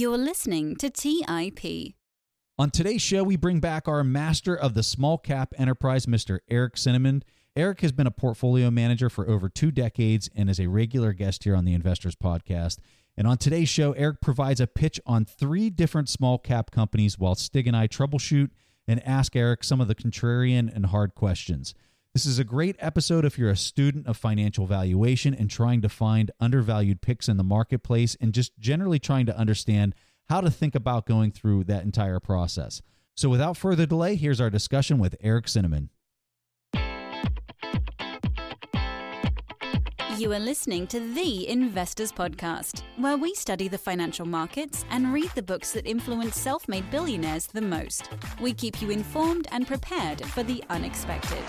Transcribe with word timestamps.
You're 0.00 0.16
listening 0.16 0.76
to 0.76 0.88
TIP. 0.88 1.94
On 2.58 2.70
today's 2.70 3.02
show, 3.02 3.22
we 3.22 3.36
bring 3.36 3.60
back 3.60 3.86
our 3.86 4.02
master 4.02 4.56
of 4.56 4.72
the 4.72 4.82
small 4.82 5.18
cap 5.18 5.52
enterprise, 5.58 6.06
Mr. 6.06 6.38
Eric 6.48 6.78
Cinnamond. 6.78 7.22
Eric 7.54 7.82
has 7.82 7.92
been 7.92 8.06
a 8.06 8.10
portfolio 8.10 8.70
manager 8.70 9.10
for 9.10 9.28
over 9.28 9.50
two 9.50 9.70
decades 9.70 10.30
and 10.34 10.48
is 10.48 10.58
a 10.58 10.68
regular 10.68 11.12
guest 11.12 11.44
here 11.44 11.54
on 11.54 11.66
the 11.66 11.74
Investors 11.74 12.16
Podcast. 12.16 12.78
And 13.14 13.26
on 13.26 13.36
today's 13.36 13.68
show, 13.68 13.92
Eric 13.92 14.22
provides 14.22 14.58
a 14.58 14.66
pitch 14.66 14.98
on 15.04 15.26
three 15.26 15.68
different 15.68 16.08
small 16.08 16.38
cap 16.38 16.70
companies 16.70 17.18
while 17.18 17.34
Stig 17.34 17.66
and 17.66 17.76
I 17.76 17.86
troubleshoot 17.86 18.48
and 18.88 19.06
ask 19.06 19.36
Eric 19.36 19.62
some 19.62 19.82
of 19.82 19.88
the 19.88 19.94
contrarian 19.94 20.74
and 20.74 20.86
hard 20.86 21.14
questions. 21.14 21.74
This 22.12 22.26
is 22.26 22.40
a 22.40 22.44
great 22.44 22.74
episode 22.80 23.24
if 23.24 23.38
you're 23.38 23.50
a 23.50 23.56
student 23.56 24.08
of 24.08 24.16
financial 24.16 24.66
valuation 24.66 25.32
and 25.32 25.48
trying 25.48 25.80
to 25.82 25.88
find 25.88 26.32
undervalued 26.40 27.02
picks 27.02 27.28
in 27.28 27.36
the 27.36 27.44
marketplace 27.44 28.16
and 28.20 28.34
just 28.34 28.58
generally 28.58 28.98
trying 28.98 29.26
to 29.26 29.38
understand 29.38 29.94
how 30.28 30.40
to 30.40 30.50
think 30.50 30.74
about 30.74 31.06
going 31.06 31.30
through 31.30 31.62
that 31.64 31.84
entire 31.84 32.18
process. 32.18 32.82
So, 33.14 33.28
without 33.28 33.56
further 33.56 33.86
delay, 33.86 34.16
here's 34.16 34.40
our 34.40 34.50
discussion 34.50 34.98
with 34.98 35.14
Eric 35.20 35.46
Cinnamond. 35.46 35.90
You 40.18 40.32
are 40.32 40.40
listening 40.40 40.86
to 40.88 41.00
The 41.00 41.48
Investors 41.48 42.12
Podcast, 42.12 42.82
where 42.98 43.16
we 43.16 43.34
study 43.34 43.68
the 43.68 43.78
financial 43.78 44.26
markets 44.26 44.84
and 44.90 45.14
read 45.14 45.30
the 45.36 45.42
books 45.42 45.72
that 45.72 45.86
influence 45.86 46.36
self 46.36 46.66
made 46.68 46.90
billionaires 46.90 47.46
the 47.46 47.62
most. 47.62 48.10
We 48.40 48.52
keep 48.52 48.82
you 48.82 48.90
informed 48.90 49.46
and 49.52 49.66
prepared 49.66 50.26
for 50.26 50.42
the 50.42 50.62
unexpected. 50.68 51.42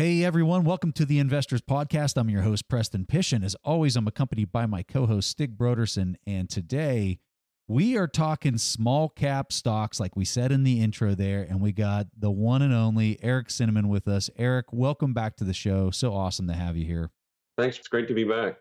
Hey 0.00 0.24
everyone, 0.24 0.64
welcome 0.64 0.92
to 0.92 1.04
the 1.04 1.18
Investors 1.18 1.60
Podcast. 1.60 2.16
I'm 2.16 2.30
your 2.30 2.40
host, 2.40 2.70
Preston 2.70 3.04
Pysh. 3.04 3.34
As 3.34 3.54
always, 3.62 3.96
I'm 3.96 4.06
accompanied 4.06 4.50
by 4.50 4.64
my 4.64 4.82
co 4.82 5.04
host, 5.04 5.28
Stig 5.28 5.58
Brodersen. 5.58 6.14
And 6.26 6.48
today 6.48 7.18
we 7.68 7.98
are 7.98 8.08
talking 8.08 8.56
small 8.56 9.10
cap 9.10 9.52
stocks, 9.52 10.00
like 10.00 10.16
we 10.16 10.24
said 10.24 10.52
in 10.52 10.64
the 10.64 10.80
intro 10.80 11.14
there. 11.14 11.42
And 11.42 11.60
we 11.60 11.72
got 11.72 12.06
the 12.18 12.30
one 12.30 12.62
and 12.62 12.72
only 12.72 13.18
Eric 13.22 13.50
Cinnamond 13.50 13.90
with 13.90 14.08
us. 14.08 14.30
Eric, 14.38 14.72
welcome 14.72 15.12
back 15.12 15.36
to 15.36 15.44
the 15.44 15.52
show. 15.52 15.90
So 15.90 16.14
awesome 16.14 16.46
to 16.46 16.54
have 16.54 16.78
you 16.78 16.86
here. 16.86 17.10
Thanks. 17.58 17.78
It's 17.78 17.88
great 17.88 18.08
to 18.08 18.14
be 18.14 18.24
back. 18.24 18.56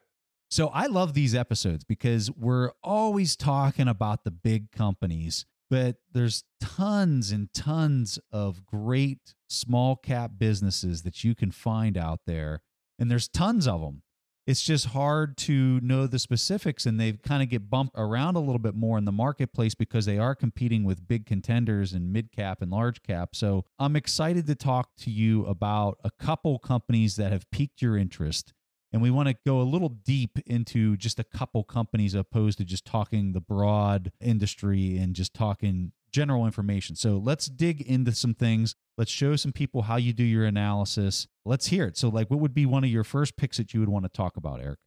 So 0.51 0.67
I 0.67 0.87
love 0.87 1.13
these 1.13 1.33
episodes 1.33 1.85
because 1.85 2.29
we're 2.31 2.71
always 2.83 3.37
talking 3.37 3.87
about 3.87 4.25
the 4.25 4.31
big 4.31 4.73
companies 4.73 5.45
but 5.69 5.97
there's 6.13 6.43
tons 6.59 7.31
and 7.31 7.53
tons 7.53 8.19
of 8.31 8.65
great 8.65 9.35
small 9.49 9.95
cap 9.95 10.31
businesses 10.37 11.03
that 11.03 11.23
you 11.23 11.35
can 11.35 11.51
find 11.51 11.97
out 11.97 12.21
there 12.25 12.61
and 12.97 13.09
there's 13.09 13.27
tons 13.27 13.67
of 13.67 13.81
them 13.81 14.01
it's 14.49 14.63
just 14.63 14.87
hard 14.87 15.37
to 15.37 15.79
know 15.81 16.07
the 16.07 16.17
specifics 16.17 16.87
and 16.87 16.99
they 16.99 17.11
kind 17.11 17.43
of 17.43 17.49
get 17.49 17.69
bumped 17.69 17.93
around 17.95 18.35
a 18.35 18.39
little 18.39 18.57
bit 18.57 18.73
more 18.73 18.97
in 18.97 19.05
the 19.05 19.11
marketplace 19.11 19.75
because 19.75 20.07
they 20.07 20.17
are 20.17 20.33
competing 20.33 20.83
with 20.83 21.07
big 21.07 21.27
contenders 21.27 21.93
and 21.93 22.11
mid 22.11 22.31
cap 22.31 22.59
and 22.59 22.71
large 22.71 23.03
cap. 23.03 23.35
So 23.35 23.65
i'm 23.77 23.95
excited 23.95 24.47
to 24.47 24.55
talk 24.55 24.89
to 25.01 25.11
you 25.11 25.45
about 25.45 25.99
a 26.03 26.09
couple 26.09 26.57
companies 26.57 27.15
that 27.17 27.31
have 27.31 27.45
piqued 27.51 27.83
your 27.83 27.95
interest 27.95 28.53
and 28.91 29.01
we 29.01 29.11
want 29.11 29.29
to 29.29 29.35
go 29.45 29.61
a 29.61 29.63
little 29.63 29.89
deep 29.89 30.39
into 30.45 30.97
just 30.97 31.19
a 31.19 31.23
couple 31.23 31.63
companies 31.63 32.13
opposed 32.13 32.57
to 32.57 32.65
just 32.65 32.85
talking 32.85 33.33
the 33.33 33.41
broad 33.41 34.11
industry 34.19 34.97
and 34.97 35.15
just 35.15 35.33
talking 35.33 35.91
general 36.11 36.45
information. 36.45 36.95
So 36.95 37.17
let's 37.17 37.45
dig 37.45 37.81
into 37.81 38.11
some 38.13 38.33
things. 38.33 38.75
Let's 38.97 39.11
show 39.11 39.35
some 39.35 39.51
people 39.51 39.83
how 39.83 39.97
you 39.97 40.11
do 40.13 40.23
your 40.23 40.45
analysis. 40.45 41.27
Let's 41.45 41.67
hear 41.67 41.85
it. 41.85 41.97
So, 41.97 42.09
like, 42.09 42.29
what 42.29 42.39
would 42.39 42.53
be 42.53 42.65
one 42.65 42.83
of 42.83 42.89
your 42.89 43.03
first 43.03 43.37
picks 43.37 43.57
that 43.57 43.73
you 43.73 43.79
would 43.79 43.89
want 43.89 44.05
to 44.05 44.09
talk 44.09 44.37
about, 44.37 44.59
Eric? 44.61 44.79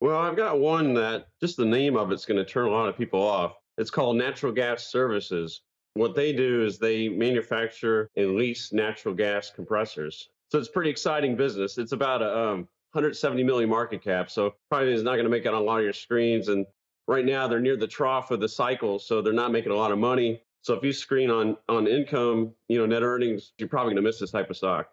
Well, 0.00 0.18
I've 0.18 0.36
got 0.36 0.58
one 0.58 0.92
that 0.94 1.28
just 1.40 1.56
the 1.56 1.64
name 1.64 1.96
of 1.96 2.12
it's 2.12 2.26
going 2.26 2.36
to 2.36 2.44
turn 2.44 2.66
a 2.66 2.70
lot 2.70 2.88
of 2.88 2.96
people 2.96 3.22
off. 3.22 3.54
It's 3.78 3.90
called 3.90 4.16
Natural 4.16 4.52
Gas 4.52 4.86
Services. 4.88 5.62
What 5.94 6.14
they 6.14 6.32
do 6.32 6.64
is 6.64 6.78
they 6.78 7.08
manufacture 7.08 8.10
and 8.16 8.34
lease 8.34 8.72
natural 8.72 9.14
gas 9.14 9.50
compressors. 9.54 10.28
So 10.50 10.58
it's 10.58 10.68
pretty 10.68 10.90
exciting 10.90 11.36
business. 11.36 11.78
It's 11.78 11.92
about 11.92 12.20
a 12.20 12.38
um, 12.38 12.68
170 12.94 13.42
million 13.44 13.68
market 13.68 14.02
cap. 14.02 14.30
So 14.30 14.54
probably 14.70 14.92
is 14.92 15.02
not 15.02 15.12
going 15.12 15.24
to 15.24 15.30
make 15.30 15.44
it 15.44 15.48
on 15.48 15.54
a 15.54 15.60
lot 15.60 15.78
of 15.78 15.84
your 15.84 15.92
screens. 15.92 16.48
And 16.48 16.66
right 17.08 17.24
now 17.24 17.48
they're 17.48 17.60
near 17.60 17.76
the 17.76 17.86
trough 17.86 18.30
of 18.30 18.40
the 18.40 18.48
cycle, 18.48 18.98
so 18.98 19.20
they're 19.20 19.32
not 19.32 19.52
making 19.52 19.72
a 19.72 19.76
lot 19.76 19.92
of 19.92 19.98
money. 19.98 20.42
So 20.62 20.74
if 20.74 20.82
you 20.82 20.92
screen 20.92 21.30
on 21.30 21.56
on 21.68 21.86
income, 21.86 22.54
you 22.68 22.78
know, 22.78 22.86
net 22.86 23.02
earnings, 23.02 23.52
you're 23.58 23.68
probably 23.68 23.94
going 23.94 24.02
to 24.02 24.08
miss 24.08 24.18
this 24.18 24.30
type 24.30 24.48
of 24.48 24.56
stock. 24.56 24.88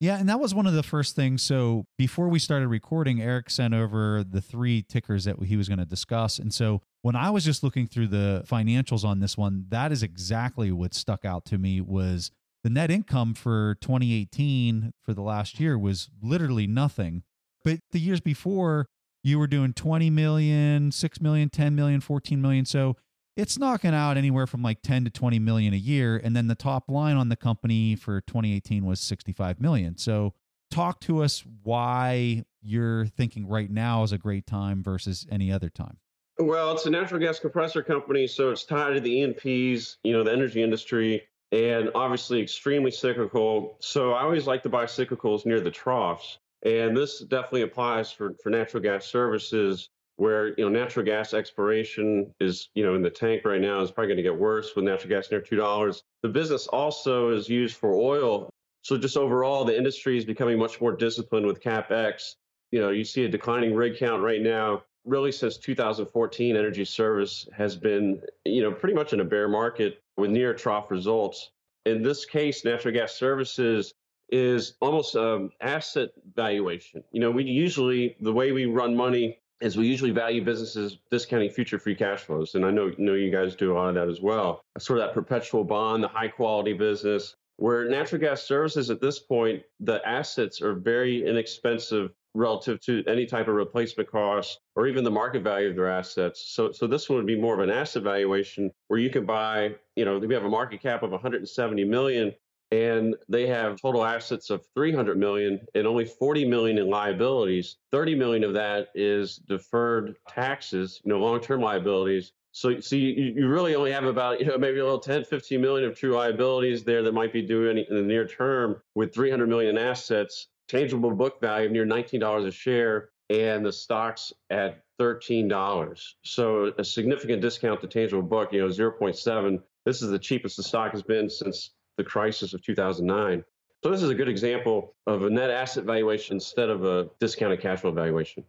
Yeah, 0.00 0.18
and 0.18 0.28
that 0.28 0.40
was 0.40 0.54
one 0.54 0.66
of 0.66 0.74
the 0.74 0.82
first 0.82 1.16
things. 1.16 1.40
So 1.40 1.86
before 1.96 2.28
we 2.28 2.38
started 2.38 2.68
recording, 2.68 3.22
Eric 3.22 3.48
sent 3.48 3.72
over 3.72 4.22
the 4.22 4.42
three 4.42 4.82
tickers 4.82 5.24
that 5.24 5.42
he 5.44 5.56
was 5.56 5.68
going 5.68 5.78
to 5.78 5.86
discuss. 5.86 6.38
And 6.38 6.52
so 6.52 6.82
when 7.02 7.16
I 7.16 7.30
was 7.30 7.44
just 7.44 7.62
looking 7.62 7.86
through 7.86 8.08
the 8.08 8.44
financials 8.46 9.04
on 9.04 9.20
this 9.20 9.38
one, 9.38 9.66
that 9.68 9.92
is 9.92 10.02
exactly 10.02 10.70
what 10.72 10.92
stuck 10.92 11.24
out 11.24 11.46
to 11.46 11.58
me 11.58 11.80
was 11.80 12.30
the 12.64 12.70
net 12.70 12.90
income 12.90 13.34
for 13.34 13.76
2018 13.80 14.92
for 15.00 15.14
the 15.14 15.22
last 15.22 15.60
year 15.60 15.78
was 15.78 16.10
literally 16.20 16.66
nothing. 16.66 17.22
But 17.64 17.80
the 17.92 18.00
years 18.00 18.20
before, 18.20 18.86
you 19.22 19.38
were 19.38 19.46
doing 19.46 19.72
20 19.72 20.10
million, 20.10 20.92
6 20.92 21.20
million, 21.20 21.48
10 21.48 21.74
million, 21.74 22.00
14 22.00 22.40
million. 22.40 22.64
So 22.66 22.96
it's 23.36 23.58
knocking 23.58 23.94
out 23.94 24.16
anywhere 24.16 24.46
from 24.46 24.62
like 24.62 24.82
10 24.82 25.04
to 25.04 25.10
20 25.10 25.38
million 25.38 25.72
a 25.72 25.78
year. 25.78 26.20
And 26.22 26.36
then 26.36 26.46
the 26.46 26.54
top 26.54 26.88
line 26.88 27.16
on 27.16 27.30
the 27.30 27.36
company 27.36 27.96
for 27.96 28.20
2018 28.20 28.84
was 28.84 29.00
65 29.00 29.60
million. 29.60 29.96
So 29.96 30.34
talk 30.70 31.00
to 31.00 31.22
us 31.22 31.42
why 31.62 32.44
you're 32.62 33.06
thinking 33.06 33.48
right 33.48 33.70
now 33.70 34.02
is 34.02 34.12
a 34.12 34.18
great 34.18 34.46
time 34.46 34.82
versus 34.82 35.26
any 35.30 35.50
other 35.50 35.70
time. 35.70 35.98
Well, 36.38 36.72
it's 36.72 36.84
a 36.86 36.90
natural 36.90 37.20
gas 37.20 37.38
compressor 37.38 37.82
company, 37.82 38.26
so 38.26 38.50
it's 38.50 38.64
tied 38.64 38.94
to 38.94 39.00
the 39.00 39.20
E&Ps, 39.20 39.98
you 40.02 40.12
know, 40.12 40.24
the 40.24 40.32
energy 40.32 40.62
industry, 40.62 41.22
and 41.52 41.90
obviously 41.94 42.42
extremely 42.42 42.90
cyclical. 42.90 43.76
So 43.78 44.12
I 44.12 44.22
always 44.22 44.46
like 44.46 44.64
to 44.64 44.68
buy 44.68 44.84
cyclicals 44.86 45.46
near 45.46 45.60
the 45.60 45.70
troughs. 45.70 46.38
And 46.64 46.96
this 46.96 47.20
definitely 47.20 47.62
applies 47.62 48.10
for, 48.10 48.34
for 48.42 48.50
natural 48.50 48.82
gas 48.82 49.06
services 49.06 49.90
where 50.16 50.48
you 50.58 50.64
know 50.64 50.68
natural 50.68 51.04
gas 51.04 51.34
exploration 51.34 52.32
is 52.40 52.68
you 52.74 52.84
know 52.84 52.94
in 52.94 53.02
the 53.02 53.10
tank 53.10 53.42
right 53.44 53.60
now 53.60 53.80
is 53.80 53.90
probably 53.90 54.08
going 54.08 54.16
to 54.16 54.22
get 54.22 54.36
worse 54.36 54.74
with 54.76 54.84
natural 54.84 55.08
gas 55.08 55.30
near 55.30 55.40
two 55.40 55.56
dollars. 55.56 56.02
The 56.22 56.28
business 56.28 56.66
also 56.68 57.30
is 57.30 57.48
used 57.48 57.76
for 57.76 57.92
oil. 57.94 58.48
So 58.82 58.98
just 58.98 59.16
overall, 59.16 59.64
the 59.64 59.76
industry 59.76 60.16
is 60.16 60.24
becoming 60.24 60.58
much 60.58 60.80
more 60.80 60.92
disciplined 60.94 61.46
with 61.46 61.62
capex. 61.62 62.34
You 62.70 62.80
know, 62.80 62.90
you 62.90 63.04
see 63.04 63.24
a 63.24 63.28
declining 63.28 63.74
rig 63.74 63.98
count 63.98 64.22
right 64.22 64.42
now. 64.42 64.82
Really, 65.04 65.32
since 65.32 65.58
2014, 65.58 66.56
energy 66.56 66.84
service 66.84 67.48
has 67.56 67.76
been 67.76 68.22
you 68.44 68.62
know 68.62 68.72
pretty 68.72 68.94
much 68.94 69.12
in 69.12 69.20
a 69.20 69.24
bear 69.24 69.48
market 69.48 70.00
with 70.16 70.30
near 70.30 70.54
trough 70.54 70.90
results. 70.90 71.50
In 71.86 72.02
this 72.02 72.24
case, 72.24 72.64
natural 72.64 72.94
gas 72.94 73.14
services 73.14 73.92
is 74.34 74.74
almost 74.80 75.14
um, 75.14 75.50
asset 75.60 76.10
valuation. 76.34 77.04
You 77.12 77.20
know, 77.20 77.30
we 77.30 77.44
usually 77.44 78.16
the 78.20 78.32
way 78.32 78.50
we 78.50 78.66
run 78.66 78.96
money 78.96 79.38
is 79.60 79.76
we 79.76 79.86
usually 79.86 80.10
value 80.10 80.44
businesses 80.44 80.98
discounting 81.08 81.50
future 81.50 81.78
free 81.78 81.94
cash 81.94 82.22
flows, 82.22 82.56
and 82.56 82.66
I 82.66 82.72
know 82.72 82.92
know 82.98 83.14
you 83.14 83.30
guys 83.30 83.54
do 83.54 83.72
a 83.72 83.74
lot 83.74 83.90
of 83.90 83.94
that 83.94 84.08
as 84.08 84.20
well. 84.20 84.60
Sort 84.78 84.98
of 84.98 85.06
that 85.06 85.14
perpetual 85.14 85.62
bond, 85.62 86.02
the 86.02 86.08
high 86.08 86.28
quality 86.28 86.72
business. 86.72 87.36
Where 87.56 87.88
natural 87.88 88.20
gas 88.20 88.42
services 88.42 88.90
at 88.90 89.00
this 89.00 89.20
point, 89.20 89.62
the 89.78 90.04
assets 90.04 90.60
are 90.60 90.74
very 90.74 91.24
inexpensive 91.24 92.10
relative 92.34 92.80
to 92.80 93.04
any 93.06 93.26
type 93.26 93.46
of 93.46 93.54
replacement 93.54 94.10
cost 94.10 94.58
or 94.74 94.88
even 94.88 95.04
the 95.04 95.10
market 95.10 95.44
value 95.44 95.70
of 95.70 95.76
their 95.76 95.88
assets. 95.88 96.42
So, 96.48 96.72
so 96.72 96.88
this 96.88 97.08
one 97.08 97.18
would 97.18 97.26
be 97.26 97.40
more 97.40 97.54
of 97.54 97.60
an 97.60 97.70
asset 97.70 98.02
valuation 98.02 98.72
where 98.88 98.98
you 98.98 99.08
can 99.08 99.24
buy, 99.24 99.76
you 99.94 100.04
know, 100.04 100.18
we 100.18 100.34
have 100.34 100.44
a 100.44 100.48
market 100.48 100.82
cap 100.82 101.04
of 101.04 101.12
170 101.12 101.84
million, 101.84 102.34
and 102.74 103.14
they 103.28 103.46
have 103.46 103.80
total 103.80 104.04
assets 104.04 104.50
of 104.50 104.66
300 104.74 105.16
million 105.16 105.60
and 105.74 105.86
only 105.86 106.04
40 106.04 106.44
million 106.46 106.78
in 106.78 106.88
liabilities. 106.88 107.76
30 107.92 108.16
million 108.16 108.42
of 108.42 108.54
that 108.54 108.88
is 108.94 109.36
deferred 109.36 110.16
taxes 110.28 111.00
you 111.04 111.12
know 111.12 111.18
long-term 111.18 111.60
liabilities. 111.60 112.32
So, 112.50 112.80
so 112.80 112.96
you, 112.96 113.32
you 113.36 113.48
really 113.48 113.74
only 113.74 113.92
have 113.92 114.04
about 114.04 114.40
you 114.40 114.46
know 114.46 114.58
maybe 114.58 114.78
a 114.80 114.84
little 114.84 114.98
10 114.98 115.24
15 115.24 115.60
million 115.60 115.88
of 115.88 115.96
true 115.96 116.14
liabilities 116.14 116.84
there 116.84 117.02
that 117.02 117.12
might 117.12 117.32
be 117.32 117.42
due 117.42 117.68
in, 117.68 117.78
in 117.78 117.96
the 117.96 118.02
near 118.02 118.26
term 118.26 118.80
with 118.94 119.14
300 119.14 119.48
million 119.48 119.76
in 119.76 119.82
assets 119.82 120.48
tangible 120.66 121.10
book 121.10 121.40
value 121.40 121.66
of 121.66 121.72
near 121.72 121.84
$19 121.84 122.46
a 122.46 122.50
share 122.50 123.10
and 123.28 123.66
the 123.66 123.72
stocks 123.72 124.32
at 124.50 124.82
$13 125.00 126.00
so 126.24 126.72
a 126.78 126.84
significant 126.84 127.42
discount 127.42 127.80
to 127.80 127.88
tangible 127.88 128.22
book 128.22 128.52
you 128.52 128.60
know 128.60 128.68
0.7 128.68 129.60
this 129.84 130.00
is 130.00 130.10
the 130.10 130.18
cheapest 130.18 130.56
the 130.56 130.62
stock 130.62 130.92
has 130.92 131.02
been 131.02 131.28
since 131.28 131.70
the 131.96 132.04
crisis 132.04 132.54
of 132.54 132.62
2009. 132.62 133.44
So 133.82 133.90
this 133.90 134.02
is 134.02 134.10
a 134.10 134.14
good 134.14 134.28
example 134.28 134.94
of 135.06 135.24
a 135.24 135.30
net 135.30 135.50
asset 135.50 135.84
valuation 135.84 136.36
instead 136.36 136.70
of 136.70 136.84
a 136.84 137.10
discounted 137.20 137.60
cash 137.60 137.80
flow 137.80 137.90
valuation. 137.90 138.44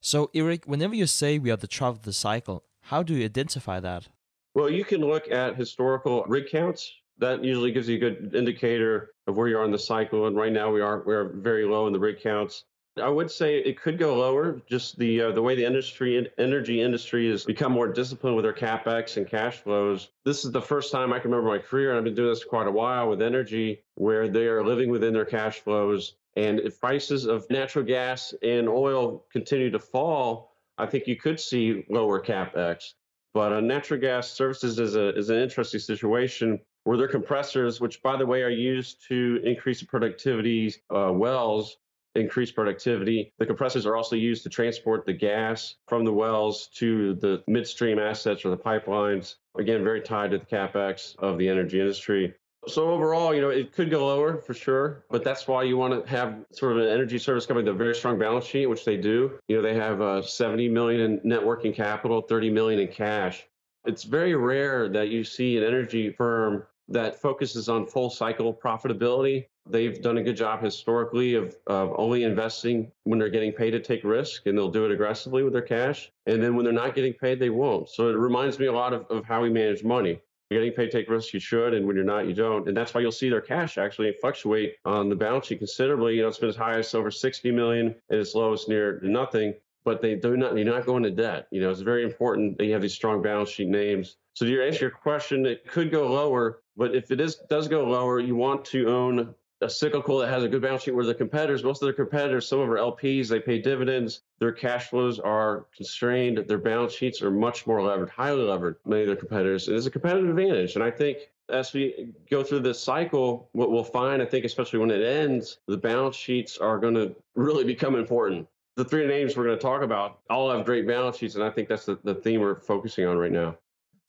So, 0.00 0.30
Eric, 0.34 0.64
whenever 0.64 0.94
you 0.94 1.06
say 1.06 1.38
we 1.38 1.50
are 1.50 1.56
the 1.56 1.66
trough 1.66 1.96
of 1.96 2.02
the 2.02 2.14
cycle, 2.14 2.64
how 2.80 3.02
do 3.02 3.14
you 3.14 3.24
identify 3.24 3.80
that? 3.80 4.08
Well, 4.54 4.70
you 4.70 4.84
can 4.84 5.02
look 5.02 5.30
at 5.30 5.56
historical 5.56 6.24
rig 6.26 6.48
counts. 6.50 6.90
That 7.18 7.44
usually 7.44 7.70
gives 7.70 7.86
you 7.86 7.96
a 7.96 7.98
good 7.98 8.34
indicator 8.34 9.10
of 9.26 9.36
where 9.36 9.48
you 9.48 9.58
are 9.58 9.64
in 9.64 9.70
the 9.70 9.78
cycle. 9.78 10.26
And 10.26 10.34
right 10.34 10.52
now 10.52 10.72
we 10.72 10.80
are 10.80 11.02
we're 11.04 11.28
very 11.28 11.66
low 11.66 11.86
in 11.86 11.92
the 11.92 12.00
rig 12.00 12.22
counts. 12.22 12.64
I 13.00 13.08
would 13.08 13.30
say 13.30 13.58
it 13.58 13.80
could 13.80 13.98
go 13.98 14.16
lower. 14.16 14.60
Just 14.68 14.98
the 14.98 15.22
uh, 15.22 15.32
the 15.32 15.42
way 15.42 15.54
the 15.54 15.64
industry 15.64 16.30
energy 16.38 16.80
industry 16.80 17.30
has 17.30 17.44
become 17.44 17.72
more 17.72 17.88
disciplined 17.88 18.36
with 18.36 18.44
their 18.44 18.52
capex 18.52 19.16
and 19.16 19.26
cash 19.26 19.58
flows. 19.58 20.08
This 20.24 20.44
is 20.44 20.52
the 20.52 20.62
first 20.62 20.92
time 20.92 21.12
I 21.12 21.18
can 21.18 21.30
remember 21.30 21.50
my 21.50 21.58
career, 21.58 21.90
and 21.90 21.98
I've 21.98 22.04
been 22.04 22.14
doing 22.14 22.30
this 22.30 22.44
quite 22.44 22.66
a 22.66 22.72
while 22.72 23.08
with 23.08 23.22
energy, 23.22 23.82
where 23.94 24.28
they 24.28 24.46
are 24.46 24.64
living 24.64 24.90
within 24.90 25.12
their 25.12 25.24
cash 25.24 25.60
flows. 25.60 26.16
And 26.36 26.60
if 26.60 26.80
prices 26.80 27.26
of 27.26 27.48
natural 27.50 27.84
gas 27.84 28.32
and 28.42 28.68
oil 28.68 29.24
continue 29.32 29.70
to 29.70 29.78
fall, 29.78 30.56
I 30.78 30.86
think 30.86 31.06
you 31.06 31.16
could 31.16 31.40
see 31.40 31.84
lower 31.88 32.22
capex. 32.22 32.94
But 33.34 33.52
uh, 33.52 33.60
natural 33.60 34.00
gas 34.00 34.30
services 34.30 34.78
is 34.78 34.96
a 34.96 35.16
is 35.16 35.30
an 35.30 35.38
interesting 35.38 35.80
situation 35.80 36.60
where 36.84 36.96
their 36.96 37.08
compressors, 37.08 37.80
which 37.80 38.02
by 38.02 38.16
the 38.16 38.26
way 38.26 38.42
are 38.42 38.48
used 38.50 39.06
to 39.08 39.40
increase 39.44 39.80
the 39.80 39.86
productivity 39.86 40.74
uh, 40.94 41.12
wells, 41.12 41.76
increase 42.14 42.50
productivity. 42.50 43.32
The 43.38 43.46
compressors 43.46 43.86
are 43.86 43.96
also 43.96 44.16
used 44.16 44.42
to 44.44 44.48
transport 44.48 45.06
the 45.06 45.12
gas 45.12 45.76
from 45.86 46.04
the 46.04 46.12
wells 46.12 46.68
to 46.74 47.14
the 47.14 47.42
midstream 47.46 47.98
assets 47.98 48.44
or 48.44 48.50
the 48.50 48.56
pipelines. 48.56 49.36
Again, 49.58 49.84
very 49.84 50.00
tied 50.00 50.32
to 50.32 50.38
the 50.38 50.46
capex 50.46 51.16
of 51.18 51.38
the 51.38 51.48
energy 51.48 51.80
industry. 51.80 52.34
So 52.68 52.90
overall, 52.90 53.34
you 53.34 53.40
know, 53.40 53.48
it 53.48 53.72
could 53.72 53.90
go 53.90 54.06
lower 54.06 54.36
for 54.36 54.52
sure, 54.52 55.04
but 55.10 55.24
that's 55.24 55.48
why 55.48 55.62
you 55.62 55.78
want 55.78 56.04
to 56.04 56.10
have 56.10 56.44
sort 56.52 56.72
of 56.72 56.78
an 56.78 56.88
energy 56.88 57.18
service 57.18 57.46
company 57.46 57.64
with 57.64 57.74
a 57.74 57.78
very 57.78 57.94
strong 57.94 58.18
balance 58.18 58.44
sheet, 58.44 58.66
which 58.66 58.84
they 58.84 58.98
do. 58.98 59.38
You 59.48 59.56
know, 59.56 59.62
they 59.62 59.74
have 59.74 60.02
uh, 60.02 60.20
70 60.20 60.68
million 60.68 61.00
in 61.00 61.20
net 61.24 61.44
working 61.44 61.72
capital, 61.72 62.20
30 62.20 62.50
million 62.50 62.80
in 62.80 62.88
cash. 62.88 63.46
It's 63.86 64.02
very 64.02 64.34
rare 64.34 64.90
that 64.90 65.08
you 65.08 65.24
see 65.24 65.56
an 65.56 65.64
energy 65.64 66.10
firm 66.10 66.66
that 66.90 67.20
focuses 67.20 67.68
on 67.68 67.86
full 67.86 68.10
cycle 68.10 68.52
profitability. 68.52 69.46
They've 69.70 70.00
done 70.00 70.18
a 70.18 70.22
good 70.22 70.36
job 70.36 70.62
historically 70.62 71.34
of, 71.34 71.56
of 71.66 71.92
only 71.96 72.24
investing 72.24 72.90
when 73.04 73.18
they're 73.18 73.28
getting 73.28 73.52
paid 73.52 73.70
to 73.72 73.80
take 73.80 74.04
risk, 74.04 74.46
and 74.46 74.56
they'll 74.56 74.70
do 74.70 74.84
it 74.84 74.90
aggressively 74.90 75.42
with 75.42 75.52
their 75.52 75.62
cash. 75.62 76.10
And 76.26 76.42
then 76.42 76.56
when 76.56 76.64
they're 76.64 76.72
not 76.72 76.94
getting 76.94 77.12
paid, 77.12 77.38
they 77.38 77.50
won't. 77.50 77.88
So 77.88 78.08
it 78.08 78.16
reminds 78.16 78.58
me 78.58 78.66
a 78.66 78.72
lot 78.72 78.92
of, 78.92 79.06
of 79.10 79.24
how 79.24 79.42
we 79.42 79.50
manage 79.50 79.84
money. 79.84 80.20
You're 80.50 80.60
getting 80.60 80.76
paid 80.76 80.90
take 80.90 81.08
risks, 81.08 81.32
you 81.32 81.38
should, 81.38 81.74
and 81.74 81.86
when 81.86 81.94
you're 81.94 82.04
not, 82.04 82.26
you 82.26 82.34
don't. 82.34 82.66
And 82.66 82.76
that's 82.76 82.92
why 82.92 83.00
you'll 83.00 83.12
see 83.12 83.28
their 83.28 83.40
cash 83.40 83.78
actually 83.78 84.12
fluctuate 84.20 84.76
on 84.84 85.08
the 85.08 85.14
balance 85.14 85.46
sheet 85.46 85.58
considerably. 85.58 86.16
You 86.16 86.22
know, 86.22 86.28
it's 86.28 86.38
been 86.38 86.48
as 86.48 86.56
high 86.56 86.78
as 86.78 86.92
over 86.92 87.10
60 87.10 87.52
million 87.52 87.94
and 88.08 88.20
as 88.20 88.34
low 88.34 88.52
as 88.52 88.66
near 88.66 89.00
nothing 89.02 89.54
but 89.84 90.02
they 90.02 90.14
do 90.14 90.36
not, 90.36 90.56
you're 90.56 90.64
not 90.64 90.86
going 90.86 91.02
to 91.02 91.10
debt. 91.10 91.46
You 91.50 91.60
know, 91.60 91.70
it's 91.70 91.80
very 91.80 92.04
important 92.04 92.58
that 92.58 92.66
you 92.66 92.72
have 92.72 92.82
these 92.82 92.94
strong 92.94 93.22
balance 93.22 93.50
sheet 93.50 93.68
names. 93.68 94.16
So 94.34 94.46
to 94.46 94.62
answer 94.62 94.80
your 94.86 94.90
question, 94.90 95.46
it 95.46 95.66
could 95.66 95.90
go 95.90 96.12
lower, 96.12 96.60
but 96.76 96.94
if 96.94 97.10
it 97.10 97.20
is 97.20 97.36
does 97.48 97.68
go 97.68 97.84
lower, 97.84 98.20
you 98.20 98.36
want 98.36 98.64
to 98.66 98.88
own 98.88 99.34
a 99.60 99.68
cyclical 99.68 100.18
that 100.18 100.28
has 100.28 100.42
a 100.42 100.48
good 100.48 100.62
balance 100.62 100.82
sheet 100.82 100.94
where 100.94 101.04
the 101.04 101.14
competitors, 101.14 101.62
most 101.62 101.82
of 101.82 101.86
their 101.86 101.92
competitors, 101.92 102.48
some 102.48 102.60
of 102.60 102.68
our 102.68 102.76
LPs, 102.76 103.28
they 103.28 103.40
pay 103.40 103.58
dividends, 103.58 104.22
their 104.38 104.52
cash 104.52 104.88
flows 104.88 105.18
are 105.18 105.66
constrained, 105.76 106.38
their 106.48 106.58
balance 106.58 106.92
sheets 106.92 107.20
are 107.22 107.30
much 107.30 107.66
more 107.66 107.82
levered, 107.82 108.08
highly 108.08 108.42
levered, 108.42 108.76
many 108.86 109.02
of 109.02 109.08
their 109.08 109.16
competitors. 109.16 109.68
It 109.68 109.74
is 109.74 109.86
a 109.86 109.90
competitive 109.90 110.30
advantage. 110.30 110.74
And 110.76 110.84
I 110.84 110.90
think 110.90 111.30
as 111.50 111.72
we 111.72 112.12
go 112.30 112.42
through 112.42 112.60
this 112.60 112.80
cycle, 112.80 113.48
what 113.52 113.70
we'll 113.70 113.84
find, 113.84 114.22
I 114.22 114.26
think, 114.26 114.44
especially 114.44 114.78
when 114.78 114.90
it 114.90 115.02
ends, 115.02 115.58
the 115.66 115.76
balance 115.76 116.16
sheets 116.16 116.58
are 116.58 116.78
going 116.78 116.94
to 116.94 117.14
really 117.34 117.64
become 117.64 117.96
important 117.96 118.48
the 118.76 118.84
three 118.84 119.06
names 119.06 119.36
we're 119.36 119.44
going 119.44 119.58
to 119.58 119.62
talk 119.62 119.82
about 119.82 120.20
all 120.30 120.50
have 120.50 120.64
great 120.64 120.86
balance 120.86 121.18
sheets, 121.18 121.34
and 121.34 121.44
I 121.44 121.50
think 121.50 121.68
that's 121.68 121.84
the, 121.84 121.98
the 122.02 122.14
theme 122.14 122.40
we're 122.40 122.60
focusing 122.60 123.06
on 123.06 123.18
right 123.18 123.32
now. 123.32 123.56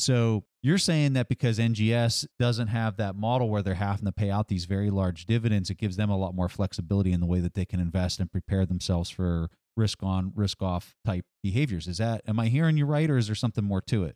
So 0.02 0.44
you're 0.62 0.78
saying 0.78 1.14
that 1.14 1.30
because 1.30 1.60
NGS 1.60 2.26
doesn't 2.40 2.68
have 2.68 2.98
that 2.98 3.16
model 3.16 3.50
where 3.50 3.62
they're 3.62 3.76
having 3.76 4.06
to 4.06 4.12
pay 4.12 4.30
out 4.30 4.48
these 4.48 4.66
very 4.66 4.90
large 4.90 5.26
dividends, 5.26 5.70
it 5.70 5.78
gives 5.78 5.96
them 5.96 6.10
a 6.10 6.18
lot 6.18 6.34
more 6.34 6.50
flexibility 6.50 7.12
in 7.12 7.20
the 7.20 7.26
way 7.26 7.40
that 7.40 7.54
they 7.54 7.66
can 7.66 7.80
invest 7.80 8.20
and 8.20 8.32
prepare 8.32 8.66
themselves 8.66 9.10
for 9.10 9.50
risk 9.78 10.04
on, 10.04 10.34
risk 10.36 10.62
off 10.62 10.96
type 11.06 11.26
behaviors. 11.44 11.88
Is 11.88 11.98
that, 12.00 12.22
am 12.28 12.40
I 12.40 12.48
hearing 12.48 12.78
you 12.78 12.86
right, 12.86 13.10
or 13.10 13.18
is 13.18 13.28
there 13.28 13.36
something 13.36 13.64
more 13.64 13.82
to 13.82 14.04
it? 14.04 14.16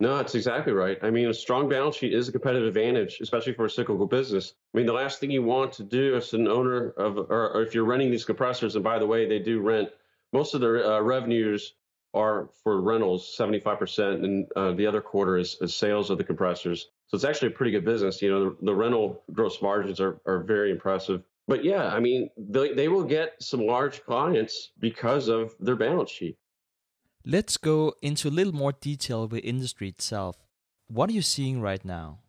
No, 0.00 0.16
that's 0.16 0.34
exactly 0.34 0.72
right. 0.72 0.98
I 1.02 1.10
mean, 1.10 1.28
a 1.28 1.34
strong 1.34 1.68
balance 1.68 1.96
sheet 1.96 2.12
is 2.12 2.28
a 2.28 2.32
competitive 2.32 2.66
advantage, 2.66 3.18
especially 3.20 3.54
for 3.54 3.66
a 3.66 3.70
cyclical 3.70 4.06
business. 4.06 4.54
I 4.74 4.78
mean, 4.78 4.86
the 4.86 4.92
last 4.92 5.20
thing 5.20 5.30
you 5.30 5.42
want 5.42 5.72
to 5.74 5.84
do 5.84 6.16
as 6.16 6.32
an 6.32 6.48
owner 6.48 6.90
of, 6.90 7.18
or, 7.18 7.50
or 7.50 7.62
if 7.62 7.74
you're 7.74 7.84
renting 7.84 8.10
these 8.10 8.24
compressors, 8.24 8.74
and 8.74 8.82
by 8.82 8.98
the 8.98 9.06
way, 9.06 9.26
they 9.26 9.38
do 9.38 9.60
rent, 9.60 9.90
most 10.32 10.54
of 10.54 10.60
their 10.60 10.84
uh, 10.84 11.00
revenues 11.00 11.74
are 12.14 12.48
for 12.62 12.80
rentals, 12.80 13.34
75%, 13.38 14.24
and 14.24 14.46
uh, 14.56 14.72
the 14.72 14.86
other 14.86 15.00
quarter 15.00 15.36
is, 15.36 15.56
is, 15.60 15.74
sales 15.74 16.10
of 16.10 16.18
the 16.18 16.24
compressors. 16.24 16.88
So 17.08 17.16
it's 17.16 17.24
actually 17.24 17.48
a 17.48 17.52
pretty 17.52 17.72
good 17.72 17.84
business. 17.84 18.22
You 18.22 18.30
know, 18.30 18.44
the, 18.44 18.56
the 18.62 18.74
rental 18.74 19.22
gross 19.32 19.60
margins 19.60 20.00
are, 20.00 20.20
are 20.24 20.42
very 20.42 20.70
impressive. 20.70 21.22
But 21.46 21.64
yeah, 21.64 21.92
I 21.92 22.00
mean, 22.00 22.30
they, 22.38 22.72
they 22.72 22.88
will 22.88 23.04
get 23.04 23.34
some 23.40 23.66
large 23.66 24.02
clients 24.04 24.70
because 24.78 25.28
of 25.28 25.54
their 25.60 25.76
balance 25.76 26.10
sheet. 26.10 26.38
Let's 27.26 27.56
go 27.56 27.94
into 28.00 28.28
a 28.28 28.30
little 28.30 28.54
more 28.54 28.72
detail 28.72 29.26
with 29.26 29.44
industry 29.44 29.88
itself. 29.88 30.36
What 30.88 31.10
are 31.10 31.14
you 31.14 31.22
seeing 31.22 31.60
right 31.60 31.84
now? 31.84 32.20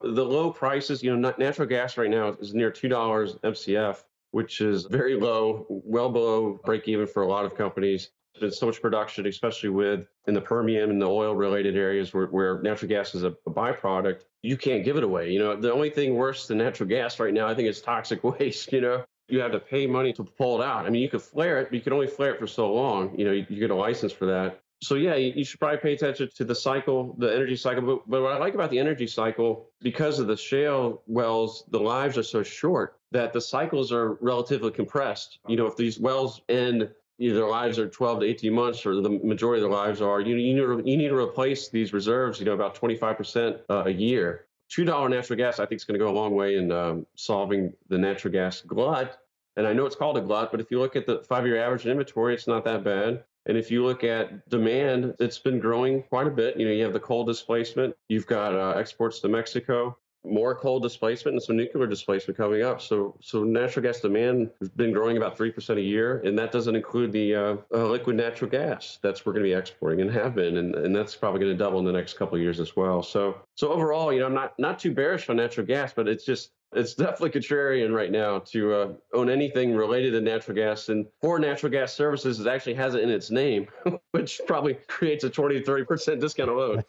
The 0.00 0.24
low 0.24 0.50
prices, 0.50 1.02
you 1.02 1.14
know, 1.16 1.34
natural 1.38 1.68
gas 1.68 1.96
right 1.96 2.10
now 2.10 2.28
is 2.40 2.54
near 2.54 2.70
$2 2.70 3.40
MCF, 3.40 4.04
which 4.30 4.60
is 4.60 4.84
very 4.84 5.18
low, 5.18 5.66
well 5.68 6.10
below 6.10 6.60
break 6.64 6.88
even 6.88 7.06
for 7.06 7.22
a 7.22 7.28
lot 7.28 7.44
of 7.44 7.56
companies. 7.56 8.10
So 8.50 8.66
much 8.66 8.80
production, 8.80 9.26
especially 9.26 9.70
with 9.70 10.06
in 10.26 10.34
the 10.34 10.40
Permian 10.40 10.90
and 10.90 11.00
the 11.00 11.06
oil 11.06 11.34
related 11.34 11.76
areas 11.76 12.12
where, 12.12 12.26
where 12.26 12.60
natural 12.62 12.88
gas 12.88 13.14
is 13.14 13.24
a, 13.24 13.34
a 13.46 13.50
byproduct. 13.50 14.22
You 14.42 14.56
can't 14.56 14.84
give 14.84 14.96
it 14.96 15.02
away. 15.02 15.30
You 15.30 15.38
know, 15.38 15.56
the 15.56 15.72
only 15.72 15.90
thing 15.90 16.14
worse 16.14 16.46
than 16.46 16.58
natural 16.58 16.88
gas 16.88 17.18
right 17.18 17.34
now, 17.34 17.48
I 17.48 17.54
think, 17.54 17.68
is 17.68 17.80
toxic 17.80 18.22
waste. 18.38 18.72
You 18.72 18.80
know, 18.80 19.04
you 19.28 19.40
have 19.40 19.52
to 19.52 19.60
pay 19.60 19.86
money 19.86 20.12
to 20.14 20.24
pull 20.24 20.60
it 20.60 20.64
out. 20.64 20.86
I 20.86 20.90
mean, 20.90 21.02
you 21.02 21.08
could 21.08 21.22
flare 21.22 21.60
it, 21.60 21.68
but 21.70 21.74
you 21.74 21.80
can 21.80 21.92
only 21.92 22.06
flare 22.06 22.34
it 22.34 22.40
for 22.40 22.46
so 22.46 22.72
long. 22.72 23.18
You 23.18 23.24
know, 23.24 23.32
you, 23.32 23.46
you 23.48 23.58
get 23.58 23.70
a 23.70 23.74
license 23.74 24.12
for 24.12 24.26
that. 24.26 24.60
So 24.80 24.94
yeah, 24.94 25.16
you, 25.16 25.32
you, 25.34 25.44
should 25.44 25.58
probably 25.58 25.78
pay 25.78 25.92
attention 25.92 26.28
to 26.36 26.44
the 26.44 26.54
cycle, 26.54 27.16
the 27.18 27.34
energy 27.34 27.56
cycle. 27.56 27.82
But, 27.82 28.08
but 28.08 28.22
what 28.22 28.32
I 28.32 28.38
like 28.38 28.54
about 28.54 28.70
the 28.70 28.78
energy 28.78 29.08
cycle, 29.08 29.70
because 29.80 30.20
of 30.20 30.28
the 30.28 30.36
shale 30.36 31.02
wells, 31.06 31.64
the 31.70 31.80
lives 31.80 32.16
are 32.16 32.22
so 32.22 32.44
short 32.44 32.98
that 33.10 33.32
the 33.32 33.40
cycles 33.40 33.90
are 33.90 34.14
relatively 34.20 34.70
compressed. 34.70 35.40
You 35.48 35.56
know, 35.56 35.66
if 35.66 35.76
these 35.76 35.98
wells 35.98 36.42
end 36.48 36.90
either 37.18 37.46
lives 37.46 37.78
are 37.78 37.88
12 37.88 38.20
to 38.20 38.26
18 38.26 38.52
months 38.52 38.86
or 38.86 39.00
the 39.00 39.10
majority 39.10 39.62
of 39.62 39.70
their 39.70 39.78
lives 39.78 40.00
are 40.00 40.20
you, 40.20 40.36
you, 40.36 40.54
need, 40.54 40.60
to, 40.60 40.90
you 40.90 40.96
need 40.96 41.08
to 41.08 41.16
replace 41.16 41.68
these 41.68 41.92
reserves 41.92 42.38
you 42.38 42.46
know 42.46 42.52
about 42.52 42.74
25% 42.74 43.60
uh, 43.68 43.82
a 43.86 43.90
year 43.90 44.46
$2 44.70 45.10
natural 45.10 45.36
gas, 45.36 45.58
I 45.58 45.66
think, 45.66 45.80
is 45.80 45.84
going 45.84 45.98
to 45.98 46.04
go 46.04 46.10
a 46.10 46.12
long 46.12 46.34
way 46.34 46.56
in 46.56 46.70
um, 46.70 47.06
solving 47.14 47.72
the 47.88 47.98
natural 47.98 48.32
gas 48.32 48.60
glut. 48.60 49.18
And 49.56 49.66
I 49.66 49.72
know 49.72 49.86
it's 49.86 49.96
called 49.96 50.18
a 50.18 50.20
glut, 50.20 50.50
but 50.50 50.60
if 50.60 50.70
you 50.70 50.78
look 50.78 50.94
at 50.94 51.06
the 51.06 51.24
five 51.28 51.46
year 51.46 51.62
average 51.62 51.86
inventory, 51.86 52.34
it's 52.34 52.46
not 52.46 52.64
that 52.64 52.84
bad. 52.84 53.24
And 53.46 53.56
if 53.56 53.70
you 53.70 53.84
look 53.84 54.04
at 54.04 54.48
demand, 54.50 55.14
it's 55.18 55.38
been 55.38 55.58
growing 55.58 56.02
quite 56.02 56.26
a 56.26 56.30
bit. 56.30 56.58
You 56.58 56.66
know, 56.66 56.72
you 56.72 56.84
have 56.84 56.92
the 56.92 57.00
coal 57.00 57.24
displacement, 57.24 57.96
you've 58.08 58.26
got 58.26 58.54
uh, 58.54 58.78
exports 58.78 59.20
to 59.20 59.28
Mexico, 59.28 59.96
more 60.24 60.54
coal 60.54 60.80
displacement 60.80 61.34
and 61.34 61.42
some 61.42 61.56
nuclear 61.56 61.86
displacement 61.86 62.36
coming 62.36 62.62
up. 62.62 62.80
So, 62.80 63.16
so 63.20 63.44
natural 63.44 63.82
gas 63.82 64.00
demand 64.00 64.50
has 64.60 64.68
been 64.68 64.92
growing 64.92 65.16
about 65.16 65.36
three 65.36 65.50
percent 65.50 65.78
a 65.78 65.82
year, 65.82 66.20
and 66.24 66.38
that 66.38 66.52
doesn't 66.52 66.74
include 66.74 67.12
the 67.12 67.34
uh, 67.34 67.56
uh, 67.72 67.86
liquid 67.86 68.16
natural 68.16 68.50
gas 68.50 68.98
that's 69.02 69.24
we're 69.24 69.32
going 69.32 69.44
to 69.44 69.48
be 69.48 69.54
exporting 69.54 70.00
and 70.00 70.10
have 70.10 70.34
been, 70.34 70.56
and, 70.58 70.74
and 70.74 70.94
that's 70.94 71.14
probably 71.14 71.40
going 71.40 71.52
to 71.52 71.58
double 71.58 71.78
in 71.78 71.84
the 71.84 71.92
next 71.92 72.18
couple 72.18 72.36
of 72.36 72.42
years 72.42 72.60
as 72.60 72.76
well. 72.76 73.02
So, 73.02 73.40
so 73.54 73.72
overall, 73.72 74.12
you 74.12 74.20
know, 74.20 74.26
I'm 74.26 74.34
not 74.34 74.58
not 74.58 74.78
too 74.78 74.92
bearish 74.92 75.28
on 75.28 75.36
natural 75.36 75.66
gas, 75.66 75.92
but 75.94 76.08
it's 76.08 76.24
just 76.24 76.50
it's 76.72 76.94
definitely 76.94 77.30
contrarian 77.30 77.94
right 77.94 78.10
now 78.10 78.40
to 78.40 78.74
uh, 78.74 78.92
own 79.14 79.30
anything 79.30 79.74
related 79.74 80.12
to 80.12 80.20
natural 80.20 80.56
gas. 80.56 80.88
And 80.88 81.06
for 81.20 81.38
natural 81.38 81.72
gas 81.72 81.92
services, 81.94 82.40
it 82.40 82.46
actually 82.46 82.74
has 82.74 82.94
it 82.94 83.02
in 83.02 83.10
its 83.10 83.30
name, 83.30 83.68
which 84.12 84.40
probably 84.46 84.74
creates 84.88 85.24
a 85.24 85.30
20 85.30 85.60
to 85.60 85.70
30% 85.70 86.20
discount 86.20 86.50
alone. 86.50 86.84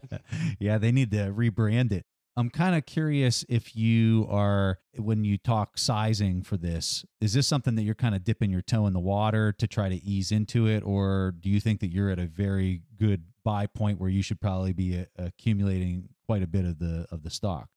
yeah, 0.58 0.78
they 0.78 0.92
need 0.92 1.10
to 1.12 1.32
rebrand 1.32 1.92
it. 1.92 2.04
I'm 2.36 2.50
kind 2.50 2.74
of 2.74 2.84
curious 2.84 3.44
if 3.48 3.76
you 3.76 4.26
are, 4.28 4.80
when 4.96 5.24
you 5.24 5.38
talk 5.38 5.78
sizing 5.78 6.42
for 6.42 6.56
this, 6.56 7.04
is 7.20 7.32
this 7.32 7.46
something 7.46 7.76
that 7.76 7.82
you're 7.82 7.94
kind 7.94 8.14
of 8.14 8.24
dipping 8.24 8.50
your 8.50 8.62
toe 8.62 8.86
in 8.86 8.92
the 8.92 9.00
water 9.00 9.52
to 9.52 9.66
try 9.68 9.88
to 9.88 10.04
ease 10.04 10.32
into 10.32 10.66
it? 10.66 10.82
Or 10.84 11.34
do 11.38 11.48
you 11.48 11.60
think 11.60 11.78
that 11.80 11.92
you're 11.92 12.10
at 12.10 12.18
a 12.18 12.26
very 12.26 12.82
good 12.98 13.22
buy 13.44 13.66
point 13.66 14.00
where 14.00 14.10
you 14.10 14.22
should 14.22 14.40
probably 14.40 14.72
be 14.72 14.98
uh, 14.98 15.04
accumulating 15.16 16.08
quite 16.26 16.42
a 16.42 16.46
bit 16.48 16.64
of 16.64 16.80
the, 16.80 17.06
of 17.12 17.22
the 17.22 17.30
stock? 17.30 17.68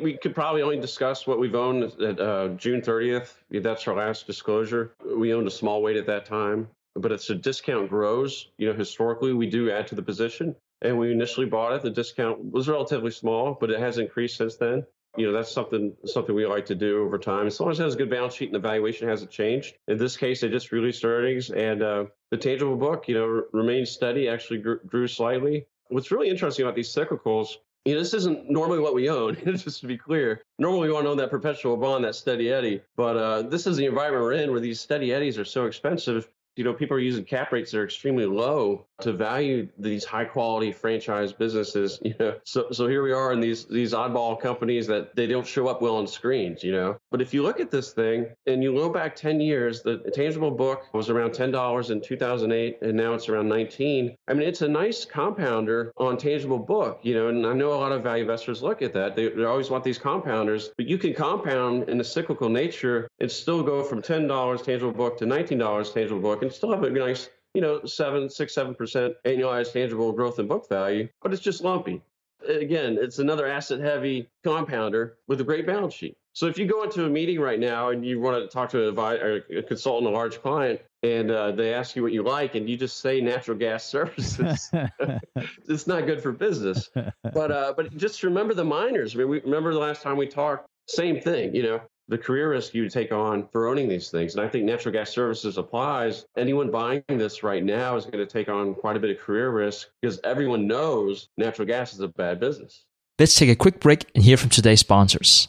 We 0.00 0.16
could 0.16 0.34
probably 0.34 0.62
only 0.62 0.78
discuss 0.78 1.26
what 1.26 1.40
we've 1.40 1.54
owned 1.54 1.82
at 2.00 2.20
uh, 2.20 2.48
June 2.50 2.82
30th. 2.82 3.34
That's 3.50 3.86
our 3.88 3.96
last 3.96 4.28
disclosure. 4.28 4.92
We 5.04 5.34
owned 5.34 5.48
a 5.48 5.52
small 5.52 5.82
weight 5.82 5.96
at 5.96 6.06
that 6.06 6.24
time, 6.24 6.68
but 6.94 7.10
as 7.10 7.26
the 7.26 7.34
discount 7.34 7.88
grows, 7.88 8.50
you 8.58 8.68
know, 8.68 8.74
historically 8.74 9.32
we 9.32 9.48
do 9.48 9.72
add 9.72 9.88
to 9.88 9.96
the 9.96 10.02
position 10.02 10.54
and 10.84 10.98
we 10.98 11.10
initially 11.10 11.46
bought 11.46 11.72
it. 11.72 11.82
The 11.82 11.90
discount 11.90 12.52
was 12.52 12.68
relatively 12.68 13.10
small, 13.10 13.56
but 13.58 13.70
it 13.70 13.80
has 13.80 13.98
increased 13.98 14.36
since 14.36 14.56
then. 14.56 14.86
You 15.16 15.26
know, 15.26 15.32
that's 15.32 15.50
something 15.50 15.94
something 16.06 16.34
we 16.34 16.44
like 16.46 16.66
to 16.66 16.74
do 16.74 17.02
over 17.02 17.18
time. 17.18 17.46
As 17.46 17.58
long 17.60 17.70
as 17.70 17.80
it 17.80 17.84
has 17.84 17.94
a 17.94 17.98
good 17.98 18.10
balance 18.10 18.34
sheet 18.34 18.46
and 18.46 18.54
the 18.54 18.58
valuation 18.58 19.08
hasn't 19.08 19.30
changed. 19.30 19.76
In 19.88 19.96
this 19.96 20.16
case, 20.16 20.40
they 20.40 20.48
just 20.48 20.72
released 20.72 21.04
earnings, 21.04 21.50
and 21.50 21.82
uh, 21.82 22.04
the 22.30 22.36
tangible 22.36 22.76
book, 22.76 23.08
you 23.08 23.14
know, 23.14 23.44
remains 23.52 23.90
steady. 23.90 24.28
Actually 24.28 24.58
grew, 24.58 24.80
grew 24.86 25.06
slightly. 25.06 25.66
What's 25.88 26.10
really 26.10 26.28
interesting 26.28 26.64
about 26.64 26.74
these 26.74 26.92
cyclicals 26.92 27.56
You 27.84 27.94
know, 27.94 28.00
this 28.00 28.14
isn't 28.14 28.50
normally 28.50 28.80
what 28.80 28.94
we 28.94 29.08
own, 29.08 29.36
just 29.44 29.80
to 29.82 29.86
be 29.86 29.96
clear. 29.96 30.42
Normally, 30.58 30.88
we 30.88 30.94
want 30.94 31.06
to 31.06 31.10
own 31.10 31.16
that 31.18 31.30
perpetual 31.30 31.76
bond, 31.76 32.04
that 32.04 32.16
steady 32.16 32.50
Eddie. 32.50 32.82
But 32.96 33.16
uh, 33.16 33.42
this 33.42 33.68
is 33.68 33.76
the 33.76 33.86
environment 33.86 34.24
we're 34.24 34.32
in 34.32 34.50
where 34.50 34.60
these 34.60 34.80
steady 34.80 35.12
Eddies 35.12 35.38
are 35.38 35.44
so 35.44 35.66
expensive 35.66 36.28
you 36.56 36.64
know, 36.64 36.72
people 36.72 36.96
are 36.96 37.00
using 37.00 37.24
cap 37.24 37.52
rates 37.52 37.72
that 37.72 37.78
are 37.78 37.84
extremely 37.84 38.26
low 38.26 38.86
to 39.00 39.12
value 39.12 39.68
these 39.78 40.04
high 40.04 40.24
quality 40.24 40.72
franchise 40.72 41.32
businesses. 41.32 42.00
You 42.14 42.14
know, 42.20 42.34
so 42.44 42.66
so 42.70 42.86
here 42.86 43.02
we 43.02 43.12
are 43.12 43.32
in 43.32 43.40
these 43.40 43.64
these 43.64 43.92
oddball 43.94 44.38
companies 44.38 44.86
that 44.88 45.16
they 45.16 45.26
don't 45.26 45.46
show 45.46 45.68
up 45.68 45.80
well 45.80 45.96
on 45.96 46.06
screens. 46.06 46.62
You 46.62 46.72
know, 46.72 46.96
but 47.10 47.22
if 47.22 47.32
you 47.32 47.42
look 47.42 47.60
at 47.60 47.70
this 47.70 47.92
thing 47.92 48.26
and 48.46 48.62
you 48.62 48.74
go 48.74 48.90
back 48.90 49.16
10 49.16 49.40
years, 49.40 49.82
the 49.82 49.98
tangible 50.14 50.50
book 50.50 50.92
was 50.92 51.08
around 51.08 51.30
$10 51.30 51.90
in 51.90 52.00
2008, 52.02 52.82
and 52.82 52.96
now 52.96 53.14
it's 53.14 53.28
around 53.28 53.48
19. 53.48 54.16
I 54.28 54.34
mean, 54.34 54.46
it's 54.46 54.60
a 54.60 54.68
nice 54.68 55.06
compounder 55.06 55.92
on 55.96 56.18
tangible 56.18 56.58
book. 56.58 57.00
You 57.02 57.14
know, 57.14 57.28
and 57.28 57.46
I 57.46 57.54
know 57.54 57.72
a 57.72 57.80
lot 57.80 57.92
of 57.92 58.02
value 58.02 58.22
investors 58.22 58.62
look 58.62 58.82
at 58.82 58.92
that. 58.92 59.16
They, 59.16 59.28
they 59.30 59.44
always 59.44 59.70
want 59.70 59.82
these 59.82 59.98
compounders, 59.98 60.68
but 60.76 60.86
you 60.86 60.98
can 60.98 61.14
compound 61.14 61.88
in 61.88 62.00
a 62.00 62.04
cyclical 62.04 62.50
nature 62.50 63.08
and 63.18 63.30
still 63.30 63.62
go 63.62 63.82
from 63.82 64.02
$10 64.02 64.62
tangible 64.62 64.92
book 64.92 65.16
to 65.18 65.24
$19 65.24 65.94
tangible 65.94 66.20
book 66.20 66.43
and 66.44 66.52
still 66.52 66.70
have 66.70 66.82
a 66.82 66.90
nice, 66.90 67.30
you 67.54 67.60
know, 67.60 67.84
seven, 67.84 68.28
six, 68.28 68.54
seven 68.54 68.74
percent 68.74 69.14
annualized 69.24 69.72
tangible 69.72 70.12
growth 70.12 70.38
in 70.38 70.46
book 70.46 70.68
value, 70.68 71.08
but 71.22 71.32
it's 71.32 71.42
just 71.42 71.64
lumpy. 71.64 72.02
Again, 72.46 72.98
it's 73.00 73.18
another 73.18 73.46
asset 73.46 73.80
heavy 73.80 74.28
compounder 74.44 75.16
with 75.26 75.40
a 75.40 75.44
great 75.44 75.66
balance 75.66 75.94
sheet. 75.94 76.14
So 76.34 76.46
if 76.46 76.58
you 76.58 76.66
go 76.66 76.82
into 76.82 77.06
a 77.06 77.08
meeting 77.08 77.40
right 77.40 77.58
now 77.58 77.90
and 77.90 78.04
you 78.04 78.20
want 78.20 78.42
to 78.42 78.52
talk 78.52 78.68
to 78.70 78.88
a, 78.88 79.58
a 79.58 79.62
consultant, 79.62 80.12
a 80.12 80.14
large 80.14 80.42
client, 80.42 80.80
and 81.02 81.30
uh, 81.30 81.52
they 81.52 81.72
ask 81.72 81.96
you 81.96 82.02
what 82.02 82.12
you 82.12 82.22
like, 82.22 82.54
and 82.54 82.68
you 82.68 82.76
just 82.76 83.00
say 83.00 83.20
natural 83.20 83.56
gas 83.56 83.84
services, 83.88 84.70
it's 85.68 85.86
not 85.86 86.06
good 86.06 86.22
for 86.22 86.32
business. 86.32 86.90
But 87.22 87.50
uh, 87.50 87.72
but 87.76 87.96
just 87.96 88.22
remember 88.22 88.52
the 88.52 88.64
miners. 88.64 89.14
I 89.14 89.18
mean, 89.18 89.28
we 89.28 89.40
remember 89.40 89.72
the 89.72 89.78
last 89.78 90.02
time 90.02 90.16
we 90.16 90.26
talked. 90.26 90.66
Same 90.86 91.18
thing, 91.18 91.54
you 91.54 91.62
know 91.62 91.80
the 92.08 92.18
career 92.18 92.50
risk 92.50 92.74
you 92.74 92.88
take 92.88 93.12
on 93.12 93.48
for 93.50 93.68
owning 93.68 93.88
these 93.88 94.10
things. 94.10 94.34
And 94.34 94.44
I 94.44 94.48
think 94.48 94.64
natural 94.64 94.92
gas 94.92 95.10
services 95.10 95.56
applies. 95.58 96.26
Anyone 96.36 96.70
buying 96.70 97.02
this 97.08 97.42
right 97.42 97.64
now 97.64 97.96
is 97.96 98.04
going 98.04 98.18
to 98.18 98.26
take 98.26 98.48
on 98.48 98.74
quite 98.74 98.96
a 98.96 99.00
bit 99.00 99.10
of 99.10 99.18
career 99.18 99.50
risk 99.50 99.88
because 100.00 100.20
everyone 100.24 100.66
knows 100.66 101.28
natural 101.36 101.66
gas 101.66 101.94
is 101.94 102.00
a 102.00 102.08
bad 102.08 102.40
business. 102.40 102.84
Let's 103.18 103.34
take 103.34 103.48
a 103.48 103.56
quick 103.56 103.80
break 103.80 104.10
and 104.14 104.24
hear 104.24 104.36
from 104.36 104.50
today's 104.50 104.80
sponsors. 104.80 105.48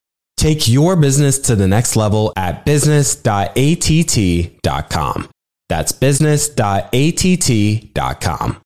Take 0.41 0.67
your 0.67 0.95
business 0.95 1.37
to 1.37 1.55
the 1.55 1.67
next 1.67 1.95
level 1.95 2.33
at 2.35 2.65
business.att.com. 2.65 5.29
That's 5.69 5.91
business.att.com. 5.91 8.61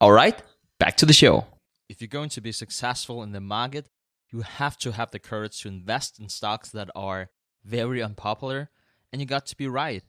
All 0.00 0.12
right, 0.12 0.42
back 0.80 0.96
to 0.96 1.04
the 1.04 1.12
show. 1.12 1.44
If 1.90 2.00
you're 2.00 2.08
going 2.08 2.30
to 2.30 2.40
be 2.40 2.52
successful 2.52 3.22
in 3.22 3.32
the 3.32 3.42
market, 3.42 3.90
you 4.32 4.40
have 4.40 4.78
to 4.78 4.92
have 4.92 5.10
the 5.10 5.18
courage 5.18 5.60
to 5.60 5.68
invest 5.68 6.18
in 6.18 6.30
stocks 6.30 6.70
that 6.70 6.88
are 6.96 7.28
very 7.66 8.02
unpopular, 8.02 8.70
and 9.12 9.20
you 9.20 9.26
got 9.26 9.44
to 9.48 9.56
be 9.58 9.68
right. 9.68 10.04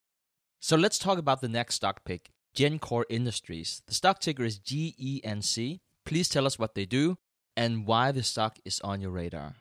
So 0.62 0.78
let's 0.78 0.98
talk 0.98 1.18
about 1.18 1.42
the 1.42 1.50
next 1.50 1.75
stock 1.75 2.06
pick, 2.06 2.30
Gencor 2.56 3.04
Industries. 3.10 3.82
The 3.86 3.94
stock 3.94 4.22
ticker 4.22 4.46
is 4.46 4.62
GENC. 4.62 5.82
Please 6.06 6.30
tell 6.30 6.46
us 6.46 6.58
what 6.58 6.74
they 6.74 6.86
do 6.86 7.18
and 7.58 7.86
why 7.86 8.14
the 8.14 8.24
stock 8.24 8.60
is 8.64 8.80
on 8.80 9.02
your 9.02 9.12
radar. 9.12 9.56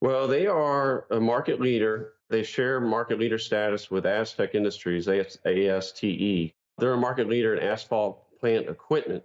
Well, 0.00 0.28
they 0.28 0.46
are 0.46 1.06
a 1.10 1.20
market 1.20 1.60
leader. 1.60 2.14
They 2.30 2.42
share 2.42 2.80
market 2.80 3.18
leader 3.18 3.38
status 3.38 3.90
with 3.90 4.04
Astec 4.04 4.54
Industries, 4.54 5.08
ASTE. 5.08 6.54
They're 6.78 6.94
a 6.94 6.96
market 6.96 7.28
leader 7.28 7.54
in 7.54 7.62
asphalt 7.62 8.22
plant 8.40 8.68
equipment. 8.68 9.22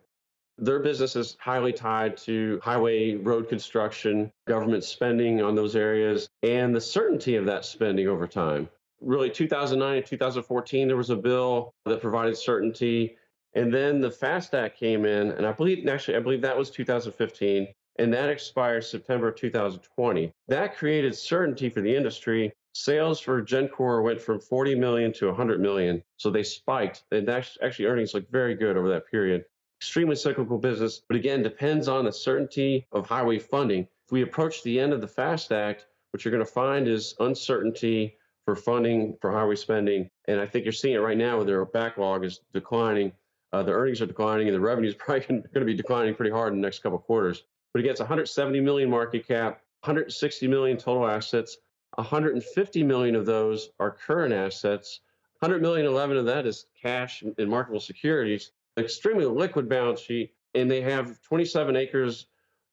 Their 0.57 0.79
business 0.79 1.15
is 1.15 1.37
highly 1.39 1.71
tied 1.71 2.17
to 2.17 2.59
highway 2.61 3.15
road 3.15 3.47
construction, 3.47 4.31
government 4.47 4.83
spending 4.83 5.41
on 5.41 5.55
those 5.55 5.75
areas, 5.77 6.27
and 6.43 6.75
the 6.75 6.81
certainty 6.81 7.35
of 7.35 7.45
that 7.45 7.63
spending 7.63 8.07
over 8.07 8.27
time. 8.27 8.67
Really, 8.99 9.29
2009 9.29 9.97
and 9.97 10.05
2014, 10.05 10.87
there 10.87 10.97
was 10.97 11.09
a 11.09 11.15
bill 11.15 11.71
that 11.85 12.01
provided 12.01 12.37
certainty. 12.37 13.17
And 13.53 13.73
then 13.73 14.01
the 14.01 14.11
FAST 14.11 14.53
Act 14.53 14.77
came 14.77 15.05
in, 15.05 15.31
and 15.31 15.45
I 15.45 15.53
believe, 15.53 15.87
actually, 15.87 16.17
I 16.17 16.19
believe 16.19 16.41
that 16.41 16.57
was 16.57 16.69
2015 16.69 17.67
and 17.97 18.13
that 18.13 18.29
expires 18.29 18.89
September 18.89 19.31
2020. 19.31 20.31
That 20.47 20.75
created 20.75 21.15
certainty 21.15 21.69
for 21.69 21.81
the 21.81 21.95
industry. 21.95 22.53
Sales 22.73 23.21
for 23.21 23.41
Gencor 23.41 24.03
went 24.03 24.19
from 24.19 24.39
40 24.39 24.75
million 24.75 25.13
to 25.13 25.27
100 25.27 25.61
million, 25.61 26.03
so 26.17 26.29
they 26.29 26.43
spiked. 26.43 27.03
And 27.11 27.29
actually, 27.29 27.85
earnings 27.85 28.13
looked 28.13 28.31
very 28.31 28.53
good 28.53 28.75
over 28.75 28.89
that 28.89 29.07
period. 29.07 29.45
Extremely 29.79 30.15
cyclical 30.15 30.57
business, 30.57 31.01
but 31.07 31.15
again, 31.15 31.41
depends 31.41 31.87
on 31.87 32.05
the 32.05 32.11
certainty 32.11 32.85
of 32.91 33.07
highway 33.07 33.39
funding. 33.39 33.87
If 34.05 34.11
we 34.11 34.23
approach 34.23 34.61
the 34.63 34.79
end 34.79 34.93
of 34.93 35.01
the 35.01 35.07
FAST 35.07 35.51
Act, 35.51 35.87
what 36.11 36.23
you're 36.23 36.31
going 36.31 36.45
to 36.45 36.51
find 36.51 36.87
is 36.87 37.15
uncertainty 37.19 38.17
for 38.43 38.55
funding 38.55 39.17
for 39.21 39.31
highway 39.31 39.55
spending. 39.55 40.09
And 40.27 40.39
I 40.39 40.45
think 40.45 40.65
you're 40.65 40.71
seeing 40.71 40.95
it 40.95 40.99
right 40.99 41.17
now 41.17 41.37
where 41.37 41.45
their 41.45 41.65
backlog 41.65 42.23
is 42.25 42.41
declining. 42.53 43.11
Uh, 43.53 43.63
the 43.63 43.71
earnings 43.71 44.01
are 44.01 44.05
declining, 44.05 44.47
and 44.47 44.55
the 44.55 44.59
revenue 44.59 44.89
is 44.89 44.95
probably 44.99 45.25
going 45.25 45.43
to 45.53 45.65
be 45.65 45.73
declining 45.73 46.13
pretty 46.13 46.31
hard 46.31 46.53
in 46.53 46.59
the 46.59 46.65
next 46.65 46.79
couple 46.79 46.97
of 46.97 47.05
quarters 47.05 47.43
but 47.75 47.81
he 47.81 47.89
gets 47.89 47.99
170 47.99 48.61
million 48.61 48.89
market 48.89 49.27
cap, 49.27 49.59
160 49.81 50.47
million 50.47 50.77
total 50.77 51.05
assets. 51.05 51.57
150 51.95 52.83
million 52.83 53.17
of 53.17 53.25
those 53.25 53.71
are 53.81 53.91
current 53.91 54.33
assets. 54.33 55.01
100 55.39 55.61
million, 55.61 55.85
11 55.85 56.15
of 56.15 56.25
that 56.25 56.45
is 56.45 56.67
cash 56.81 57.21
and 57.21 57.49
marketable 57.49 57.81
securities. 57.81 58.53
Extremely 58.77 59.25
liquid 59.25 59.67
balance 59.67 59.99
sheet, 59.99 60.33
and 60.53 60.71
they 60.71 60.79
have 60.79 61.21
27 61.23 61.75
acres 61.75 62.27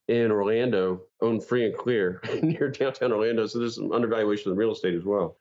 in 0.06 0.30
Orlando, 0.30 1.02
owned 1.20 1.42
free 1.42 1.66
and 1.66 1.76
clear 1.76 2.20
near 2.40 2.70
downtown 2.70 3.10
Orlando. 3.10 3.48
So 3.48 3.58
there's 3.58 3.74
some 3.74 3.90
undervaluation 3.90 4.52
of 4.52 4.56
real 4.56 4.70
estate 4.70 4.94
as 4.94 5.02
well. 5.02 5.36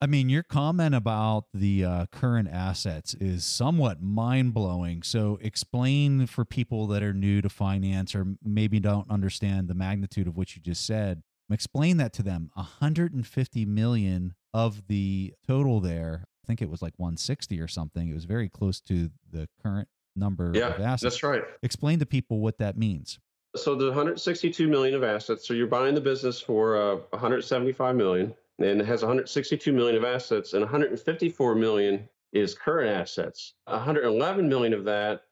I 0.00 0.06
mean, 0.06 0.28
your 0.28 0.42
comment 0.42 0.94
about 0.94 1.46
the 1.54 1.84
uh, 1.84 2.06
current 2.06 2.48
assets 2.52 3.14
is 3.14 3.44
somewhat 3.46 4.02
mind 4.02 4.52
blowing. 4.52 5.02
So, 5.02 5.38
explain 5.40 6.26
for 6.26 6.44
people 6.44 6.86
that 6.88 7.02
are 7.02 7.14
new 7.14 7.40
to 7.40 7.48
finance 7.48 8.14
or 8.14 8.26
maybe 8.44 8.78
don't 8.78 9.10
understand 9.10 9.68
the 9.68 9.74
magnitude 9.74 10.26
of 10.26 10.36
what 10.36 10.54
you 10.54 10.60
just 10.60 10.84
said. 10.84 11.22
Explain 11.50 11.96
that 11.96 12.12
to 12.14 12.22
them. 12.22 12.50
150 12.54 13.64
million 13.64 14.34
of 14.52 14.86
the 14.88 15.32
total 15.46 15.80
there. 15.80 16.24
I 16.44 16.46
think 16.46 16.60
it 16.60 16.68
was 16.68 16.82
like 16.82 16.94
160 16.98 17.58
or 17.60 17.68
something. 17.68 18.10
It 18.10 18.14
was 18.14 18.24
very 18.24 18.48
close 18.48 18.80
to 18.82 19.10
the 19.30 19.48
current 19.62 19.88
number 20.14 20.52
yeah, 20.54 20.74
of 20.74 20.80
assets. 20.80 21.02
That's 21.02 21.22
right. 21.22 21.42
Explain 21.62 22.00
to 22.00 22.06
people 22.06 22.40
what 22.40 22.58
that 22.58 22.76
means. 22.76 23.18
So 23.54 23.74
the 23.74 23.86
162 23.86 24.68
million 24.68 24.94
of 24.94 25.02
assets. 25.02 25.46
So 25.46 25.54
you're 25.54 25.66
buying 25.66 25.94
the 25.94 26.00
business 26.00 26.40
for 26.40 26.76
uh, 26.76 26.96
175 27.10 27.96
million 27.96 28.34
and 28.58 28.80
it 28.80 28.86
has 28.86 29.02
162 29.02 29.72
million 29.72 29.96
of 29.96 30.04
assets 30.04 30.52
and 30.52 30.62
154 30.62 31.54
million 31.54 32.08
is 32.32 32.54
current 32.54 32.90
assets 32.90 33.54
111 33.66 34.48
million 34.48 34.72
of 34.72 34.84
that 34.84 35.22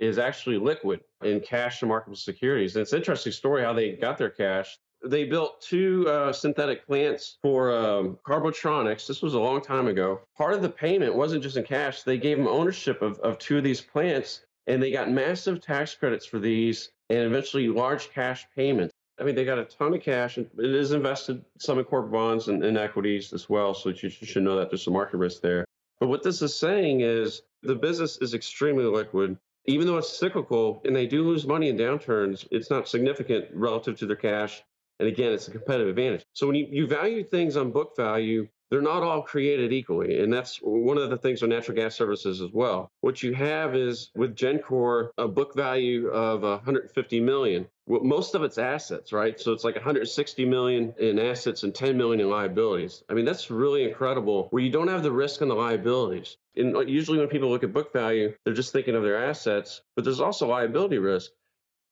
is 0.00 0.18
actually 0.18 0.58
liquid 0.58 1.00
in 1.22 1.40
cash 1.40 1.82
and 1.82 1.88
marketable 1.88 2.16
securities 2.16 2.76
and 2.76 2.82
it's 2.82 2.92
an 2.92 2.98
interesting 2.98 3.32
story 3.32 3.62
how 3.62 3.72
they 3.72 3.92
got 3.92 4.18
their 4.18 4.30
cash 4.30 4.78
they 5.04 5.24
built 5.24 5.60
two 5.60 6.08
uh, 6.08 6.32
synthetic 6.32 6.86
plants 6.86 7.38
for 7.42 7.72
um, 7.72 8.18
Carbontronics. 8.24 9.06
This 9.06 9.22
was 9.22 9.34
a 9.34 9.40
long 9.40 9.60
time 9.60 9.88
ago. 9.88 10.20
Part 10.36 10.54
of 10.54 10.62
the 10.62 10.68
payment 10.68 11.14
wasn't 11.14 11.42
just 11.42 11.56
in 11.56 11.64
cash. 11.64 12.02
They 12.02 12.18
gave 12.18 12.36
them 12.36 12.46
ownership 12.46 13.02
of, 13.02 13.18
of 13.20 13.38
two 13.38 13.58
of 13.58 13.64
these 13.64 13.80
plants, 13.80 14.44
and 14.66 14.82
they 14.82 14.92
got 14.92 15.10
massive 15.10 15.60
tax 15.60 15.94
credits 15.94 16.26
for 16.26 16.38
these 16.38 16.90
and 17.10 17.20
eventually 17.20 17.68
large 17.68 18.10
cash 18.10 18.46
payments. 18.54 18.91
I 19.22 19.24
mean, 19.24 19.36
they 19.36 19.44
got 19.44 19.60
a 19.60 19.64
ton 19.64 19.94
of 19.94 20.02
cash. 20.02 20.36
and 20.36 20.50
It 20.58 20.74
is 20.74 20.90
invested 20.90 21.44
some 21.56 21.78
in 21.78 21.84
corporate 21.84 22.10
bonds 22.10 22.48
and, 22.48 22.64
and 22.64 22.76
equities 22.76 23.32
as 23.32 23.48
well. 23.48 23.72
So 23.72 23.90
you, 23.90 23.96
you 24.02 24.26
should 24.26 24.42
know 24.42 24.56
that 24.56 24.68
there's 24.68 24.82
some 24.82 24.94
market 24.94 25.18
risk 25.18 25.42
there. 25.42 25.64
But 26.00 26.08
what 26.08 26.24
this 26.24 26.42
is 26.42 26.56
saying 26.56 27.02
is 27.02 27.42
the 27.62 27.76
business 27.76 28.18
is 28.20 28.34
extremely 28.34 28.82
liquid. 28.82 29.38
Even 29.66 29.86
though 29.86 29.98
it's 29.98 30.08
cyclical 30.08 30.82
and 30.84 30.96
they 30.96 31.06
do 31.06 31.22
lose 31.22 31.46
money 31.46 31.68
in 31.68 31.76
downturns, 31.76 32.48
it's 32.50 32.68
not 32.68 32.88
significant 32.88 33.46
relative 33.54 33.96
to 33.98 34.06
their 34.06 34.16
cash. 34.16 34.60
And 34.98 35.06
again, 35.06 35.32
it's 35.32 35.46
a 35.46 35.52
competitive 35.52 35.90
advantage. 35.90 36.24
So 36.32 36.48
when 36.48 36.56
you, 36.56 36.66
you 36.68 36.88
value 36.88 37.22
things 37.22 37.56
on 37.56 37.70
book 37.70 37.94
value, 37.96 38.48
they're 38.72 38.80
not 38.80 39.02
all 39.02 39.20
created 39.20 39.70
equally. 39.70 40.22
And 40.22 40.32
that's 40.32 40.56
one 40.62 40.96
of 40.96 41.10
the 41.10 41.18
things 41.18 41.42
on 41.42 41.50
natural 41.50 41.76
gas 41.76 41.94
services 41.94 42.40
as 42.40 42.50
well. 42.54 42.90
What 43.02 43.22
you 43.22 43.34
have 43.34 43.76
is 43.76 44.10
with 44.14 44.34
Gencor, 44.34 45.10
a 45.18 45.28
book 45.28 45.54
value 45.54 46.08
of 46.08 46.40
150 46.40 47.20
million. 47.20 47.66
Well, 47.84 48.02
most 48.02 48.34
of 48.34 48.42
it's 48.44 48.56
assets, 48.56 49.12
right? 49.12 49.38
So 49.38 49.52
it's 49.52 49.62
like 49.62 49.74
160 49.74 50.46
million 50.46 50.94
in 50.98 51.18
assets 51.18 51.64
and 51.64 51.74
10 51.74 51.98
million 51.98 52.20
in 52.20 52.30
liabilities. 52.30 53.04
I 53.10 53.12
mean, 53.12 53.26
that's 53.26 53.50
really 53.50 53.84
incredible 53.84 54.46
where 54.48 54.62
you 54.62 54.70
don't 54.70 54.88
have 54.88 55.02
the 55.02 55.12
risk 55.12 55.42
on 55.42 55.48
the 55.48 55.54
liabilities. 55.54 56.38
And 56.56 56.74
uh, 56.74 56.80
usually 56.80 57.18
when 57.18 57.28
people 57.28 57.50
look 57.50 57.64
at 57.64 57.74
book 57.74 57.92
value, 57.92 58.32
they're 58.44 58.54
just 58.54 58.72
thinking 58.72 58.94
of 58.94 59.02
their 59.02 59.22
assets, 59.22 59.82
but 59.96 60.04
there's 60.04 60.20
also 60.20 60.48
liability 60.48 60.96
risk. 60.96 61.30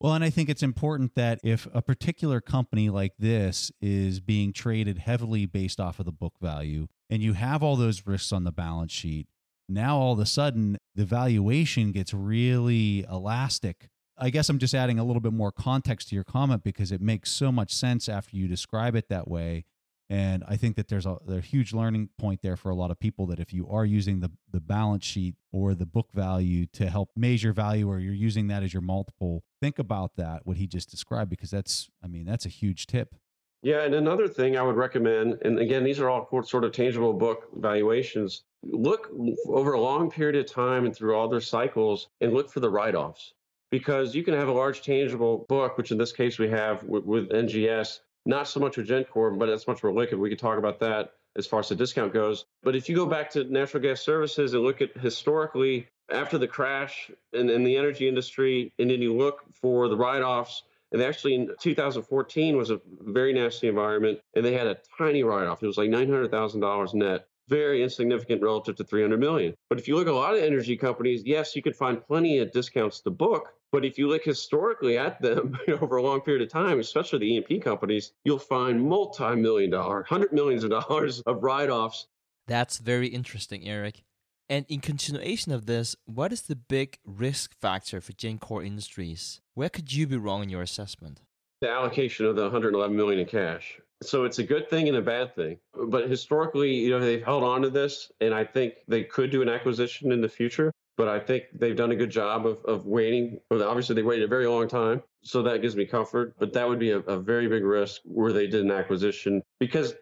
Well, 0.01 0.15
and 0.15 0.25
I 0.25 0.31
think 0.31 0.49
it's 0.49 0.63
important 0.63 1.15
that 1.17 1.41
if 1.45 1.69
a 1.75 1.83
particular 1.83 2.41
company 2.41 2.89
like 2.89 3.13
this 3.19 3.71
is 3.83 4.19
being 4.21 4.55
traded 4.55 4.97
heavily 4.97 5.45
based 5.45 5.79
off 5.79 5.99
of 5.99 6.07
the 6.07 6.13
book 6.13 6.35
value, 6.41 6.87
and 7.11 7.23
you 7.23 7.35
have 7.35 7.63
all 7.63 7.77
those 7.77 8.07
risks 8.07 8.33
on 8.33 8.45
the 8.45 8.53
balance 8.53 8.93
sheet, 8.93 9.29
now 9.69 9.99
all 9.99 10.15
of 10.15 10.19
a 10.19 10.25
sudden 10.25 10.79
the 10.95 11.05
valuation 11.05 11.93
gets 11.93 12.15
really 12.15 13.05
elastic. 13.11 13.91
I 14.17 14.31
guess 14.31 14.49
I'm 14.49 14.59
just 14.59 14.75
adding 14.75 14.99
a 14.99 15.05
little 15.05 15.21
bit 15.21 15.35
more 15.35 15.53
context 15.53 16.09
to 16.09 16.15
your 16.15 16.25
comment 16.25 16.65
because 16.65 16.91
it 16.93 17.03
makes 17.03 17.31
so 17.31 17.53
much 17.53 17.71
sense 17.71 18.09
after 18.09 18.37
you 18.37 18.49
describe 18.49 18.97
it 18.97 19.11
that 19.11 19.29
way. 19.29 19.67
And 20.11 20.43
I 20.49 20.57
think 20.57 20.75
that 20.75 20.89
there's 20.89 21.07
a, 21.07 21.17
a 21.29 21.41
huge 21.41 21.73
learning 21.73 22.09
point 22.19 22.43
there 22.43 22.57
for 22.57 22.71
a 22.71 22.75
lot 22.75 22.91
of 22.91 22.99
people 22.99 23.27
that 23.27 23.39
if 23.39 23.53
you 23.53 23.69
are 23.71 23.85
using 23.85 24.19
the, 24.19 24.33
the 24.51 24.61
balance 24.61 25.05
sheet 25.05 25.37
or 25.53 25.73
the 25.73 25.87
book 25.87 26.11
value 26.13 26.67
to 26.73 26.91
help 26.91 27.11
measure 27.17 27.53
value 27.53 27.89
or 27.89 28.01
you're 28.01 28.13
using 28.13 28.49
that 28.49 28.65
as 28.65 28.75
your 28.75 28.83
multiple, 28.83 29.45
think 29.61 29.79
about 29.79 30.17
that, 30.17 30.45
what 30.45 30.57
he 30.57 30.67
just 30.67 30.91
described, 30.91 31.31
because 31.31 31.51
that's, 31.51 31.89
I 32.03 32.09
mean, 32.09 32.25
that's 32.25 32.45
a 32.45 32.49
huge 32.49 32.89
tip. 32.89 33.15
Yeah. 33.63 33.83
And 33.83 33.95
another 33.95 34.27
thing 34.27 34.57
I 34.57 34.63
would 34.63 34.77
recommend, 34.77 35.39
and 35.43 35.61
again, 35.61 35.85
these 35.85 36.01
are 36.01 36.11
all 36.11 36.43
sort 36.43 36.65
of 36.65 36.73
tangible 36.73 37.13
book 37.13 37.47
valuations. 37.55 38.43
Look 38.65 39.13
over 39.47 39.75
a 39.75 39.81
long 39.81 40.11
period 40.11 40.35
of 40.35 40.53
time 40.53 40.87
and 40.87 40.97
through 40.97 41.15
all 41.15 41.29
their 41.29 41.41
cycles 41.41 42.09
and 42.21 42.35
look 42.35 42.51
for 42.51 42.59
the 42.59 42.71
write 42.71 42.97
offs 42.97 43.35
because 43.71 44.13
you 44.13 44.25
can 44.25 44.35
have 44.35 44.49
a 44.49 44.53
large 44.53 44.83
tangible 44.83 45.47
book, 45.49 45.79
which 45.79 45.93
in 45.93 45.99
this 45.99 46.11
case 46.11 46.39
we 46.39 46.49
have 46.49 46.83
with 46.83 47.31
NGS, 47.31 48.01
not 48.27 48.49
so 48.49 48.61
much 48.61 48.77
with 48.77 48.89
Gencor, 48.89 49.39
but 49.39 49.49
it's 49.49 49.67
much 49.67 49.83
more 49.83 49.93
liquid. 49.93 50.21
We 50.21 50.29
could 50.29 50.39
talk 50.39 50.59
about 50.59 50.81
that 50.81 51.15
as 51.37 51.47
far 51.47 51.61
as 51.61 51.69
the 51.69 51.77
discount 51.77 52.13
goes. 52.13 52.45
But 52.63 52.77
if 52.77 52.89
you 52.89 52.97
go 52.97 53.07
back 53.07 53.31
to 53.31 53.45
natural 53.45 53.83
gas 53.83 54.01
services 54.01 54.55
and 54.55 54.63
look 54.63 54.81
at 54.83 54.97
historically 54.97 55.89
after 56.11 56.39
the 56.39 56.49
crash 56.49 57.11
in, 57.33 57.49
in 57.49 57.65
the 57.65 57.77
energy 57.77 58.09
industry, 58.09 58.73
and 58.79 58.91
then 58.91 59.01
you 59.01 59.17
look 59.17 59.43
for 59.53 59.89
the 59.89 59.97
write 59.97 60.23
offs, 60.23 60.65
and 60.93 61.01
actually 61.01 61.37
in 61.37 61.51
2014 61.61 62.57
was 62.57 62.71
a 62.71 62.81
very 63.01 63.33
nasty 63.33 63.69
environment, 63.69 64.19
and 64.35 64.45
they 64.45 64.53
had 64.53 64.67
a 64.67 64.77
tiny 64.99 65.23
write 65.23 65.47
off. 65.47 65.63
It 65.63 65.69
was 65.69 65.79
like 65.79 65.89
$900,000 65.89 66.95
net 66.95 67.29
very 67.51 67.83
insignificant 67.83 68.41
relative 68.41 68.77
to 68.77 68.85
300 68.85 69.21
million. 69.21 69.55
But 69.69 69.79
if 69.79 69.89
you 69.89 69.97
look 69.97 70.07
at 70.07 70.15
a 70.15 70.17
lot 70.17 70.35
of 70.35 70.43
energy 70.43 70.77
companies, 70.77 71.23
yes, 71.27 71.55
you 71.55 71.63
could 71.63 71.77
find 71.77 72.03
plenty 72.07 72.39
of 72.39 72.53
discounts 72.53 73.01
to 73.01 73.11
book. 73.11 73.53
But 73.73 73.85
if 73.85 73.99
you 73.99 74.09
look 74.09 74.25
historically 74.25 74.97
at 74.97 75.21
them 75.21 75.59
over 75.81 75.97
a 75.97 76.03
long 76.03 76.21
period 76.21 76.43
of 76.43 76.49
time, 76.49 76.81
especially 76.81 77.19
the 77.19 77.35
E&P 77.35 77.59
companies, 77.59 78.13
you'll 78.25 78.39
find 78.39 78.81
multi-million 78.81 79.71
dollar, 79.71 80.05
hundred 80.05 80.33
millions 80.33 80.65
of 80.65 80.71
dollars 80.71 81.21
of 81.27 81.43
write-offs. 81.43 82.07
That's 82.47 82.79
very 82.79 83.09
interesting, 83.09 83.69
Eric. 83.69 84.03
And 84.49 84.67
in 84.69 84.81
continuation 84.81 85.53
of 85.53 85.67
this, 85.67 85.95
what 86.07 86.33
is 86.33 86.43
the 86.43 86.57
big 86.57 86.99
risk 87.05 87.55
factor 87.61 88.01
for 88.01 88.13
Gencor 88.13 88.67
Industries? 88.67 89.41
Where 89.55 89.69
could 89.69 89.93
you 89.93 90.09
be 90.09 90.17
wrong 90.17 90.43
in 90.43 90.49
your 90.49 90.63
assessment? 90.63 91.21
The 91.61 91.69
allocation 91.69 92.27
of 92.27 92.35
the 92.35 92.43
111 92.43 92.97
million 92.97 93.21
in 93.21 93.27
cash. 93.27 93.81
So 94.03 94.25
it's 94.25 94.39
a 94.39 94.43
good 94.43 94.71
thing 94.71 94.89
and 94.89 94.97
a 94.97 95.03
bad 95.03 95.35
thing. 95.35 95.59
But 95.75 96.09
historically, 96.09 96.75
you 96.75 96.91
know, 96.91 97.01
they've 97.01 97.23
held 97.23 97.43
on 97.43 97.63
to 97.63 97.71
this, 97.71 98.11
and 98.21 98.35
I 98.35 98.45
think 98.45 98.75
they 98.89 99.05
could 99.05 99.31
do 99.31 99.43
an 99.43 99.49
acquisition 99.49 100.11
in 100.13 100.21
the 100.21 100.29
future. 100.29 100.73
But 100.97 101.09
I 101.09 101.19
think 101.19 101.45
they've 101.55 101.77
done 101.77 101.93
a 101.93 101.97
good 101.97 102.11
job 102.11 102.47
of, 102.47 102.63
of 102.65 102.87
waiting. 102.87 103.41
Obviously, 103.51 103.95
they 103.95 104.03
waited 104.03 104.25
a 104.25 104.29
very 104.29 104.47
long 104.47 104.69
time. 104.69 105.03
So 105.23 105.43
that 105.43 105.63
gives 105.63 105.77
me 105.77 105.87
comfort. 105.87 106.35
But 106.39 106.53
that 106.53 106.69
would 106.69 106.79
be 106.79 106.91
a, 106.91 106.99
a 107.01 107.19
very 107.19 107.49
big 107.49 107.65
risk 107.65 108.01
where 108.05 108.33
they 108.33 108.47
did 108.47 108.65
an 108.65 108.71
acquisition 108.71 109.43
because 109.59 109.95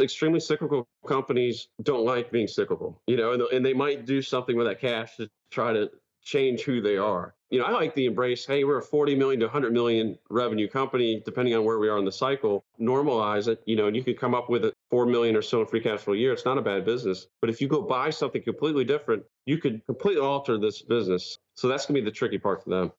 extremely 0.00 0.40
cyclical 0.40 0.86
companies 1.06 1.68
don't 1.82 2.04
like 2.04 2.30
being 2.30 2.48
cyclical, 2.48 3.00
you 3.06 3.16
know, 3.16 3.32
and, 3.32 3.42
and 3.42 3.64
they 3.64 3.72
might 3.72 4.04
do 4.04 4.20
something 4.20 4.56
with 4.56 4.66
that 4.66 4.80
cash 4.80 5.16
to 5.16 5.28
try 5.50 5.72
to 5.72 5.90
change 6.26 6.62
who 6.62 6.82
they 6.82 6.98
are. 6.98 7.34
You 7.50 7.60
know, 7.60 7.66
I 7.66 7.70
like 7.70 7.94
the 7.94 8.06
embrace, 8.06 8.44
hey, 8.44 8.64
we're 8.64 8.78
a 8.78 8.82
40 8.82 9.14
million 9.14 9.38
to 9.40 9.46
100 9.46 9.72
million 9.72 10.18
revenue 10.28 10.68
company, 10.68 11.22
depending 11.24 11.54
on 11.54 11.64
where 11.64 11.78
we 11.78 11.88
are 11.88 11.98
in 11.98 12.04
the 12.04 12.10
cycle. 12.10 12.64
Normalize 12.80 13.46
it, 13.46 13.62
you 13.64 13.76
know, 13.76 13.86
and 13.86 13.94
you 13.94 14.02
could 14.02 14.18
come 14.18 14.34
up 14.34 14.50
with 14.50 14.64
a 14.64 14.72
4 14.90 15.06
million 15.06 15.36
or 15.36 15.42
so 15.42 15.60
in 15.60 15.66
free 15.68 15.80
cash 15.80 16.00
flow 16.00 16.14
a 16.14 16.16
year. 16.16 16.32
It's 16.32 16.44
not 16.44 16.58
a 16.58 16.62
bad 16.62 16.84
business. 16.84 17.28
But 17.40 17.48
if 17.48 17.60
you 17.60 17.68
go 17.68 17.80
buy 17.80 18.10
something 18.10 18.42
completely 18.42 18.84
different, 18.84 19.22
you 19.46 19.58
could 19.58 19.86
completely 19.86 20.20
alter 20.20 20.58
this 20.58 20.82
business. 20.82 21.38
So 21.54 21.68
that's 21.68 21.86
going 21.86 21.94
to 21.94 22.00
be 22.02 22.04
the 22.04 22.10
tricky 22.14 22.38
part 22.38 22.64
for 22.64 22.70
them. 22.70 22.92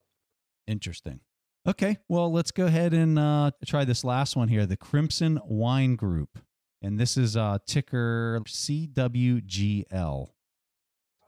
Interesting. 0.65 1.19
Okay, 1.67 1.97
well, 2.07 2.31
let's 2.31 2.51
go 2.51 2.67
ahead 2.67 2.93
and 2.93 3.19
uh, 3.19 3.51
try 3.65 3.83
this 3.83 4.05
last 4.05 4.37
one 4.37 4.47
here 4.47 4.65
the 4.65 4.77
Crimson 4.77 5.41
Wine 5.43 5.97
Group. 5.97 6.39
And 6.81 6.97
this 6.97 7.17
is 7.17 7.35
uh, 7.35 7.57
ticker 7.65 8.39
CWGL 8.45 10.29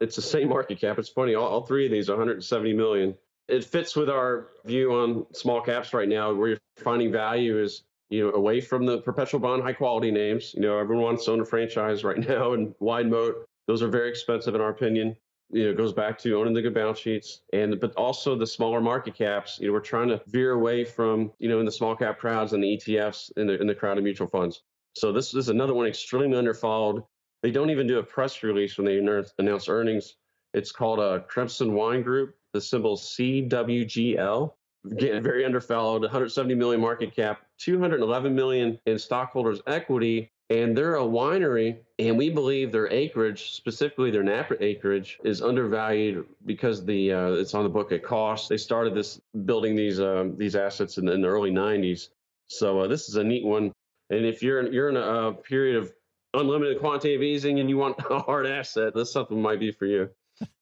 it's 0.00 0.16
the 0.16 0.22
same 0.22 0.48
market 0.48 0.80
cap. 0.80 0.98
It's 0.98 1.08
funny. 1.08 1.34
All, 1.34 1.46
all 1.46 1.66
three 1.66 1.86
of 1.86 1.92
these 1.92 2.08
are 2.08 2.14
170 2.14 2.72
million. 2.72 3.14
It 3.48 3.64
fits 3.64 3.94
with 3.94 4.08
our 4.08 4.48
view 4.64 4.92
on 4.92 5.26
small 5.34 5.60
caps 5.60 5.92
right 5.92 6.08
now, 6.08 6.32
where 6.32 6.48
you're 6.50 6.58
finding 6.78 7.12
value 7.12 7.60
is 7.60 7.82
you 8.08 8.24
know 8.24 8.32
away 8.34 8.60
from 8.60 8.86
the 8.86 8.98
perpetual 8.98 9.40
bond 9.40 9.62
high 9.62 9.72
quality 9.72 10.10
names. 10.10 10.54
You 10.54 10.62
know, 10.62 10.78
everyone 10.78 11.04
wants 11.04 11.24
to 11.26 11.32
own 11.32 11.40
a 11.40 11.44
franchise 11.44 12.04
right 12.04 12.18
now, 12.28 12.52
and 12.52 12.74
wide 12.80 13.08
moat. 13.10 13.44
Those 13.66 13.82
are 13.82 13.88
very 13.88 14.08
expensive 14.08 14.54
in 14.54 14.60
our 14.60 14.70
opinion. 14.70 15.16
You 15.52 15.64
know, 15.64 15.70
it 15.70 15.76
goes 15.76 15.92
back 15.92 16.16
to 16.20 16.38
owning 16.38 16.54
the 16.54 16.62
good 16.62 16.74
balance 16.74 17.00
sheets, 17.00 17.42
and 17.52 17.78
but 17.80 17.94
also 17.96 18.36
the 18.36 18.46
smaller 18.46 18.80
market 18.80 19.14
caps. 19.14 19.58
You 19.60 19.66
know, 19.66 19.72
we're 19.72 19.80
trying 19.80 20.08
to 20.08 20.22
veer 20.28 20.52
away 20.52 20.84
from 20.84 21.32
you 21.38 21.48
know 21.48 21.58
in 21.58 21.66
the 21.66 21.72
small 21.72 21.96
cap 21.96 22.18
crowds 22.18 22.52
and 22.52 22.62
the 22.62 22.76
ETFs 22.76 23.32
in 23.36 23.48
the 23.48 23.60
in 23.60 23.66
the 23.66 23.74
crowd 23.74 23.98
of 23.98 24.04
mutual 24.04 24.28
funds. 24.28 24.62
So 24.96 25.12
this 25.12 25.34
is 25.34 25.48
another 25.48 25.74
one 25.74 25.86
extremely 25.86 26.36
underfollowed. 26.36 27.04
They 27.42 27.50
don't 27.50 27.70
even 27.70 27.86
do 27.86 27.98
a 27.98 28.02
press 28.02 28.42
release 28.42 28.76
when 28.76 28.86
they 28.86 28.98
announce 29.38 29.68
earnings. 29.68 30.16
It's 30.52 30.72
called 30.72 30.98
a 30.98 31.20
Crimson 31.20 31.74
Wine 31.74 32.02
Group. 32.02 32.34
The 32.52 32.60
symbol 32.60 32.96
CWGL. 32.96 34.52
Again, 34.90 35.22
very 35.22 35.44
underfollowed. 35.44 36.00
170 36.00 36.54
million 36.54 36.80
market 36.80 37.14
cap, 37.14 37.42
211 37.58 38.34
million 38.34 38.78
in 38.86 38.98
stockholders' 38.98 39.60
equity. 39.66 40.30
and 40.48 40.76
they're 40.76 40.96
a 40.96 41.02
winery 41.02 41.78
and 42.00 42.18
we 42.18 42.28
believe 42.28 42.72
their 42.72 42.90
acreage 42.90 43.52
specifically 43.52 44.10
their 44.10 44.24
napa 44.24 44.56
acreage 44.62 45.18
is 45.22 45.42
undervalued 45.42 46.26
because 46.44 46.84
the 46.84 47.12
uh, 47.12 47.30
it's 47.34 47.54
on 47.54 47.62
the 47.62 47.68
book 47.68 47.92
at 47.92 48.02
cost 48.02 48.48
they 48.48 48.56
started 48.56 48.92
this 48.92 49.20
building 49.44 49.76
these 49.76 50.00
um, 50.00 50.36
these 50.36 50.56
assets 50.56 50.98
in, 50.98 51.08
in, 51.08 51.20
the 51.20 51.28
early 51.28 51.52
90s 51.52 52.08
so 52.48 52.80
uh, 52.80 52.88
this 52.88 53.08
is 53.08 53.14
a 53.14 53.22
neat 53.22 53.44
one 53.44 53.70
and 54.10 54.26
if 54.26 54.42
you're 54.42 54.58
in, 54.60 54.72
you're 54.72 54.88
in 54.88 54.96
a, 54.96 55.32
period 55.32 55.76
of 55.76 55.92
unlimited 56.34 56.78
quantitative 56.78 57.22
easing 57.22 57.60
and 57.60 57.68
you 57.68 57.76
want 57.76 57.96
a 58.10 58.18
hard 58.20 58.46
asset 58.46 58.94
this 58.94 59.12
something 59.12 59.40
might 59.40 59.60
be 59.60 59.72
for 59.72 59.86
you 59.86 60.08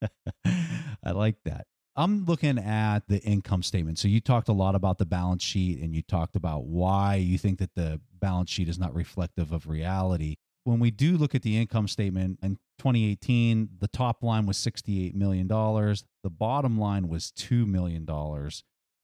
i 1.04 1.11
like 1.11 1.37
that 1.44 1.66
I'm 1.98 2.26
looking 2.26 2.59
at 2.59 3.09
the 3.09 3.18
income 3.24 3.64
statement. 3.64 3.98
So 3.98 4.07
you 4.07 4.20
talked 4.20 4.48
a 4.48 4.52
lot 4.52 4.76
about 4.76 4.98
the 4.98 5.04
balance 5.04 5.42
sheet 5.42 5.81
and 5.81 5.92
you 5.92 6.00
talked 6.00 6.37
about 6.37 6.66
why 6.66 7.16
you 7.16 7.38
think 7.38 7.59
that 7.59 7.74
the 7.74 8.00
balance 8.20 8.50
sheet 8.50 8.68
is 8.68 8.78
not 8.78 8.94
reflective 8.94 9.50
of 9.50 9.66
reality. 9.66 10.37
When 10.62 10.78
we 10.78 10.92
do 10.92 11.16
look 11.16 11.35
at 11.35 11.42
the 11.42 11.59
income 11.59 11.88
statement 11.88 12.38
in 12.40 12.50
2018, 12.78 13.70
the 13.81 13.88
top 13.88 14.22
line 14.22 14.46
was 14.46 14.59
$68 14.59 15.14
million, 15.14 15.48
the 15.48 16.31
bottom 16.31 16.78
line 16.78 17.09
was 17.09 17.33
$2 17.37 17.66
million. 17.66 18.07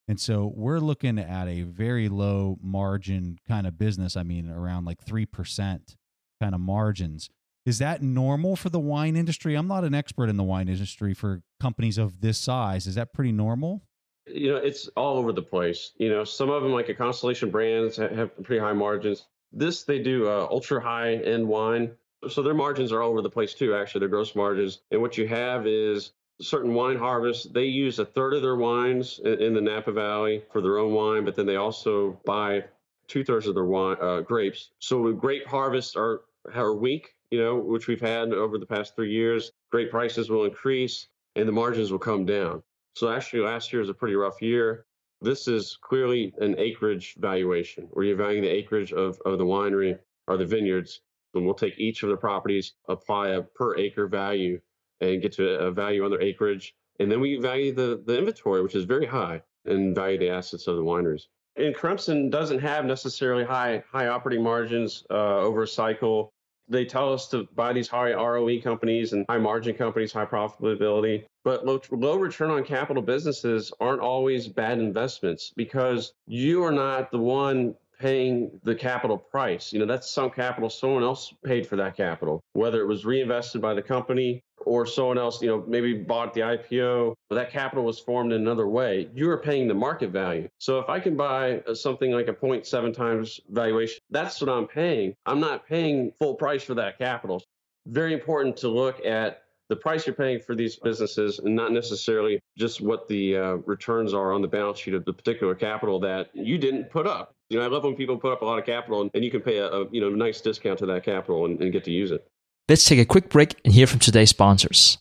And 0.07 0.21
so 0.21 0.53
we're 0.55 0.79
looking 0.79 1.19
at 1.19 1.49
a 1.49 1.63
very 1.63 2.09
low 2.09 2.59
margin 2.63 3.39
kind 3.49 3.67
of 3.67 3.77
business. 3.77 4.17
I 4.17 4.23
mean, 4.23 4.49
around 4.49 4.85
like 4.85 5.05
3% 5.05 5.97
kind 6.45 6.55
of 6.55 6.61
margins. 6.61 7.31
Is 7.65 7.79
that 7.79 8.03
normal 8.03 8.57
for 8.57 8.69
the 8.69 8.79
wine 8.79 9.17
industry? 9.17 9.55
I'm 9.55 9.67
not 9.67 9.85
an 9.85 9.95
expert 9.95 10.29
in 10.29 10.37
the 10.37 10.45
wine 10.45 10.69
industry 10.69 11.15
for 11.15 11.43
companies 11.61 11.97
of 11.97 12.21
this 12.21 12.37
size. 12.37 12.87
Is 12.87 12.95
that 12.97 13.15
pretty 13.15 13.33
normal? 13.33 13.83
You 14.27 14.53
know, 14.53 14.57
it's 14.57 14.89
all 14.97 15.17
over 15.17 15.33
the 15.33 15.43
place. 15.43 15.93
You 15.97 16.11
know, 16.11 16.25
some 16.25 16.51
of 16.51 16.63
them, 16.63 16.73
like 16.73 16.91
a 16.91 16.95
Constellation 16.95 17.51
Brands, 17.51 17.97
have 17.97 18.31
pretty 18.43 18.61
high 18.61 18.75
margins. 18.75 19.27
This, 19.53 19.85
they 19.85 19.99
do 19.99 20.29
uh, 20.29 20.47
ultra 20.51 20.81
high 20.83 21.15
end 21.15 21.47
wine. 21.49 21.93
So 22.29 22.43
their 22.43 22.55
margins 22.55 22.93
are 22.93 23.01
all 23.03 23.11
over 23.11 23.23
the 23.23 23.31
place 23.31 23.55
too, 23.55 23.75
actually, 23.75 24.01
their 24.01 24.09
gross 24.09 24.35
margins. 24.35 24.81
And 24.91 25.01
what 25.01 25.17
you 25.17 25.27
have 25.29 25.67
is 25.67 26.13
certain 26.41 26.75
wine 26.75 26.99
harvests, 26.99 27.45
they 27.45 27.65
use 27.65 27.99
a 27.99 28.05
third 28.05 28.35
of 28.35 28.43
their 28.43 28.57
wines 28.57 29.21
in, 29.25 29.55
the 29.55 29.61
Napa 29.61 29.93
Valley 29.93 30.43
for 30.53 30.61
their 30.61 30.79
own 30.79 30.93
wine, 30.93 31.25
but 31.25 31.35
then 31.35 31.47
they 31.47 31.57
also 31.57 32.19
buy 32.25 32.65
two 33.07 33.25
thirds 33.25 33.47
of 33.47 33.55
their 33.55 33.65
wine 33.65 33.97
uh, 34.01 34.21
grapes. 34.21 34.71
So 34.79 35.13
grape 35.13 35.47
harvests 35.47 35.97
are, 35.97 36.23
are 36.53 36.75
weak 36.75 37.15
you 37.35 37.43
know, 37.43 37.57
which 37.57 37.89
we've 37.89 38.01
had 38.01 38.33
over 38.33 38.59
the 38.59 38.67
past 38.67 38.95
three 38.95 39.11
years, 39.11 39.51
great 39.73 39.91
prices 39.91 40.31
will 40.31 40.45
increase 40.45 41.09
and 41.35 41.49
the 41.49 41.53
margins 41.53 41.91
will 41.91 41.99
come 41.99 42.25
down. 42.25 42.63
So 42.95 43.11
actually, 43.11 43.41
last 43.41 43.73
year 43.73 43.83
is 43.83 43.89
a 43.89 43.95
pretty 43.95 44.15
rough 44.15 44.41
year. 44.41 44.87
This 45.21 45.49
is 45.49 45.77
clearly 45.83 46.33
an 46.39 46.55
acreage 46.61 47.17
valuation 47.19 47.89
where 47.91 48.05
you're 48.05 48.17
valuing 48.17 48.45
the 48.45 48.51
acreage 48.51 48.93
of, 48.93 49.19
of 49.27 49.39
the 49.39 49.45
winery 49.45 49.99
or 50.29 50.37
the 50.37 50.47
vineyards. 50.47 51.01
And 51.35 51.45
we'll 51.45 51.55
take 51.55 51.77
each 51.77 52.05
of 52.05 52.11
the 52.11 52.17
properties, 52.17 52.75
apply 52.89 53.31
a 53.31 53.43
per 53.43 53.77
acre 53.79 54.07
value, 54.07 54.61
and 55.01 55.21
get 55.21 55.33
to 55.33 55.59
a 55.59 55.73
value 55.73 56.05
on 56.05 56.13
their 56.13 56.23
acreage. 56.23 56.77
And 57.01 57.11
then 57.11 57.21
we 57.21 57.37
value 57.39 57.73
the, 57.75 58.01
the 58.07 58.17
inventory, 58.17 58.63
which 58.63 58.77
is 58.77 58.85
very 58.85 59.07
high, 59.07 59.43
and 59.65 59.93
value 59.93 60.19
the 60.19 60.31
assets 60.31 60.69
of 60.69 60.77
the 60.77 60.85
wineries. 60.85 61.23
And 61.57 61.75
Crimson 61.75 62.31
doesn't 62.31 62.61
have 62.61 62.85
necessarily 62.85 63.45
high 63.45 63.83
high 63.91 64.09
operating 64.09 64.45
margins 64.45 65.05
uh, 65.11 65.39
over 65.39 65.63
a 65.63 65.69
cycle. 65.69 66.34
They 66.69 66.85
tell 66.85 67.13
us 67.13 67.29
to 67.29 67.47
buy 67.55 67.73
these 67.73 67.89
high 67.89 68.13
ROE 68.13 68.61
companies 68.61 69.13
and 69.13 69.25
high 69.29 69.39
margin 69.39 69.75
companies, 69.75 70.13
high 70.13 70.25
profitability. 70.25 71.25
But 71.45 71.67
low, 71.67 71.81
low 71.91 72.17
return 72.17 72.51
on 72.51 72.65
capital 72.65 73.03
businesses 73.03 73.73
aren't 73.81 74.01
always 74.01 74.49
bad 74.49 74.79
investments 74.79 75.53
because 75.57 76.15
you 76.27 76.65
are 76.65 76.73
not 76.73 77.11
the 77.11 77.19
one 77.19 77.75
paying 77.99 78.61
the 78.65 78.75
capital 78.75 79.17
price. 79.17 79.73
You 79.73 79.79
know, 79.79 79.87
that's 79.87 80.11
sunk 80.11 80.35
capital. 80.35 80.69
Someone 80.71 81.03
else 81.03 81.33
paid 81.45 81.67
for 81.67 81.77
that 81.77 81.97
capital, 81.97 82.43
whether 82.53 82.81
it 82.81 82.87
was 82.87 83.05
reinvested 83.05 83.61
by 83.61 83.75
the 83.75 83.83
company 83.83 84.43
or 84.67 84.87
someone 84.87 85.19
else, 85.19 85.43
you 85.43 85.49
know, 85.49 85.65
maybe 85.67 85.95
bought 85.95 86.35
the 86.35 86.41
IPO, 86.41 87.15
but 87.29 87.37
that 87.37 87.51
capital 87.51 87.85
was 87.85 87.99
formed 87.99 88.33
in 88.33 88.41
another 88.41 88.69
way. 88.69 89.09
You 89.15 89.31
are 89.31 89.39
paying 89.39 89.69
the 89.69 89.75
market 89.75 90.11
value. 90.11 90.49
So 90.59 90.79
if 90.79 90.89
I 90.89 91.01
can 91.01 91.17
buy 91.17 91.63
something 91.75 92.13
like 92.13 92.29
a 92.29 92.33
0.7 92.33 92.95
times 92.95 93.41
valuation, 93.51 93.99
that's 94.11 94.41
what 94.41 94.51
I'm 94.51 94.67
paying. 94.67 95.15
I'm 95.27 95.41
not 95.41 95.67
paying 95.67 96.13
full 96.19 96.35
price 96.35 96.63
for 96.63 96.75
that 96.75 96.99
capital. 96.99 97.43
Very 97.87 98.15
important 98.15 98.57
to 98.59 98.69
look 98.69 99.05
at 99.05 99.45
the 99.69 99.77
price 99.77 100.07
you're 100.07 100.15
paying 100.15 100.39
for 100.39 100.55
these 100.55 100.77
businesses 100.77 101.39
and 101.39 101.55
not 101.55 101.73
necessarily 101.73 102.41
just 102.57 102.81
what 102.81 103.09
the 103.09 103.37
uh, 103.37 103.53
returns 103.67 104.13
are 104.13 104.33
on 104.33 104.43
the 104.43 104.49
balance 104.49 104.79
sheet 104.79 104.95
of 104.95 105.05
the 105.05 105.13
particular 105.13 105.55
capital 105.55 105.99
that 106.01 106.29
you 106.35 106.59
didn't 106.59 106.91
put 106.91 107.07
up. 107.07 107.35
You 107.49 107.59
know, 107.59 107.65
I 107.65 107.69
love 107.69 107.85
when 107.85 107.95
people 107.95 108.19
put 108.19 108.33
up 108.33 108.43
a 108.43 108.45
lot 108.45 108.59
of 108.59 108.67
capital 108.67 109.03
and, 109.03 109.11
and 109.15 109.25
you 109.25 109.31
can 109.31 109.41
pay 109.41 109.59
a, 109.59 109.67
a, 109.67 109.91
you 109.91 110.01
know 110.01 110.11
nice 110.11 110.41
discount 110.41 110.79
to 110.81 110.87
that 110.87 111.05
capital 111.05 111.47
and, 111.47 111.61
and 111.61 111.73
get 111.73 111.85
to 111.85 111.91
use 111.91 112.11
it. 112.11 112.27
Let's 112.67 112.85
take 112.85 112.99
a 112.99 113.05
quick 113.05 113.29
break 113.29 113.61
and 113.63 113.75
hear 113.75 113.87
from 113.87 113.99
today's 113.99 114.31
sponsors. 114.31 114.97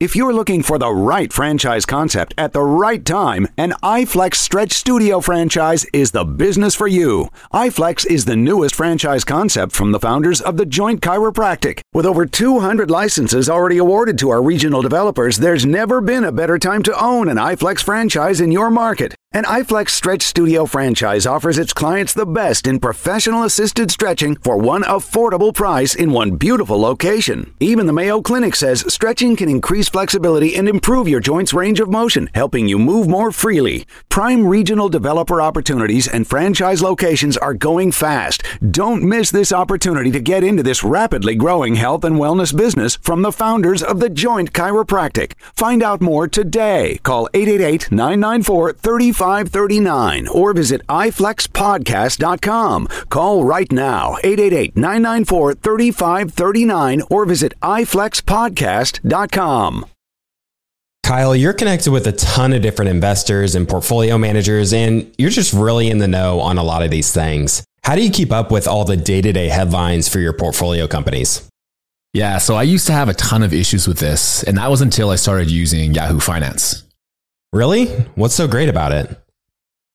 If 0.00 0.16
you're 0.16 0.32
looking 0.32 0.62
for 0.62 0.78
the 0.78 0.90
right 0.90 1.30
franchise 1.30 1.84
concept 1.84 2.32
at 2.38 2.54
the 2.54 2.62
right 2.62 3.04
time, 3.04 3.46
an 3.58 3.74
iFlex 3.82 4.36
Stretch 4.36 4.72
Studio 4.72 5.20
franchise 5.20 5.84
is 5.92 6.12
the 6.12 6.24
business 6.24 6.74
for 6.74 6.86
you. 6.86 7.28
iFlex 7.52 8.06
is 8.06 8.24
the 8.24 8.34
newest 8.34 8.74
franchise 8.74 9.24
concept 9.24 9.72
from 9.72 9.92
the 9.92 10.00
founders 10.00 10.40
of 10.40 10.56
The 10.56 10.64
Joint 10.64 11.02
Chiropractic. 11.02 11.82
With 11.92 12.06
over 12.06 12.24
200 12.24 12.90
licenses 12.90 13.50
already 13.50 13.76
awarded 13.76 14.18
to 14.20 14.30
our 14.30 14.42
regional 14.42 14.80
developers, 14.80 15.36
there's 15.36 15.66
never 15.66 16.00
been 16.00 16.24
a 16.24 16.32
better 16.32 16.58
time 16.58 16.82
to 16.84 16.98
own 16.98 17.28
an 17.28 17.36
iFlex 17.36 17.82
franchise 17.82 18.40
in 18.40 18.50
your 18.50 18.70
market. 18.70 19.14
An 19.32 19.44
iFlex 19.44 19.90
Stretch 19.90 20.22
Studio 20.22 20.66
franchise 20.66 21.24
offers 21.24 21.56
its 21.56 21.72
clients 21.72 22.14
the 22.14 22.26
best 22.26 22.66
in 22.66 22.80
professional 22.80 23.44
assisted 23.44 23.92
stretching 23.92 24.34
for 24.34 24.56
one 24.56 24.82
affordable 24.82 25.54
price 25.54 25.94
in 25.94 26.10
one 26.10 26.32
beautiful 26.36 26.80
location. 26.80 27.54
Even 27.60 27.86
the 27.86 27.92
Mayo 27.92 28.22
Clinic 28.22 28.56
says 28.56 28.92
stretching 28.92 29.36
can 29.36 29.48
increase 29.48 29.89
flexibility 29.90 30.56
and 30.56 30.66
improve 30.68 31.08
your 31.08 31.20
joints' 31.20 31.52
range 31.52 31.80
of 31.80 31.90
motion, 31.90 32.30
helping 32.34 32.66
you 32.66 32.78
move 32.78 33.06
more 33.08 33.30
freely. 33.32 33.84
Prime 34.08 34.46
regional 34.46 34.88
developer 34.88 35.42
opportunities 35.42 36.08
and 36.08 36.26
franchise 36.26 36.80
locations 36.80 37.36
are 37.36 37.52
going 37.52 37.92
fast. 37.92 38.42
Don't 38.70 39.02
miss 39.02 39.30
this 39.30 39.52
opportunity 39.52 40.10
to 40.10 40.20
get 40.20 40.42
into 40.42 40.62
this 40.62 40.82
rapidly 40.82 41.34
growing 41.34 41.74
health 41.74 42.02
and 42.04 42.16
wellness 42.16 42.56
business 42.56 42.96
from 42.96 43.20
the 43.22 43.32
founders 43.32 43.82
of 43.82 44.00
The 44.00 44.08
Joint 44.08 44.52
Chiropractic. 44.52 45.34
Find 45.54 45.82
out 45.82 46.00
more 46.00 46.26
today. 46.28 46.98
Call 47.02 47.28
888 47.34 47.92
994 47.92 48.72
3539 48.74 50.28
or 50.28 50.52
visit 50.52 50.86
iflexpodcast.com. 50.86 52.86
Call 53.08 53.44
right 53.44 53.72
now 53.72 54.16
888 54.24 54.76
994 54.76 55.54
3539 55.54 57.02
or 57.10 57.26
visit 57.26 57.52
iflexpodcast.com. 57.60 59.79
Kyle, 61.10 61.34
you're 61.34 61.52
connected 61.52 61.90
with 61.90 62.06
a 62.06 62.12
ton 62.12 62.52
of 62.52 62.62
different 62.62 62.88
investors 62.88 63.56
and 63.56 63.68
portfolio 63.68 64.16
managers, 64.16 64.72
and 64.72 65.12
you're 65.18 65.28
just 65.28 65.52
really 65.52 65.90
in 65.90 65.98
the 65.98 66.06
know 66.06 66.38
on 66.38 66.56
a 66.56 66.62
lot 66.62 66.84
of 66.84 66.92
these 66.92 67.12
things. 67.12 67.64
How 67.82 67.96
do 67.96 68.04
you 68.04 68.12
keep 68.12 68.30
up 68.30 68.52
with 68.52 68.68
all 68.68 68.84
the 68.84 68.96
day 68.96 69.20
to 69.20 69.32
day 69.32 69.48
headlines 69.48 70.08
for 70.08 70.20
your 70.20 70.32
portfolio 70.32 70.86
companies? 70.86 71.50
Yeah, 72.12 72.38
so 72.38 72.54
I 72.54 72.62
used 72.62 72.86
to 72.86 72.92
have 72.92 73.08
a 73.08 73.14
ton 73.14 73.42
of 73.42 73.52
issues 73.52 73.88
with 73.88 73.98
this, 73.98 74.44
and 74.44 74.56
that 74.58 74.70
was 74.70 74.82
until 74.82 75.10
I 75.10 75.16
started 75.16 75.50
using 75.50 75.94
Yahoo 75.94 76.20
Finance. 76.20 76.84
Really? 77.52 77.86
What's 78.14 78.36
so 78.36 78.46
great 78.46 78.68
about 78.68 78.92
it? 78.92 79.20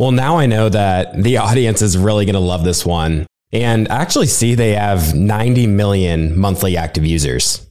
Well, 0.00 0.12
now 0.12 0.38
I 0.38 0.46
know 0.46 0.70
that 0.70 1.22
the 1.22 1.36
audience 1.36 1.82
is 1.82 1.98
really 1.98 2.24
going 2.24 2.32
to 2.32 2.40
love 2.40 2.64
this 2.64 2.86
one 2.86 3.26
and 3.52 3.86
actually 3.90 4.28
see 4.28 4.54
they 4.54 4.72
have 4.72 5.14
90 5.14 5.66
million 5.66 6.38
monthly 6.38 6.74
active 6.74 7.04
users. 7.04 7.66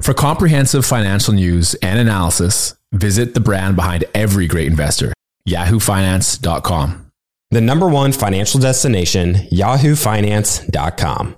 For 0.00 0.14
comprehensive 0.14 0.86
financial 0.86 1.34
news 1.34 1.74
and 1.82 1.98
analysis, 1.98 2.76
visit 2.92 3.34
the 3.34 3.40
brand 3.40 3.74
behind 3.74 4.04
every 4.14 4.46
great 4.46 4.68
investor, 4.68 5.12
yahoofinance.com. 5.48 7.10
The 7.50 7.60
number 7.60 7.88
one 7.88 8.12
financial 8.12 8.60
destination, 8.60 9.34
yahoofinance.com. 9.52 11.36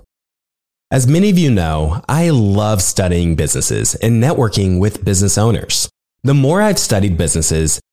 As 0.91 1.07
many 1.07 1.31
of 1.31 1.39
you 1.39 1.49
know, 1.49 2.03
I 2.07 2.29
love 2.29 2.83
studying 2.83 3.35
businesses 3.35 3.95
and 3.95 4.21
networking 4.21 4.79
with 4.79 5.03
business 5.03 5.39
owners. 5.39 5.89
The 6.25 6.35
more 6.35 6.61
I've 6.61 6.77
studied 6.77 7.17
businesses, 7.17 7.81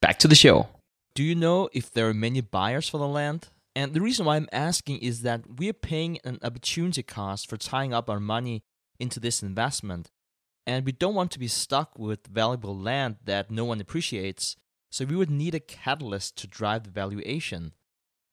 back 0.00 0.18
to 0.20 0.28
the 0.28 0.34
show. 0.34 0.68
Do 1.14 1.22
you 1.22 1.34
know 1.34 1.68
if 1.72 1.90
there 1.90 2.08
are 2.08 2.14
many 2.14 2.40
buyers 2.40 2.88
for 2.88 2.98
the 2.98 3.08
land? 3.08 3.48
And 3.74 3.94
the 3.94 4.00
reason 4.00 4.26
why 4.26 4.36
I'm 4.36 4.48
asking 4.52 4.98
is 4.98 5.22
that 5.22 5.58
we're 5.58 5.72
paying 5.72 6.18
an 6.24 6.38
opportunity 6.42 7.02
cost 7.02 7.48
for 7.48 7.56
tying 7.56 7.92
up 7.92 8.10
our 8.10 8.20
money 8.20 8.62
into 8.98 9.20
this 9.20 9.42
investment. 9.42 10.10
And 10.66 10.84
we 10.84 10.92
don't 10.92 11.14
want 11.14 11.30
to 11.32 11.38
be 11.38 11.48
stuck 11.48 11.98
with 11.98 12.26
valuable 12.26 12.76
land 12.76 13.16
that 13.24 13.50
no 13.50 13.64
one 13.64 13.80
appreciates. 13.80 14.56
So 14.90 15.04
we 15.04 15.16
would 15.16 15.30
need 15.30 15.54
a 15.54 15.60
catalyst 15.60 16.36
to 16.38 16.46
drive 16.46 16.84
the 16.84 16.90
valuation. 16.90 17.72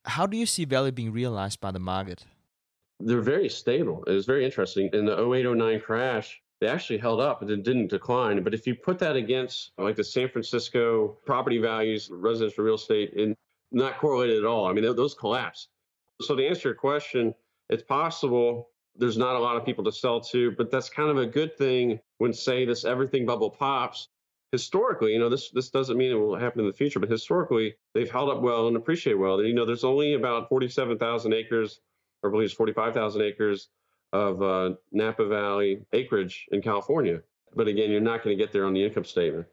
How 0.06 0.25
do 0.25 0.38
you 0.38 0.45
see 0.45 0.65
value 0.65 0.91
being 0.91 1.12
realized 1.12 1.62
by 1.62 1.71
the 1.71 1.80
market? 1.80 2.25
They're 2.99 3.21
very 3.21 3.49
stable. 3.49 4.04
It 4.08 4.12
was 4.12 4.25
very 4.25 4.45
interesting. 4.45 4.89
In 4.93 5.06
the 5.06 5.13
0809 5.13 5.82
crash, 5.82 6.41
they 6.61 6.67
actually 6.67 6.97
held 6.97 7.19
up 7.19 7.41
and 7.41 7.63
didn't 7.63 7.87
decline. 7.87 8.43
But 8.43 8.53
if 8.53 8.65
you 8.65 8.75
put 8.75 8.99
that 8.99 9.15
against 9.15 9.71
like 9.77 9.95
the 9.95 10.03
San 10.03 10.29
Francisco 10.29 11.17
property 11.25 11.57
values, 11.57 12.09
residential 12.11 12.63
real 12.63 12.75
estate, 12.75 13.13
and 13.17 13.35
not 13.71 13.97
correlated 13.97 14.37
at 14.37 14.45
all. 14.45 14.67
I 14.67 14.73
mean, 14.73 14.83
those 14.95 15.13
collapsed. 15.13 15.69
So 16.21 16.35
to 16.35 16.47
answer 16.47 16.69
your 16.69 16.75
question, 16.75 17.33
it's 17.69 17.83
possible 17.83 18.69
there's 18.95 19.17
not 19.17 19.35
a 19.35 19.39
lot 19.39 19.57
of 19.57 19.65
people 19.65 19.83
to 19.83 19.91
sell 19.91 20.21
to, 20.21 20.51
but 20.51 20.71
that's 20.71 20.89
kind 20.89 21.09
of 21.09 21.17
a 21.17 21.25
good 21.25 21.57
thing 21.57 21.99
when 22.19 22.33
say 22.33 22.65
this 22.65 22.85
everything 22.85 23.25
bubble 23.25 23.49
pops. 23.49 24.07
Historically, 24.51 25.11
you 25.11 25.19
know, 25.19 25.27
this 25.27 25.49
this 25.49 25.69
doesn't 25.69 25.97
mean 25.97 26.11
it 26.11 26.15
will 26.15 26.37
happen 26.37 26.61
in 26.61 26.67
the 26.67 26.73
future, 26.73 26.99
but 26.99 27.09
historically 27.09 27.75
they've 27.93 28.09
held 28.09 28.29
up 28.29 28.41
well 28.41 28.67
and 28.67 28.77
appreciate 28.77 29.15
well. 29.15 29.43
You 29.43 29.53
know, 29.53 29.65
there's 29.65 29.83
only 29.83 30.13
about 30.13 30.47
47,000 30.47 31.33
acres, 31.33 31.81
or 32.23 32.29
I 32.29 32.31
believe 32.31 32.45
it's 32.45 32.53
45,000 32.53 33.21
acres 33.21 33.69
of 34.15 34.41
uh, 34.41 34.75
Napa 34.91 35.25
Valley 35.25 35.82
acreage 35.93 36.47
in 36.51 36.62
California. 36.62 37.21
But 37.54 37.67
again, 37.67 37.91
you're 37.91 38.01
not 38.01 38.23
going 38.23 38.38
to 38.38 38.41
get 38.41 38.51
there 38.51 38.65
on 38.65 38.73
the 38.73 38.84
income 38.84 39.06
statement. 39.06 39.45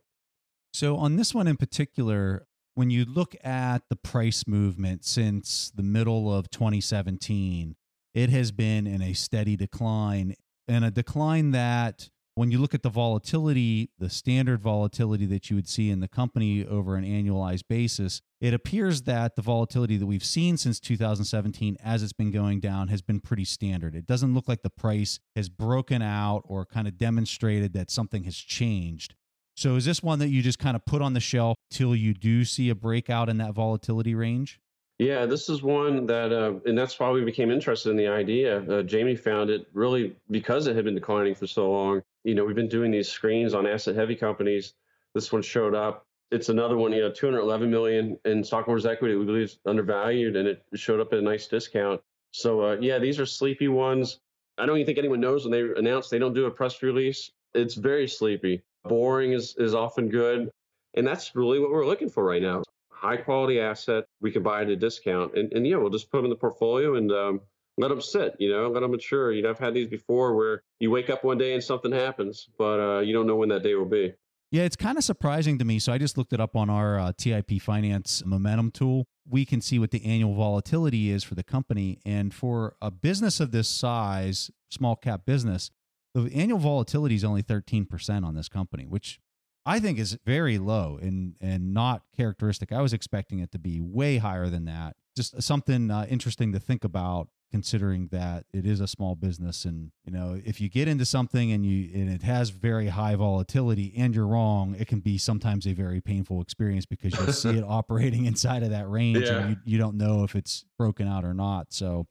So 0.72 0.96
on 0.96 1.16
this 1.16 1.34
one 1.34 1.48
in 1.48 1.56
particular, 1.56 2.46
when 2.74 2.90
you 2.90 3.04
look 3.04 3.34
at 3.44 3.82
the 3.90 3.96
price 3.96 4.46
movement 4.46 5.04
since 5.04 5.72
the 5.74 5.82
middle 5.82 6.32
of 6.32 6.50
2017, 6.50 7.76
it 8.14 8.30
has 8.30 8.52
been 8.52 8.86
in 8.86 9.02
a 9.02 9.12
steady 9.12 9.56
decline 9.56 10.34
and 10.68 10.84
a 10.84 10.90
decline 10.90 11.50
that 11.50 12.08
when 12.34 12.50
you 12.50 12.58
look 12.58 12.74
at 12.74 12.82
the 12.82 12.88
volatility, 12.88 13.90
the 13.98 14.08
standard 14.08 14.60
volatility 14.60 15.26
that 15.26 15.50
you 15.50 15.56
would 15.56 15.68
see 15.68 15.90
in 15.90 16.00
the 16.00 16.08
company 16.08 16.66
over 16.66 16.96
an 16.96 17.04
annualized 17.04 17.64
basis, 17.68 18.22
it 18.40 18.54
appears 18.54 19.02
that 19.02 19.36
the 19.36 19.42
volatility 19.42 19.96
that 19.98 20.06
we've 20.06 20.24
seen 20.24 20.56
since 20.56 20.80
2017 20.80 21.76
as 21.84 22.02
it's 22.02 22.14
been 22.14 22.30
going 22.30 22.58
down 22.58 22.88
has 22.88 23.02
been 23.02 23.20
pretty 23.20 23.44
standard. 23.44 23.94
It 23.94 24.06
doesn't 24.06 24.34
look 24.34 24.48
like 24.48 24.62
the 24.62 24.70
price 24.70 25.18
has 25.36 25.48
broken 25.50 26.00
out 26.00 26.42
or 26.46 26.64
kind 26.64 26.88
of 26.88 26.96
demonstrated 26.96 27.74
that 27.74 27.90
something 27.90 28.24
has 28.24 28.36
changed. 28.36 29.14
So 29.54 29.76
is 29.76 29.84
this 29.84 30.02
one 30.02 30.18
that 30.20 30.28
you 30.28 30.40
just 30.40 30.58
kind 30.58 30.74
of 30.74 30.86
put 30.86 31.02
on 31.02 31.12
the 31.12 31.20
shelf 31.20 31.56
till 31.70 31.94
you 31.94 32.14
do 32.14 32.44
see 32.44 32.70
a 32.70 32.74
breakout 32.74 33.28
in 33.28 33.36
that 33.38 33.52
volatility 33.52 34.14
range? 34.14 34.58
Yeah, 34.98 35.26
this 35.26 35.48
is 35.48 35.62
one 35.62 36.06
that, 36.06 36.32
uh, 36.32 36.60
and 36.64 36.78
that's 36.78 36.98
why 36.98 37.10
we 37.10 37.24
became 37.24 37.50
interested 37.50 37.90
in 37.90 37.96
the 37.96 38.08
idea. 38.08 38.60
Uh, 38.70 38.82
Jamie 38.82 39.16
found 39.16 39.50
it 39.50 39.66
really 39.72 40.14
because 40.30 40.66
it 40.66 40.76
had 40.76 40.84
been 40.84 40.94
declining 40.94 41.34
for 41.34 41.46
so 41.46 41.70
long. 41.70 42.02
You 42.24 42.34
know, 42.34 42.44
we've 42.44 42.56
been 42.56 42.68
doing 42.68 42.90
these 42.90 43.08
screens 43.08 43.54
on 43.54 43.66
asset 43.66 43.96
heavy 43.96 44.14
companies. 44.14 44.74
This 45.14 45.32
one 45.32 45.42
showed 45.42 45.74
up. 45.74 46.06
It's 46.30 46.48
another 46.48 46.76
one, 46.76 46.92
you 46.92 47.00
know, 47.00 47.10
211 47.10 47.70
million 47.70 48.18
in 48.24 48.44
stockholders' 48.44 48.86
equity. 48.86 49.16
We 49.16 49.24
believe 49.24 49.44
is 49.44 49.58
undervalued, 49.66 50.36
and 50.36 50.48
it 50.48 50.64
showed 50.74 51.00
up 51.00 51.12
at 51.12 51.18
a 51.18 51.22
nice 51.22 51.46
discount. 51.46 52.00
So, 52.30 52.62
uh, 52.62 52.76
yeah, 52.80 52.98
these 52.98 53.18
are 53.20 53.26
sleepy 53.26 53.68
ones. 53.68 54.20
I 54.56 54.66
don't 54.66 54.76
even 54.76 54.86
think 54.86 54.98
anyone 54.98 55.20
knows 55.20 55.44
when 55.44 55.52
they 55.52 55.78
announce 55.78 56.08
they 56.08 56.18
don't 56.18 56.32
do 56.32 56.46
a 56.46 56.50
press 56.50 56.82
release. 56.82 57.30
It's 57.54 57.74
very 57.74 58.06
sleepy. 58.08 58.62
Boring 58.84 59.32
is 59.32 59.54
is 59.58 59.74
often 59.74 60.08
good, 60.08 60.50
and 60.94 61.06
that's 61.06 61.34
really 61.34 61.58
what 61.58 61.70
we're 61.70 61.86
looking 61.86 62.08
for 62.08 62.24
right 62.24 62.42
now 62.42 62.62
high 63.02 63.16
quality 63.16 63.60
asset 63.60 64.04
we 64.20 64.30
can 64.30 64.42
buy 64.42 64.62
at 64.62 64.68
a 64.68 64.76
discount. 64.76 65.36
And, 65.36 65.52
and 65.52 65.66
yeah 65.66 65.76
we'll 65.76 65.90
just 65.90 66.10
put 66.10 66.18
them 66.18 66.26
in 66.26 66.30
the 66.30 66.36
portfolio 66.36 66.94
and 66.94 67.10
um, 67.10 67.40
let 67.76 67.88
them 67.88 68.00
sit 68.00 68.36
you 68.38 68.50
know 68.50 68.68
let 68.68 68.80
them 68.80 68.92
mature. 68.92 69.32
You 69.32 69.42
know 69.42 69.50
i've 69.50 69.58
had 69.58 69.74
these 69.74 69.88
before 69.88 70.34
where 70.34 70.62
you 70.80 70.90
wake 70.90 71.10
up 71.10 71.24
one 71.24 71.38
day 71.38 71.54
and 71.54 71.62
something 71.62 71.92
happens 71.92 72.48
but 72.56 72.80
uh, 72.80 73.00
you 73.00 73.12
don't 73.12 73.26
know 73.26 73.36
when 73.36 73.48
that 73.50 73.62
day 73.62 73.74
will 73.74 73.84
be. 73.84 74.12
Yeah 74.50 74.62
it's 74.62 74.76
kind 74.76 74.96
of 74.96 75.04
surprising 75.04 75.58
to 75.58 75.64
me. 75.64 75.78
So 75.78 75.92
i 75.92 75.98
just 75.98 76.16
looked 76.16 76.32
it 76.32 76.40
up 76.40 76.56
on 76.56 76.70
our 76.70 76.98
uh, 76.98 77.12
tip 77.16 77.50
finance 77.60 78.22
momentum 78.24 78.70
tool. 78.70 79.06
We 79.28 79.44
can 79.44 79.60
see 79.60 79.78
what 79.78 79.90
the 79.90 80.04
annual 80.04 80.34
volatility 80.34 81.10
is 81.10 81.24
for 81.24 81.34
the 81.34 81.44
company. 81.44 82.00
And 82.04 82.34
for 82.34 82.76
a 82.80 82.90
business 82.90 83.40
of 83.40 83.50
this 83.52 83.68
size 83.68 84.50
small 84.70 84.96
cap 84.96 85.26
business 85.26 85.70
the 86.14 86.30
annual 86.34 86.58
volatility 86.58 87.14
is 87.14 87.24
only 87.24 87.42
13% 87.42 88.24
on 88.24 88.34
this 88.34 88.48
company 88.48 88.86
which 88.86 89.20
I 89.64 89.78
think 89.78 89.98
is 89.98 90.18
very 90.24 90.58
low 90.58 90.98
and 91.00 91.34
and 91.40 91.72
not 91.72 92.02
characteristic. 92.16 92.72
I 92.72 92.82
was 92.82 92.92
expecting 92.92 93.38
it 93.38 93.52
to 93.52 93.58
be 93.58 93.80
way 93.80 94.18
higher 94.18 94.48
than 94.48 94.64
that. 94.66 94.96
Just 95.16 95.42
something 95.42 95.90
uh, 95.90 96.06
interesting 96.08 96.52
to 96.52 96.60
think 96.60 96.84
about 96.84 97.28
considering 97.52 98.08
that 98.10 98.46
it 98.54 98.64
is 98.64 98.80
a 98.80 98.86
small 98.86 99.14
business 99.14 99.66
and 99.66 99.92
you 100.06 100.12
know 100.12 100.40
if 100.42 100.58
you 100.58 100.70
get 100.70 100.88
into 100.88 101.04
something 101.04 101.52
and 101.52 101.66
you 101.66 101.90
and 101.92 102.08
it 102.08 102.22
has 102.22 102.48
very 102.48 102.88
high 102.88 103.14
volatility 103.14 103.92
and 103.94 104.14
you're 104.14 104.26
wrong 104.26 104.74
it 104.78 104.88
can 104.88 105.00
be 105.00 105.18
sometimes 105.18 105.66
a 105.66 105.74
very 105.74 106.00
painful 106.00 106.40
experience 106.40 106.86
because 106.86 107.12
you'll 107.14 107.30
see 107.30 107.58
it 107.58 107.64
operating 107.68 108.24
inside 108.24 108.62
of 108.62 108.70
that 108.70 108.88
range 108.88 109.26
yeah. 109.26 109.34
and 109.34 109.50
you, 109.50 109.56
you 109.66 109.78
don't 109.78 109.96
know 109.96 110.24
if 110.24 110.34
it's 110.34 110.64
broken 110.78 111.06
out 111.06 111.26
or 111.26 111.34
not 111.34 111.66
so 111.68 112.06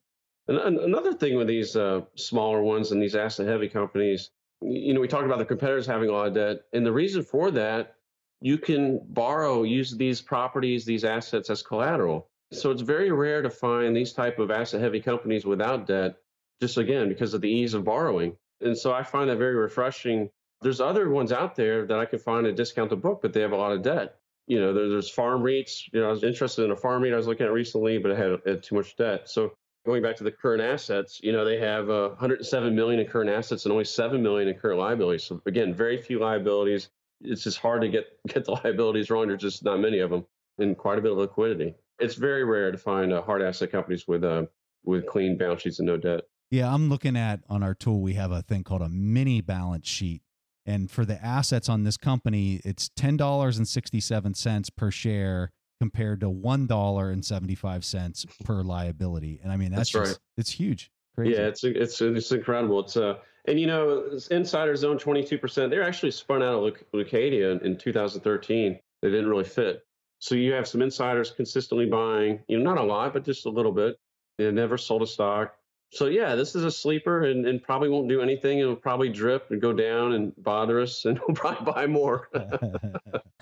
and 0.48 0.78
another 0.78 1.14
thing 1.14 1.36
with 1.36 1.48
these 1.48 1.76
uh, 1.76 2.02
smaller 2.16 2.62
ones 2.62 2.92
and 2.92 3.02
these 3.02 3.16
asset 3.16 3.48
heavy 3.48 3.68
companies 3.68 4.30
you 4.62 4.94
know, 4.94 5.02
we 5.02 5.08
talked 5.08 5.26
about 5.26 5.40
the 5.40 5.46
competitors 5.46 5.88
having 5.88 6.10
a 6.10 6.14
lot 6.14 6.28
of 6.28 6.34
debt, 6.34 6.62
and 6.74 6.86
the 6.86 6.92
reason 6.92 7.24
for 7.24 7.52
that, 7.52 7.96
you 8.42 8.58
can 8.58 9.00
borrow, 9.10 9.64
use 9.64 9.96
these 9.96 10.22
properties, 10.22 10.86
these 10.86 11.04
assets 11.04 11.50
as 11.50 11.62
collateral. 11.62 12.28
So 12.52 12.72
it's 12.72 12.82
very 12.82 13.12
rare 13.12 13.42
to 13.42 13.50
find 13.50 13.96
these 13.96 14.14
type 14.14 14.40
of 14.40 14.52
asset-heavy 14.52 15.02
companies 15.02 15.46
without 15.46 15.88
debt, 15.88 16.16
just 16.62 16.78
again 16.78 17.08
because 17.08 17.34
of 17.34 17.42
the 17.42 17.50
ease 17.50 17.74
of 17.74 17.84
borrowing. 17.84 18.36
And 18.60 18.78
so 18.78 18.92
I 18.94 19.04
find 19.04 19.30
that 19.30 19.38
very 19.38 19.56
refreshing. 19.56 20.30
There's 20.62 20.82
other 20.82 21.10
ones 21.10 21.32
out 21.32 21.56
there 21.56 21.86
that 21.86 22.00
I 22.00 22.06
can 22.06 22.20
find 22.20 22.46
a 22.46 22.52
discounted 22.52 23.02
book, 23.02 23.20
but 23.22 23.34
they 23.34 23.42
have 23.42 23.54
a 23.54 23.58
lot 23.58 23.72
of 23.72 23.84
debt. 23.84 24.16
You 24.48 24.60
know, 24.60 24.74
there's 24.74 25.10
farm 25.10 25.44
REITs. 25.44 25.84
You 25.94 26.02
know, 26.02 26.08
I 26.08 26.12
was 26.12 26.24
interested 26.24 26.66
in 26.66 26.72
a 26.72 26.76
farm 26.76 27.04
REIT 27.04 27.14
I 27.14 27.18
was 27.18 27.28
looking 27.28 27.46
at 27.46 27.54
recently, 27.54 28.00
but 28.00 28.12
it 28.12 28.18
had, 28.18 28.32
it 28.32 28.42
had 28.46 28.64
too 28.64 28.76
much 28.76 28.96
debt. 28.96 29.30
So 29.30 29.54
going 29.86 30.04
back 30.04 30.16
to 30.18 30.24
the 30.24 30.32
current 30.32 30.62
assets, 30.62 31.20
you 31.24 31.32
know, 31.32 31.44
they 31.44 31.58
have 31.58 31.90
uh, 31.90 32.10
107 32.10 32.76
million 32.76 33.00
in 33.00 33.08
current 33.08 33.30
assets 33.30 33.66
and 33.66 33.72
only 33.72 33.86
7 33.86 34.22
million 34.22 34.48
in 34.48 34.56
current 34.56 34.80
liabilities. 34.80 35.24
So 35.24 35.42
again, 35.46 35.74
very 35.74 36.02
few 36.02 36.20
liabilities. 36.20 36.90
It's 37.22 37.44
just 37.44 37.60
hard 37.60 37.82
to 37.82 37.88
get 37.88 38.06
get 38.28 38.46
the 38.46 38.52
liabilities 38.52 39.10
wrong. 39.10 39.28
There's 39.28 39.42
just 39.42 39.64
not 39.64 39.80
many 39.80 40.00
of 40.00 40.10
them, 40.10 40.26
and 40.58 40.78
quite 40.78 40.98
a 40.98 41.02
bit 41.02 41.12
of 41.12 41.18
liquidity. 41.18 41.76
It's 42.00 42.16
very 42.16 42.44
rare 42.44 42.72
to 42.72 42.78
find 42.78 43.14
uh, 43.14 43.22
hard 43.22 43.42
asset 43.42 43.72
companies 43.72 44.08
with 44.08 44.24
uh, 44.24 44.46
with 44.84 45.06
clean 45.08 45.38
balance 45.38 45.62
sheets 45.62 45.80
and 45.80 45.88
no 45.88 45.98
debt. 45.98 46.22
Yeah, 46.50 46.74
I'm 46.74 46.90
looking 46.90 47.16
at 47.16 47.42
on 47.48 47.64
our 47.64 47.74
tool, 47.74 48.02
we 48.02 48.14
have 48.14 48.32
a 48.32 48.42
thing 48.42 48.64
called 48.64 48.82
a 48.82 48.90
mini 48.90 49.40
balance 49.40 49.88
sheet. 49.88 50.22
And 50.66 50.92
for 50.92 51.06
the 51.06 51.24
assets 51.24 51.70
on 51.70 51.86
this 51.86 51.98
company, 51.98 52.62
it's 52.64 52.90
$10.67 52.90 54.76
per 54.76 54.92
share 54.92 55.52
compared 55.82 56.20
to 56.20 56.28
$1.75 56.28 58.46
per 58.46 58.62
liability. 58.62 59.40
And 59.42 59.52
I 59.52 59.58
mean, 59.58 59.72
that's, 59.72 59.92
That's 59.92 60.10
just, 60.10 60.20
right. 60.20 60.28
it's 60.38 60.52
huge. 60.52 60.92
Crazy. 61.16 61.34
Yeah, 61.34 61.48
it's 61.48 61.64
it's 61.64 62.00
it's 62.00 62.32
incredible. 62.32 62.82
It's 62.82 62.96
uh, 62.96 63.16
and 63.46 63.60
you 63.60 63.66
know, 63.66 64.16
insiders 64.30 64.84
own 64.84 65.00
22 65.00 65.40
percent. 65.40 65.72
They're 65.72 65.82
actually 65.82 66.12
spun 66.12 66.44
out 66.44 66.54
of 66.54 66.62
Luc- 66.62 66.86
Leucadia 66.94 67.60
in, 67.60 67.66
in 67.66 67.78
2013. 67.78 68.80
They 69.02 69.10
didn't 69.10 69.28
really 69.28 69.44
fit. 69.44 69.84
So 70.20 70.36
you 70.36 70.54
have 70.54 70.68
some 70.68 70.84
insiders 70.84 71.32
consistently 71.32 71.88
buying. 71.88 72.42
You 72.48 72.60
know, 72.60 72.64
not 72.64 72.78
a 72.78 72.86
lot, 72.86 73.14
but 73.14 73.26
just 73.26 73.48
a 73.48 73.50
little 73.50 73.72
bit. 73.72 73.98
They 74.38 74.52
never 74.52 74.78
sold 74.78 75.02
a 75.02 75.08
stock. 75.08 75.56
So 75.90 76.06
yeah, 76.06 76.36
this 76.36 76.56
is 76.56 76.64
a 76.64 76.72
sleeper, 76.72 77.24
and, 77.24 77.48
and 77.48 77.62
probably 77.62 77.90
won't 77.90 78.08
do 78.08 78.22
anything. 78.22 78.60
It'll 78.60 78.76
probably 78.76 79.10
drip 79.10 79.50
and 79.50 79.60
go 79.60 79.74
down 79.74 80.14
and 80.14 80.32
bother 80.38 80.80
us, 80.80 81.06
and 81.06 81.20
we'll 81.28 81.36
probably 81.36 81.74
buy 81.74 81.88
more. 81.88 82.30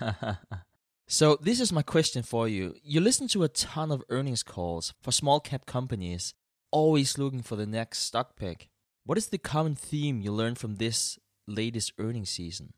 so 1.10 1.36
this 1.42 1.58
is 1.58 1.72
my 1.72 1.82
question 1.82 2.22
for 2.22 2.46
you. 2.46 2.76
You 2.84 3.00
listen 3.00 3.26
to 3.28 3.42
a 3.42 3.48
ton 3.48 3.90
of 3.90 4.04
earnings 4.10 4.44
calls 4.44 4.94
for 5.02 5.10
small 5.10 5.40
cap 5.40 5.66
companies, 5.66 6.34
always 6.70 7.18
looking 7.18 7.42
for 7.42 7.56
the 7.56 7.66
next 7.66 7.98
stock 7.98 8.36
pick. 8.36 8.68
What 9.04 9.18
is 9.18 9.26
the 9.26 9.38
common 9.38 9.74
theme 9.74 10.20
you 10.20 10.30
learned 10.30 10.58
from 10.58 10.76
this 10.76 11.18
latest 11.48 11.94
earnings 11.98 12.30
season? 12.30 12.74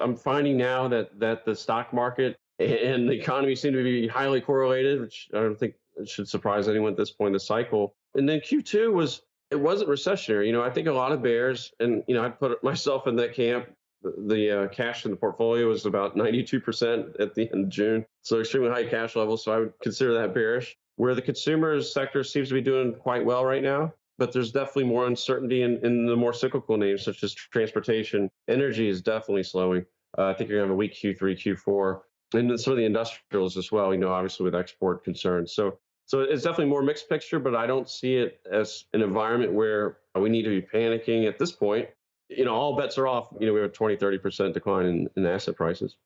I'm 0.00 0.16
finding 0.16 0.56
now 0.56 0.88
that 0.88 1.20
that 1.20 1.44
the 1.44 1.54
stock 1.54 1.92
market 1.92 2.36
and 2.58 3.08
the 3.08 3.12
economy 3.12 3.54
seem 3.54 3.72
to 3.74 3.84
be 3.84 4.08
highly 4.08 4.40
correlated, 4.40 5.00
which 5.00 5.28
I 5.32 5.38
don't 5.38 5.56
think 5.56 5.74
should 6.06 6.28
surprise 6.28 6.66
anyone 6.66 6.90
at 6.90 6.96
this 6.96 7.12
point 7.12 7.28
in 7.28 7.32
the 7.34 7.40
cycle. 7.40 7.94
And 8.16 8.28
then 8.28 8.40
Q2 8.40 8.92
was 8.92 9.22
it 9.52 9.60
wasn't 9.60 9.90
recessionary. 9.90 10.46
You 10.46 10.52
know, 10.52 10.62
I 10.64 10.70
think 10.70 10.88
a 10.88 10.92
lot 10.92 11.12
of 11.12 11.22
bears, 11.22 11.72
and 11.78 12.02
you 12.08 12.16
know, 12.16 12.24
I 12.24 12.30
put 12.30 12.64
myself 12.64 13.06
in 13.06 13.14
that 13.16 13.32
camp. 13.32 13.66
The, 14.02 14.64
uh, 14.64 14.68
cash 14.68 15.04
in 15.04 15.10
the 15.10 15.16
portfolio 15.16 15.68
was 15.68 15.86
about 15.86 16.16
92% 16.16 17.20
at 17.20 17.34
the 17.34 17.50
end 17.52 17.64
of 17.64 17.68
June, 17.70 18.06
so 18.22 18.40
extremely 18.40 18.70
high 18.70 18.84
cash 18.84 19.16
levels. 19.16 19.44
So 19.44 19.52
I 19.52 19.58
would 19.58 19.72
consider 19.82 20.14
that 20.14 20.34
bearish. 20.34 20.76
Where 20.96 21.14
the 21.14 21.22
consumer 21.22 21.80
sector 21.82 22.24
seems 22.24 22.48
to 22.48 22.54
be 22.54 22.62
doing 22.62 22.94
quite 22.94 23.24
well 23.24 23.44
right 23.44 23.62
now, 23.62 23.92
but 24.18 24.32
there's 24.32 24.52
definitely 24.52 24.84
more 24.84 25.06
uncertainty 25.06 25.62
in, 25.62 25.84
in 25.84 26.06
the 26.06 26.16
more 26.16 26.32
cyclical 26.32 26.76
names 26.76 27.04
such 27.04 27.22
as 27.22 27.34
transportation. 27.34 28.30
Energy 28.48 28.88
is 28.88 29.02
definitely 29.02 29.42
slowing. 29.42 29.84
Uh, 30.16 30.26
I 30.26 30.34
think 30.34 30.48
you're 30.48 30.58
going 30.58 30.68
to 30.68 30.72
have 30.72 30.74
a 30.74 30.76
weak 30.76 30.94
Q3, 30.94 31.36
Q4, 31.36 32.00
and 32.34 32.60
some 32.60 32.72
of 32.72 32.78
the 32.78 32.84
industrials 32.84 33.56
as 33.56 33.70
well. 33.70 33.92
You 33.92 34.00
know, 34.00 34.12
obviously 34.12 34.44
with 34.44 34.54
export 34.54 35.04
concerns. 35.04 35.52
So, 35.52 35.78
so 36.06 36.20
it's 36.20 36.44
definitely 36.44 36.66
more 36.66 36.82
mixed 36.82 37.08
picture, 37.08 37.38
but 37.38 37.54
I 37.54 37.66
don't 37.66 37.88
see 37.88 38.16
it 38.16 38.40
as 38.50 38.84
an 38.94 39.02
environment 39.02 39.52
where 39.52 39.98
we 40.14 40.28
need 40.28 40.44
to 40.44 40.60
be 40.60 40.62
panicking 40.62 41.28
at 41.28 41.38
this 41.38 41.52
point. 41.52 41.88
You 42.28 42.44
know, 42.44 42.54
all 42.54 42.76
bets 42.76 42.98
are 42.98 43.06
off. 43.06 43.28
You 43.38 43.46
know, 43.46 43.52
we 43.52 43.60
have 43.60 43.70
a 43.70 43.72
20, 43.72 43.96
30% 43.96 44.52
decline 44.52 44.86
in, 44.86 45.08
in 45.16 45.26
asset 45.26 45.56
prices. 45.56 45.96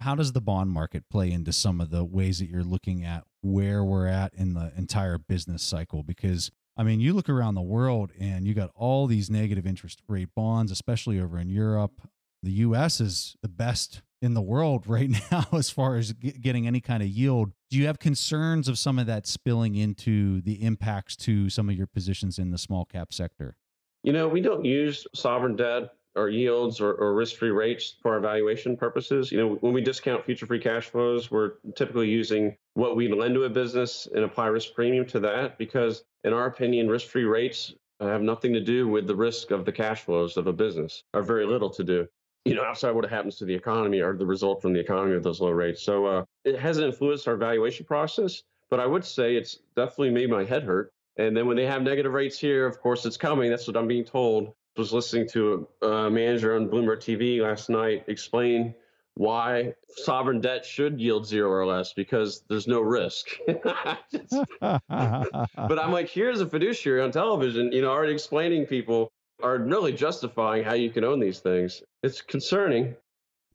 How 0.00 0.14
does 0.14 0.32
the 0.32 0.40
bond 0.40 0.70
market 0.70 1.04
play 1.10 1.30
into 1.30 1.52
some 1.52 1.80
of 1.80 1.90
the 1.90 2.04
ways 2.04 2.38
that 2.38 2.48
you're 2.48 2.64
looking 2.64 3.04
at 3.04 3.24
where 3.42 3.84
we're 3.84 4.06
at 4.06 4.34
in 4.34 4.54
the 4.54 4.72
entire 4.76 5.18
business 5.18 5.62
cycle? 5.62 6.02
Because 6.02 6.50
I 6.76 6.82
mean, 6.82 7.00
you 7.00 7.12
look 7.12 7.28
around 7.28 7.54
the 7.54 7.62
world 7.62 8.10
and 8.18 8.46
you 8.46 8.54
got 8.54 8.70
all 8.74 9.06
these 9.06 9.30
negative 9.30 9.66
interest 9.66 10.02
rate 10.08 10.30
bonds, 10.34 10.72
especially 10.72 11.20
over 11.20 11.38
in 11.38 11.48
Europe. 11.48 12.00
The 12.42 12.50
US 12.52 13.00
is 13.00 13.36
the 13.42 13.48
best 13.48 14.02
in 14.20 14.34
the 14.34 14.42
world 14.42 14.84
right 14.88 15.10
now 15.30 15.46
as 15.52 15.70
far 15.70 15.96
as 15.96 16.12
getting 16.12 16.66
any 16.66 16.80
kind 16.80 17.02
of 17.02 17.08
yield. 17.08 17.52
Do 17.70 17.78
you 17.78 17.86
have 17.86 17.98
concerns 17.98 18.68
of 18.68 18.78
some 18.78 18.98
of 18.98 19.06
that 19.06 19.26
spilling 19.26 19.76
into 19.76 20.40
the 20.40 20.62
impacts 20.62 21.16
to 21.16 21.48
some 21.48 21.68
of 21.68 21.76
your 21.76 21.86
positions 21.86 22.38
in 22.38 22.50
the 22.50 22.58
small 22.58 22.84
cap 22.84 23.12
sector? 23.12 23.56
You 24.04 24.12
know, 24.12 24.28
we 24.28 24.42
don't 24.42 24.66
use 24.66 25.06
sovereign 25.14 25.56
debt 25.56 25.88
or 26.14 26.28
yields 26.28 26.78
or, 26.78 26.92
or 26.92 27.14
risk-free 27.14 27.50
rates 27.50 27.96
for 28.02 28.12
our 28.12 28.20
valuation 28.20 28.76
purposes. 28.76 29.32
You 29.32 29.38
know, 29.38 29.54
when 29.62 29.72
we 29.72 29.80
discount 29.80 30.26
future 30.26 30.44
free 30.44 30.60
cash 30.60 30.90
flows, 30.90 31.30
we're 31.30 31.52
typically 31.74 32.08
using 32.08 32.54
what 32.74 32.96
we 32.96 33.08
lend 33.08 33.34
to 33.34 33.44
a 33.44 33.48
business 33.48 34.06
and 34.14 34.22
apply 34.22 34.48
risk 34.48 34.74
premium 34.74 35.06
to 35.06 35.20
that 35.20 35.56
because, 35.56 36.04
in 36.22 36.34
our 36.34 36.44
opinion, 36.46 36.86
risk-free 36.88 37.24
rates 37.24 37.74
have 37.98 38.20
nothing 38.20 38.52
to 38.52 38.60
do 38.60 38.86
with 38.86 39.06
the 39.06 39.16
risk 39.16 39.50
of 39.50 39.64
the 39.64 39.72
cash 39.72 40.02
flows 40.02 40.36
of 40.36 40.46
a 40.46 40.52
business, 40.52 41.02
or 41.14 41.22
very 41.22 41.46
little 41.46 41.70
to 41.70 41.82
do. 41.82 42.06
You 42.44 42.54
know, 42.54 42.62
outside 42.62 42.90
what 42.90 43.08
happens 43.08 43.36
to 43.36 43.46
the 43.46 43.54
economy 43.54 44.00
or 44.00 44.14
the 44.14 44.26
result 44.26 44.60
from 44.60 44.74
the 44.74 44.80
economy 44.80 45.16
of 45.16 45.22
those 45.22 45.40
low 45.40 45.50
rates. 45.50 45.82
So 45.82 46.04
uh, 46.04 46.24
it 46.44 46.60
hasn't 46.60 46.86
influenced 46.86 47.26
our 47.26 47.36
valuation 47.36 47.86
process, 47.86 48.42
but 48.68 48.80
I 48.80 48.86
would 48.86 49.04
say 49.04 49.34
it's 49.34 49.60
definitely 49.74 50.10
made 50.10 50.28
my 50.28 50.44
head 50.44 50.62
hurt. 50.64 50.92
And 51.16 51.36
then 51.36 51.46
when 51.46 51.56
they 51.56 51.66
have 51.66 51.82
negative 51.82 52.12
rates 52.12 52.38
here, 52.38 52.66
of 52.66 52.80
course, 52.80 53.06
it's 53.06 53.16
coming. 53.16 53.50
That's 53.50 53.66
what 53.66 53.76
I'm 53.76 53.86
being 53.86 54.04
told 54.04 54.54
was 54.76 54.92
listening 54.92 55.28
to 55.28 55.68
a 55.82 56.10
manager 56.10 56.56
on 56.56 56.68
Bloomberg 56.68 56.98
TV 56.98 57.40
last 57.40 57.70
night 57.70 58.04
explain 58.08 58.74
why 59.16 59.72
sovereign 59.88 60.40
debt 60.40 60.64
should 60.64 61.00
yield 61.00 61.26
zero 61.26 61.48
or 61.48 61.64
less 61.64 61.92
because 61.92 62.42
there's 62.48 62.66
no 62.66 62.80
risk. 62.80 63.28
but 63.46 64.82
I'm 64.90 65.92
like, 65.92 66.08
here's 66.08 66.40
a 66.40 66.46
fiduciary 66.46 67.00
on 67.00 67.12
television, 67.12 67.70
you 67.70 67.82
know, 67.82 67.90
already 67.90 68.12
explaining 68.12 68.66
people 68.66 69.12
are 69.42 69.58
really 69.58 69.92
justifying 69.92 70.64
how 70.64 70.74
you 70.74 70.90
can 70.90 71.04
own 71.04 71.20
these 71.20 71.38
things. 71.38 71.82
It's 72.02 72.20
concerning. 72.20 72.96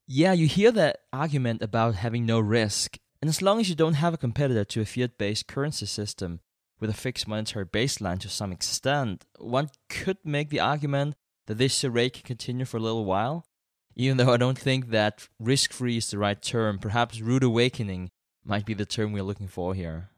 Yeah, 0.08 0.34
you 0.34 0.48
hear 0.48 0.72
that 0.72 1.00
argument 1.12 1.62
about 1.62 1.96
having 1.96 2.26
no 2.26 2.40
risk. 2.40 2.98
And 3.22 3.28
as 3.28 3.42
long 3.42 3.60
as 3.60 3.68
you 3.68 3.76
don't 3.76 3.96
have 3.96 4.14
a 4.14 4.18
competitor 4.18 4.64
to 4.64 4.82
a 4.82 4.86
fiat 4.86 5.18
based 5.18 5.48
currency 5.48 5.86
system, 5.86 6.40
with 6.80 6.90
a 6.90 6.94
fixed 6.94 7.28
monetary 7.28 7.66
baseline 7.66 8.20
to 8.20 8.30
some 8.30 8.52
extent, 8.52 9.26
one 9.38 9.70
could 9.90 10.18
make 10.24 10.50
the 10.50 10.60
argument 10.60 11.16
that 11.48 11.58
this 11.58 11.78
charade 11.78 12.14
can 12.14 12.24
continue 12.24 12.66
for 12.66 12.78
a 12.78 12.82
little 12.82 13.06
while. 13.06 13.46
Even 13.96 14.18
though 14.18 14.32
I 14.32 14.38
don't 14.38 14.58
think 14.58 14.90
that 14.90 15.28
risk 15.40 15.74
free 15.74 15.98
is 15.98 16.10
the 16.10 16.18
right 16.18 16.42
term, 16.42 16.80
perhaps 16.80 17.22
rude 17.22 17.44
awakening 17.44 18.12
might 18.46 18.66
be 18.66 18.74
the 18.74 18.86
term 18.86 19.12
we're 19.12 19.24
looking 19.24 19.48
for 19.48 19.74
here. 19.74 20.10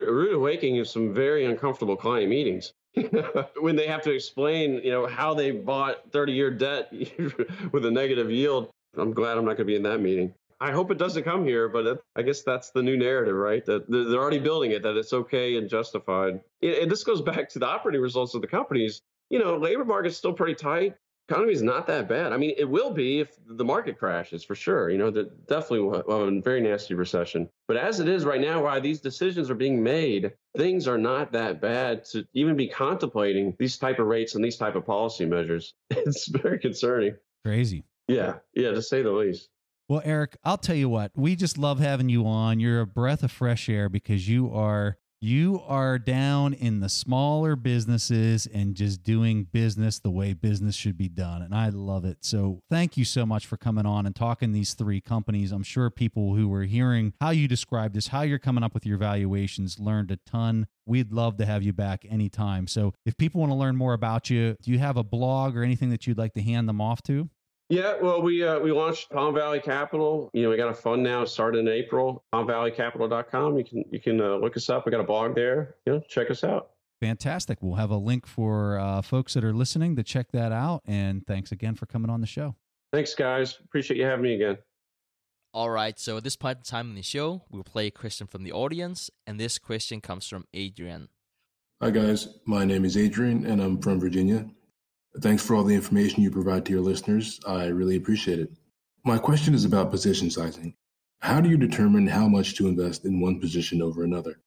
A 0.00 0.10
rude 0.10 0.34
awakening 0.34 0.76
is 0.76 0.90
some 0.90 1.14
very 1.14 1.44
uncomfortable 1.44 1.96
client 1.96 2.28
meetings. 2.28 2.72
when 3.60 3.76
they 3.76 3.86
have 3.86 4.02
to 4.02 4.10
explain, 4.10 4.80
you 4.82 4.90
know, 4.90 5.06
how 5.06 5.32
they 5.32 5.52
bought 5.52 6.10
30-year 6.10 6.50
debt 6.50 6.92
with 7.72 7.84
a 7.84 7.90
negative 7.90 8.30
yield. 8.30 8.70
I'm 8.96 9.12
glad 9.12 9.38
I'm 9.38 9.44
not 9.44 9.56
going 9.56 9.58
to 9.58 9.64
be 9.64 9.76
in 9.76 9.84
that 9.84 10.00
meeting. 10.00 10.34
I 10.60 10.72
hope 10.72 10.90
it 10.90 10.98
doesn't 10.98 11.24
come 11.24 11.44
here, 11.44 11.68
but 11.68 12.02
I 12.16 12.22
guess 12.22 12.42
that's 12.42 12.70
the 12.70 12.82
new 12.82 12.96
narrative, 12.96 13.34
right? 13.34 13.64
That 13.64 13.90
they're 13.90 14.20
already 14.20 14.38
building 14.38 14.72
it, 14.72 14.82
that 14.82 14.96
it's 14.96 15.12
okay 15.12 15.56
and 15.56 15.70
justified. 15.70 16.40
And 16.62 16.90
this 16.90 17.02
goes 17.02 17.22
back 17.30 17.48
to 17.50 17.58
the 17.58 17.66
operating 17.66 18.02
results 18.02 18.34
of 18.34 18.42
the 18.42 18.46
companies. 18.46 19.00
You 19.30 19.38
know, 19.38 19.56
labor 19.56 19.84
market's 19.84 20.16
still 20.16 20.34
pretty 20.34 20.54
tight. 20.54 20.96
Economy 21.28 21.52
is 21.52 21.62
not 21.62 21.86
that 21.86 22.08
bad. 22.08 22.32
I 22.32 22.36
mean, 22.36 22.54
it 22.58 22.68
will 22.68 22.90
be 22.90 23.20
if 23.20 23.38
the 23.46 23.64
market 23.64 23.96
crashes 23.96 24.42
for 24.42 24.56
sure. 24.56 24.90
You 24.90 24.98
know, 24.98 25.12
that 25.12 25.46
definitely 25.46 25.80
will 25.80 25.94
have 25.94 26.08
a 26.08 26.40
very 26.40 26.60
nasty 26.60 26.94
recession. 26.94 27.48
But 27.68 27.76
as 27.76 28.00
it 28.00 28.08
is 28.08 28.24
right 28.24 28.40
now, 28.40 28.64
while 28.64 28.80
these 28.80 29.00
decisions 29.00 29.48
are 29.48 29.54
being 29.54 29.80
made, 29.80 30.32
things 30.56 30.88
are 30.88 30.98
not 30.98 31.30
that 31.32 31.60
bad 31.60 32.04
to 32.06 32.26
even 32.34 32.56
be 32.56 32.66
contemplating 32.66 33.54
these 33.60 33.78
type 33.78 34.00
of 34.00 34.08
rates 34.08 34.34
and 34.34 34.44
these 34.44 34.56
type 34.56 34.74
of 34.74 34.84
policy 34.84 35.24
measures. 35.24 35.74
It's 35.90 36.26
very 36.26 36.58
concerning. 36.58 37.14
Crazy. 37.44 37.84
Yeah, 38.08 38.38
yeah, 38.54 38.72
to 38.72 38.82
say 38.82 39.02
the 39.02 39.12
least. 39.12 39.49
Well, 39.90 40.02
Eric, 40.04 40.36
I'll 40.44 40.56
tell 40.56 40.76
you 40.76 40.88
what, 40.88 41.10
we 41.16 41.34
just 41.34 41.58
love 41.58 41.80
having 41.80 42.08
you 42.08 42.24
on. 42.24 42.60
You're 42.60 42.82
a 42.82 42.86
breath 42.86 43.24
of 43.24 43.32
fresh 43.32 43.68
air 43.68 43.88
because 43.88 44.28
you 44.28 44.48
are 44.54 44.98
you 45.20 45.60
are 45.66 45.98
down 45.98 46.54
in 46.54 46.78
the 46.78 46.88
smaller 46.88 47.56
businesses 47.56 48.46
and 48.46 48.76
just 48.76 49.02
doing 49.02 49.48
business 49.52 49.98
the 49.98 50.12
way 50.12 50.32
business 50.32 50.76
should 50.76 50.96
be 50.96 51.08
done. 51.08 51.42
And 51.42 51.52
I 51.52 51.70
love 51.70 52.04
it. 52.04 52.18
So 52.20 52.60
thank 52.70 52.96
you 52.96 53.04
so 53.04 53.26
much 53.26 53.46
for 53.46 53.56
coming 53.56 53.84
on 53.84 54.06
and 54.06 54.14
talking 54.14 54.52
these 54.52 54.74
three 54.74 55.00
companies. 55.00 55.50
I'm 55.50 55.64
sure 55.64 55.90
people 55.90 56.36
who 56.36 56.46
were 56.46 56.62
hearing 56.62 57.12
how 57.20 57.30
you 57.30 57.48
described 57.48 57.96
this, 57.96 58.06
how 58.06 58.22
you're 58.22 58.38
coming 58.38 58.62
up 58.62 58.74
with 58.74 58.86
your 58.86 58.96
valuations, 58.96 59.80
learned 59.80 60.12
a 60.12 60.18
ton. 60.18 60.68
We'd 60.86 61.12
love 61.12 61.36
to 61.38 61.46
have 61.46 61.64
you 61.64 61.72
back 61.72 62.06
anytime. 62.08 62.68
So 62.68 62.94
if 63.04 63.18
people 63.18 63.40
want 63.40 63.50
to 63.50 63.56
learn 63.56 63.76
more 63.76 63.94
about 63.94 64.30
you, 64.30 64.56
do 64.62 64.70
you 64.70 64.78
have 64.78 64.96
a 64.96 65.02
blog 65.02 65.56
or 65.56 65.64
anything 65.64 65.90
that 65.90 66.06
you'd 66.06 66.16
like 66.16 66.34
to 66.34 66.42
hand 66.42 66.68
them 66.68 66.80
off 66.80 67.02
to? 67.02 67.28
Yeah, 67.70 67.94
well, 68.02 68.20
we 68.20 68.44
uh, 68.44 68.58
we 68.58 68.72
launched 68.72 69.10
Palm 69.10 69.32
Valley 69.32 69.60
Capital. 69.60 70.28
You 70.32 70.42
know, 70.42 70.50
we 70.50 70.56
got 70.56 70.70
a 70.70 70.74
fund 70.74 71.04
now. 71.04 71.24
Started 71.24 71.58
in 71.58 71.68
April. 71.68 72.24
PalmValleyCapital.com. 72.34 73.56
You 73.56 73.64
can 73.64 73.84
you 73.92 74.00
can 74.00 74.20
uh, 74.20 74.34
look 74.34 74.56
us 74.56 74.68
up. 74.68 74.86
We 74.86 74.90
got 74.90 75.00
a 75.00 75.04
blog 75.04 75.36
there. 75.36 75.76
You 75.86 75.92
know, 75.94 76.00
check 76.08 76.32
us 76.32 76.42
out. 76.42 76.70
Fantastic. 77.00 77.58
We'll 77.62 77.76
have 77.76 77.90
a 77.90 77.96
link 77.96 78.26
for 78.26 78.76
uh, 78.76 79.02
folks 79.02 79.34
that 79.34 79.44
are 79.44 79.54
listening 79.54 79.94
to 79.96 80.02
check 80.02 80.32
that 80.32 80.50
out. 80.50 80.82
And 80.84 81.24
thanks 81.24 81.52
again 81.52 81.76
for 81.76 81.86
coming 81.86 82.10
on 82.10 82.20
the 82.20 82.26
show. 82.26 82.56
Thanks, 82.92 83.14
guys. 83.14 83.56
Appreciate 83.64 83.98
you 83.98 84.04
having 84.04 84.24
me 84.24 84.34
again. 84.34 84.58
All 85.54 85.70
right. 85.70 85.96
So 85.96 86.16
at 86.16 86.24
this 86.24 86.34
point 86.34 86.58
in 86.58 86.64
time 86.64 86.90
in 86.90 86.96
the 86.96 87.02
show, 87.02 87.44
we'll 87.50 87.62
play 87.62 87.86
a 87.86 87.90
question 87.92 88.26
from 88.26 88.42
the 88.42 88.50
audience, 88.50 89.10
and 89.28 89.38
this 89.38 89.58
question 89.58 90.00
comes 90.00 90.26
from 90.26 90.44
Adrian. 90.52 91.08
Hi, 91.80 91.90
guys. 91.90 92.40
My 92.46 92.64
name 92.64 92.84
is 92.84 92.96
Adrian, 92.96 93.46
and 93.46 93.62
I'm 93.62 93.80
from 93.80 94.00
Virginia. 94.00 94.46
Thanks 95.18 95.44
for 95.44 95.56
all 95.56 95.64
the 95.64 95.74
information 95.74 96.22
you 96.22 96.30
provide 96.30 96.64
to 96.66 96.72
your 96.72 96.82
listeners. 96.82 97.40
I 97.46 97.66
really 97.66 97.96
appreciate 97.96 98.38
it. 98.38 98.52
My 99.04 99.18
question 99.18 99.54
is 99.54 99.64
about 99.64 99.90
position 99.90 100.30
sizing. 100.30 100.74
How 101.20 101.40
do 101.40 101.48
you 101.48 101.56
determine 101.56 102.06
how 102.06 102.28
much 102.28 102.54
to 102.56 102.68
invest 102.68 103.04
in 103.04 103.20
one 103.20 103.40
position 103.40 103.82
over 103.82 104.04
another? 104.04 104.40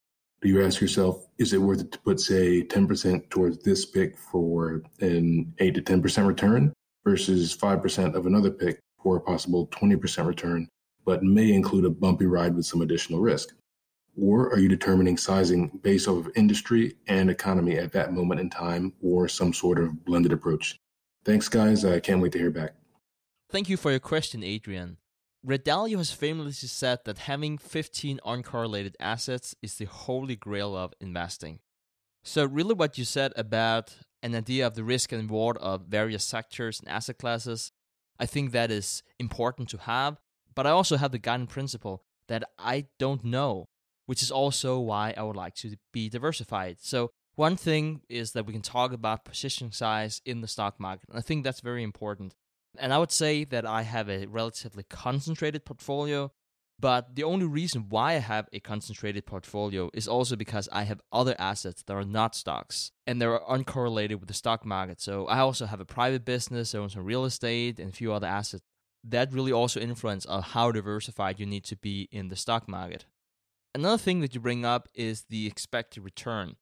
do 0.44 0.50
you 0.50 0.64
ask 0.64 0.82
yourself, 0.82 1.26
is 1.38 1.54
it 1.54 1.58
worth 1.58 1.80
it 1.80 1.92
to 1.94 2.00
put, 2.00 2.20
say, 2.20 2.64
10% 2.64 3.30
towards 3.30 3.64
this 3.64 3.86
pick 3.86 4.18
for 4.18 4.84
an 5.00 5.54
8 5.60 5.74
to 5.76 5.82
10% 5.82 6.28
return 6.28 6.74
versus 7.06 7.56
5% 7.56 8.14
of 8.14 8.26
another 8.26 8.52
pick 8.52 8.78
for 9.02 9.16
a 9.16 9.22
possible 9.22 9.68
20% 9.68 10.28
return, 10.28 10.68
but 11.06 11.24
may 11.24 11.54
include 11.54 11.86
a 11.86 11.90
bumpy 11.90 12.26
ride 12.26 12.56
with 12.56 12.66
some 12.66 12.82
additional 12.82 13.22
risk? 13.22 13.56
Or 14.20 14.50
are 14.50 14.60
you 14.60 14.70
determining 14.70 15.18
sizing 15.18 15.80
based 15.82 16.08
off 16.08 16.26
of 16.26 16.32
industry 16.36 16.96
and 17.08 17.30
economy 17.30 17.78
at 17.78 17.92
that 17.94 18.14
moment 18.14 18.40
in 18.42 18.50
time 18.50 18.94
or 19.02 19.28
some 19.28 19.54
sort 19.54 19.80
of 19.80 20.06
blended 20.06 20.32
approach? 20.32 20.78
Thanks, 21.26 21.50
guys. 21.50 21.84
I 21.86 22.00
can't 22.00 22.22
wait 22.22 22.32
to 22.34 22.40
hear 22.40 22.52
back. 22.52 22.76
Thank 23.50 23.70
you 23.70 23.78
for 23.78 23.92
your 23.92 24.00
question, 24.00 24.44
Adrian. 24.44 24.98
Ray 25.44 25.58
Dalio 25.58 25.98
has 25.98 26.12
famously 26.12 26.68
said 26.70 27.00
that 27.06 27.20
having 27.20 27.58
15 27.58 28.20
uncorrelated 28.26 28.94
assets 29.00 29.56
is 29.62 29.76
the 29.76 29.86
holy 29.86 30.36
grail 30.36 30.76
of 30.76 30.94
investing. 31.02 31.60
So, 32.24 32.46
really, 32.46 32.74
what 32.74 32.98
you 32.98 33.04
said 33.04 33.34
about 33.36 33.98
an 34.22 34.34
idea 34.34 34.66
of 34.66 34.76
the 34.76 34.86
risk 34.86 35.12
and 35.12 35.24
reward 35.24 35.58
of 35.58 35.88
various 35.88 36.24
sectors 36.24 36.80
and 36.80 36.88
asset 36.88 37.18
classes, 37.18 37.74
I 38.18 38.26
think 38.26 38.52
that 38.52 38.72
is 38.72 39.04
important 39.20 39.68
to 39.70 39.78
have. 39.80 40.18
But 40.56 40.66
I 40.66 40.70
also 40.70 40.96
have 40.96 41.12
the 41.12 41.20
guiding 41.20 41.48
principle 41.48 42.04
that 42.30 42.44
I 42.58 42.86
don't 42.98 43.26
know, 43.26 43.68
which 44.06 44.24
is 44.24 44.32
also 44.32 44.80
why 44.80 45.14
I 45.16 45.24
would 45.24 45.36
like 45.36 45.56
to 45.56 45.76
be 45.92 46.10
diversified. 46.10 46.78
So, 46.80 47.12
one 47.36 47.56
thing 47.56 48.02
is 48.10 48.34
that 48.34 48.46
we 48.46 48.54
can 48.54 48.62
talk 48.62 48.94
about 48.94 49.26
position 49.26 49.72
size 49.72 50.22
in 50.24 50.42
the 50.42 50.48
stock 50.48 50.80
market. 50.80 51.10
And 51.10 51.18
I 51.18 51.22
think 51.22 51.44
that's 51.44 51.62
very 51.62 51.82
important. 51.82 52.36
And 52.78 52.94
I 52.94 53.00
would 53.00 53.12
say 53.12 53.44
that 53.46 53.66
I 53.66 53.82
have 53.84 54.10
a 54.10 54.28
relatively 54.28 54.84
concentrated 54.84 55.66
portfolio, 55.66 56.32
but 56.80 57.16
the 57.16 57.24
only 57.24 57.46
reason 57.46 57.86
why 57.90 58.14
I 58.14 58.20
have 58.20 58.48
a 58.52 58.60
concentrated 58.60 59.26
portfolio 59.26 59.90
is 59.94 60.08
also 60.08 60.36
because 60.36 60.68
I 60.72 60.84
have 60.84 61.02
other 61.12 61.36
assets 61.40 61.84
that 61.84 61.94
are 61.94 62.04
not 62.04 62.36
stocks 62.36 62.92
and 63.06 63.22
they're 63.22 63.40
uncorrelated 63.40 64.20
with 64.20 64.28
the 64.28 64.34
stock 64.34 64.66
market. 64.66 65.00
So 65.02 65.26
I 65.28 65.40
also 65.40 65.66
have 65.66 65.80
a 65.80 65.86
private 65.86 66.26
business, 66.26 66.74
I 66.74 66.80
own 66.80 66.90
some 66.90 67.06
real 67.06 67.26
estate 67.26 67.80
and 67.80 67.90
a 67.90 67.96
few 67.96 68.12
other 68.12 68.28
assets. 68.28 68.64
That 69.04 69.34
really 69.34 69.52
also 69.52 69.80
influence 69.80 70.26
how 70.30 70.72
diversified 70.72 71.40
you 71.40 71.46
need 71.46 71.66
to 71.66 71.76
be 71.76 72.08
in 72.12 72.30
the 72.30 72.36
stock 72.36 72.68
market. 72.68 73.06
Another 73.76 73.98
thing 73.98 74.22
that 74.22 74.36
you 74.36 74.40
bring 74.40 74.64
up 74.66 74.88
is 74.94 75.24
the 75.30 75.48
expected 75.48 76.04
return. 76.04 76.58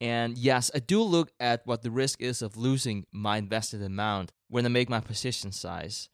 And 0.00 0.36
yes, 0.36 0.70
I 0.74 0.80
do 0.80 1.00
look 1.00 1.30
at 1.38 1.64
what 1.64 1.82
the 1.82 1.90
risk 1.90 2.20
is 2.20 2.42
of 2.42 2.56
losing 2.56 3.06
my 3.12 3.38
invested 3.38 3.82
amount 3.82 4.32
when 4.48 4.66
I 4.66 4.68
make 4.68 4.90
my 4.90 5.00
position 5.00 5.52
size. 5.52 6.08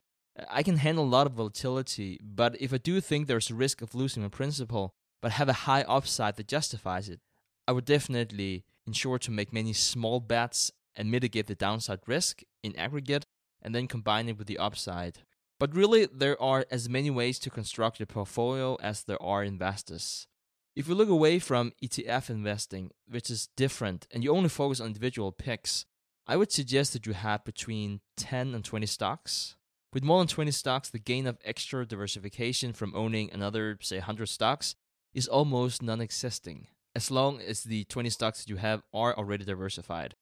I 0.50 0.62
can 0.62 0.76
handle 0.76 1.04
a 1.04 1.06
lot 1.06 1.26
of 1.26 1.32
volatility, 1.32 2.20
but 2.22 2.60
if 2.60 2.72
I 2.72 2.78
do 2.78 3.00
think 3.00 3.26
there's 3.26 3.50
a 3.50 3.54
risk 3.54 3.82
of 3.82 3.94
losing 3.94 4.22
my 4.22 4.28
principal, 4.28 4.94
but 5.20 5.32
have 5.32 5.48
a 5.48 5.64
high 5.64 5.82
upside 5.82 6.36
that 6.36 6.48
justifies 6.48 7.08
it, 7.08 7.20
I 7.66 7.72
would 7.72 7.84
definitely 7.84 8.64
ensure 8.86 9.18
to 9.20 9.30
make 9.30 9.52
many 9.52 9.72
small 9.72 10.20
bets 10.20 10.70
and 10.94 11.10
mitigate 11.10 11.46
the 11.46 11.54
downside 11.54 12.00
risk 12.06 12.42
in 12.62 12.76
aggregate 12.76 13.24
and 13.62 13.74
then 13.74 13.88
combine 13.88 14.28
it 14.28 14.36
with 14.36 14.48
the 14.48 14.58
upside. 14.58 15.18
But 15.58 15.74
really, 15.74 16.06
there 16.06 16.40
are 16.42 16.66
as 16.70 16.88
many 16.88 17.10
ways 17.10 17.38
to 17.40 17.50
construct 17.50 18.00
a 18.00 18.06
portfolio 18.06 18.76
as 18.82 19.04
there 19.04 19.22
are 19.22 19.44
investors. 19.44 20.26
If 20.74 20.88
you 20.88 20.94
look 20.94 21.10
away 21.10 21.38
from 21.38 21.72
ETF 21.82 22.30
investing, 22.30 22.92
which 23.06 23.28
is 23.28 23.48
different, 23.56 24.06
and 24.10 24.24
you 24.24 24.34
only 24.34 24.48
focus 24.48 24.80
on 24.80 24.86
individual 24.86 25.30
picks, 25.30 25.84
I 26.26 26.36
would 26.36 26.50
suggest 26.50 26.94
that 26.94 27.06
you 27.06 27.12
have 27.12 27.44
between 27.44 28.00
10 28.16 28.54
and 28.54 28.64
20 28.64 28.86
stocks. 28.86 29.56
With 29.92 30.02
more 30.02 30.18
than 30.20 30.28
20 30.28 30.50
stocks, 30.52 30.88
the 30.88 30.98
gain 30.98 31.26
of 31.26 31.36
extra 31.44 31.84
diversification 31.84 32.72
from 32.72 32.94
owning 32.96 33.30
another, 33.30 33.76
say, 33.82 33.96
100 33.96 34.26
stocks 34.30 34.74
is 35.12 35.28
almost 35.28 35.82
non 35.82 36.00
existing, 36.00 36.68
as 36.94 37.10
long 37.10 37.38
as 37.42 37.64
the 37.64 37.84
20 37.84 38.08
stocks 38.08 38.42
that 38.42 38.48
you 38.48 38.56
have 38.56 38.82
are 38.94 39.14
already 39.14 39.44
diversified. 39.44 40.14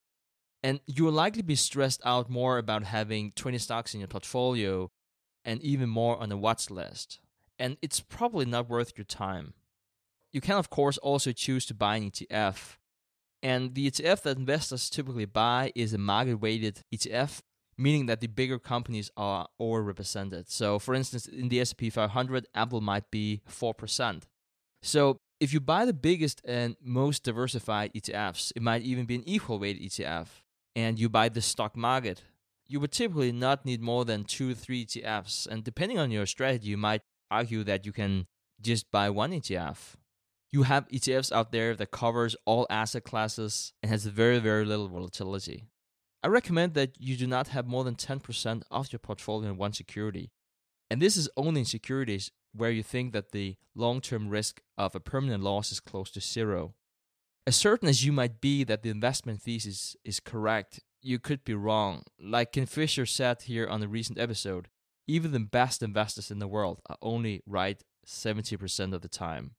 And 0.64 0.80
you 0.86 1.05
will 1.05 1.12
likely 1.12 1.42
be 1.42 1.55
stressed 1.55 2.03
out 2.05 2.28
more 2.28 2.59
about 2.59 2.82
having 2.82 3.30
20 3.36 3.59
stocks 3.59 3.94
in 3.94 4.01
your 4.01 4.09
portfolio 4.09 4.90
and 5.44 5.62
even 5.62 5.88
more 5.88 6.18
on 6.18 6.28
the 6.28 6.36
watch 6.36 6.70
list. 6.70 7.20
And 7.57 7.76
it's 7.80 8.01
probably 8.01 8.46
not 8.46 8.68
worth 8.68 8.98
your 8.98 9.05
time. 9.05 9.55
You 10.33 10.41
can, 10.41 10.57
of 10.57 10.70
course, 10.70 10.99
also 10.99 11.33
choose 11.33 11.66
to 11.66 11.74
buy 11.74 11.97
an 11.97 12.11
ETF. 12.11 12.76
And 13.43 13.74
the 13.74 13.91
ETF 13.91 14.22
that 14.22 14.37
investors 14.37 14.91
typically 14.91 15.24
buy 15.24 15.72
is 15.74 15.93
a 15.93 15.99
market 15.99 16.35
weighted 16.35 16.83
ETF, 16.95 17.41
meaning 17.78 18.07
that 18.07 18.20
the 18.20 18.26
bigger 18.26 18.59
companies 18.59 19.11
are 19.16 19.49
overrepresented. 19.61 20.51
So, 20.51 20.78
for 20.78 20.95
instance, 20.95 21.26
in 21.26 21.49
the 21.49 21.61
S&P 21.61 21.91
500, 21.91 22.47
Apple 22.55 22.81
might 22.81 23.11
be 23.11 23.41
4%. 23.49 24.22
So, 24.83 25.16
if 25.41 25.55
you 25.55 25.61
buy 25.61 25.87
the 25.87 25.95
biggest 25.95 26.43
and 26.45 26.76
most 26.83 27.22
diversified 27.22 27.95
ETFs, 27.95 28.53
it 28.55 28.61
might 28.61 28.83
even 28.83 29.07
be 29.07 29.14
an 29.14 29.22
equal 29.26 29.59
weighted 29.59 29.83
ETF, 29.91 30.26
and 30.76 30.99
you 30.99 31.09
buy 31.09 31.31
the 31.31 31.41
stock 31.41 31.76
market, 31.76 32.22
you 32.68 32.78
would 32.78 32.93
typically 32.93 33.33
not 33.33 33.64
need 33.64 33.81
more 33.81 34.05
than 34.05 34.24
two 34.24 34.55
three 34.55 34.85
ETFs. 34.85 35.47
And 35.47 35.64
depending 35.64 35.99
on 35.99 36.11
your 36.11 36.26
strategy, 36.26 36.68
you 36.68 36.76
might 36.76 37.01
argue 37.31 37.64
that 37.64 37.87
you 37.87 37.93
can 37.93 38.26
just 38.61 38.91
buy 38.91 39.09
one 39.09 39.33
ETF 39.33 39.97
you 40.53 40.64
have 40.64 40.88
ETFs 40.88 41.30
out 41.30 41.53
there 41.53 41.74
that 41.76 41.90
covers 41.90 42.36
all 42.44 42.66
asset 42.68 43.05
classes 43.05 43.72
and 43.82 43.90
has 43.90 44.07
very, 44.07 44.38
very 44.38 44.64
little 44.64 44.88
volatility. 44.88 45.64
I 46.22 46.28
recommend 46.28 46.74
that 46.74 47.01
you 47.01 47.16
do 47.16 47.26
not 47.26 47.48
have 47.48 47.66
more 47.66 47.84
than 47.84 47.94
10% 47.94 48.62
of 48.70 48.92
your 48.92 48.98
portfolio 48.98 49.51
in 49.51 49.57
one 49.57 49.72
security. 49.72 50.30
And 50.90 51.01
this 51.01 51.16
is 51.16 51.30
only 51.36 51.61
in 51.61 51.64
securities 51.64 52.32
where 52.53 52.70
you 52.70 52.82
think 52.82 53.12
that 53.12 53.30
the 53.30 53.57
long 53.74 54.01
term 54.01 54.28
risk 54.28 54.61
of 54.76 54.94
a 54.94 55.01
permanent 55.01 55.42
loss 55.42 55.70
is 55.70 55.80
close 55.80 56.11
to 56.12 56.20
zero. 56.20 56.74
As 57.46 57.57
certain 57.57 57.88
as 57.88 58.05
you 58.05 58.12
might 58.12 58.40
be 58.40 58.64
that 58.64 58.82
the 58.82 58.90
investment 58.90 59.40
thesis 59.40 59.96
is 60.05 60.20
correct, 60.20 60.80
you 61.01 61.18
could 61.18 61.44
be 61.44 61.55
wrong. 61.55 62.03
Like 62.20 62.53
Ken 62.53 62.66
Fisher 62.66 63.07
said 63.07 63.42
here 63.42 63.66
on 63.66 63.82
a 63.82 63.88
recent 63.88 64.18
episode, 64.18 64.68
even 65.07 65.32
the 65.32 65.40
best 65.40 65.82
investors 65.82 66.30
in 66.30 66.38
the 66.38 66.48
world 66.48 66.80
are 66.88 66.98
only 67.01 67.42
right 67.46 67.82
70% 68.07 68.92
of 68.92 69.01
the 69.01 69.09
time. 69.09 69.53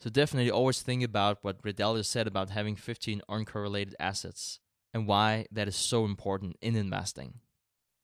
So 0.00 0.10
definitely 0.10 0.50
always 0.50 0.80
think 0.80 1.02
about 1.02 1.38
what 1.42 1.58
Ray 1.62 1.72
Dalio 1.72 2.04
said 2.04 2.26
about 2.26 2.50
having 2.50 2.76
15 2.76 3.20
uncorrelated 3.28 3.94
assets 3.98 4.60
and 4.94 5.06
why 5.06 5.46
that 5.50 5.68
is 5.68 5.76
so 5.76 6.04
important 6.04 6.56
in 6.60 6.76
investing. 6.76 7.34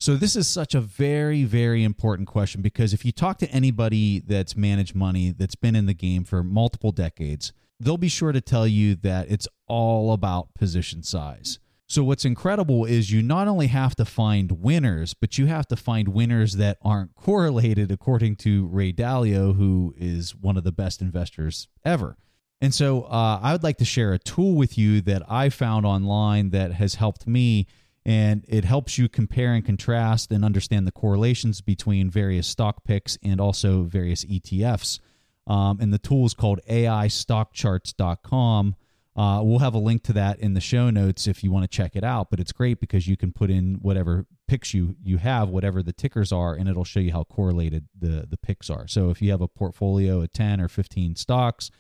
So 0.01 0.17
this 0.17 0.37
is 0.37 0.49
such 0.49 0.75
a 0.75 0.81
very 0.81 1.45
very 1.45 1.85
important 1.85 2.29
question 2.29 2.63
because 2.63 2.93
if 2.93 3.05
you 3.05 3.13
talk 3.13 3.39
to 3.39 3.51
anybody 3.51 4.21
that's 4.21 4.57
managed 4.57 4.95
money 4.95 5.31
that's 5.31 5.55
been 5.55 5.77
in 5.77 5.87
the 5.87 5.95
game 5.95 6.25
for 6.25 6.43
multiple 6.43 6.93
decades, 6.93 7.53
they'll 7.79 7.97
be 7.97 8.09
sure 8.09 8.33
to 8.33 8.41
tell 8.41 8.67
you 8.67 8.97
that 8.97 9.31
it's 9.31 9.49
all 9.67 10.13
about 10.13 10.53
position 10.55 11.03
size. 11.03 11.59
So, 11.87 12.03
what's 12.03 12.25
incredible 12.25 12.87
is 12.87 13.13
you 13.13 13.21
not 13.21 13.47
only 13.47 13.67
have 13.67 13.95
to 13.97 14.07
find 14.07 14.63
winners, 14.63 15.13
but 15.13 15.37
you 15.37 15.45
have 15.47 15.67
to 15.69 15.77
find 15.77 16.09
winners 16.09 16.55
that 16.55 16.79
aren't 16.83 17.15
correlated, 17.15 17.91
according 17.91 18.37
to 18.37 18.67
Ray 18.69 18.91
Dalio, 18.93 19.55
who 19.55 19.95
is 19.99 20.35
one 20.35 20.57
of 20.57 20.65
the 20.65 20.73
best 20.73 21.03
investors 21.03 21.69
ever. 21.85 22.17
And 22.61 22.75
so, 22.75 23.03
uh, 23.03 23.39
I 23.43 23.53
would 23.53 23.63
like 23.63 23.77
to 23.79 23.85
share 23.85 24.15
a 24.15 24.19
tool 24.19 24.55
with 24.55 24.79
you 24.79 25.03
that 25.03 25.31
I 25.31 25.51
found 25.51 25.85
online 25.85 26.49
that 26.51 26.73
has 26.73 26.95
helped 26.95 27.27
me. 27.27 27.67
And 28.07 28.45
it 28.49 28.67
helps 28.67 28.99
you 28.99 29.09
compare 29.09 29.55
and 29.55 29.65
contrast 29.65 30.31
and 30.31 30.45
understand 30.45 30.87
the 30.87 30.93
correlations 30.93 31.63
between 31.63 32.11
various 32.11 32.47
stock 32.47 32.85
picks 32.85 33.17
and 33.23 33.41
also 33.41 33.85
various 33.85 34.27
ETFs. 34.27 35.01
Um, 35.47 35.79
and 35.81 35.91
the 35.93 35.99
tool 35.99 36.25
is 36.27 36.35
called 36.35 36.61
AIStockcharts.com. 36.69 38.77
Uh, 39.17 39.41
we'll 39.45 39.61
have 39.61 39.75
a 39.75 39.79
link 39.79 40.03
to 40.03 40.13
that 40.13 40.41
in 40.41 40.55
the 40.55 40.61
show 40.61 40.91
notes 40.91 41.29
if 41.29 41.45
you 41.45 41.51
want 41.53 41.63
to 41.63 41.69
check 41.69 41.95
it 41.95 42.03
out. 42.03 42.31
But 42.31 42.41
it's 42.41 42.53
great 42.53 42.81
because 42.81 43.07
you 43.07 43.17
can 43.17 43.33
put 43.33 43.51
in 43.51 43.75
whatever 43.81 44.27
picks 44.49 44.75
you 44.75 44.97
you 45.03 45.19
have, 45.19 45.49
whatever 45.49 45.83
the 45.83 45.93
tickers 45.93 46.33
are, 46.33 46.55
and 46.55 46.69
it'll 46.69 46.85
show 46.85 47.01
you 47.01 47.13
how 47.13 47.25
correlated 47.25 47.87
the 47.97 48.27
the 48.29 48.37
picks 48.37 48.69
are. 48.71 48.89
So 48.89 49.11
if 49.11 49.23
you 49.23 49.31
have 49.31 49.41
a 49.41 49.49
portfolio 49.49 50.21
of 50.21 50.33
ten 50.33 50.61
or 50.61 50.69
fifteen 50.69 51.15
stocks, 51.15 51.71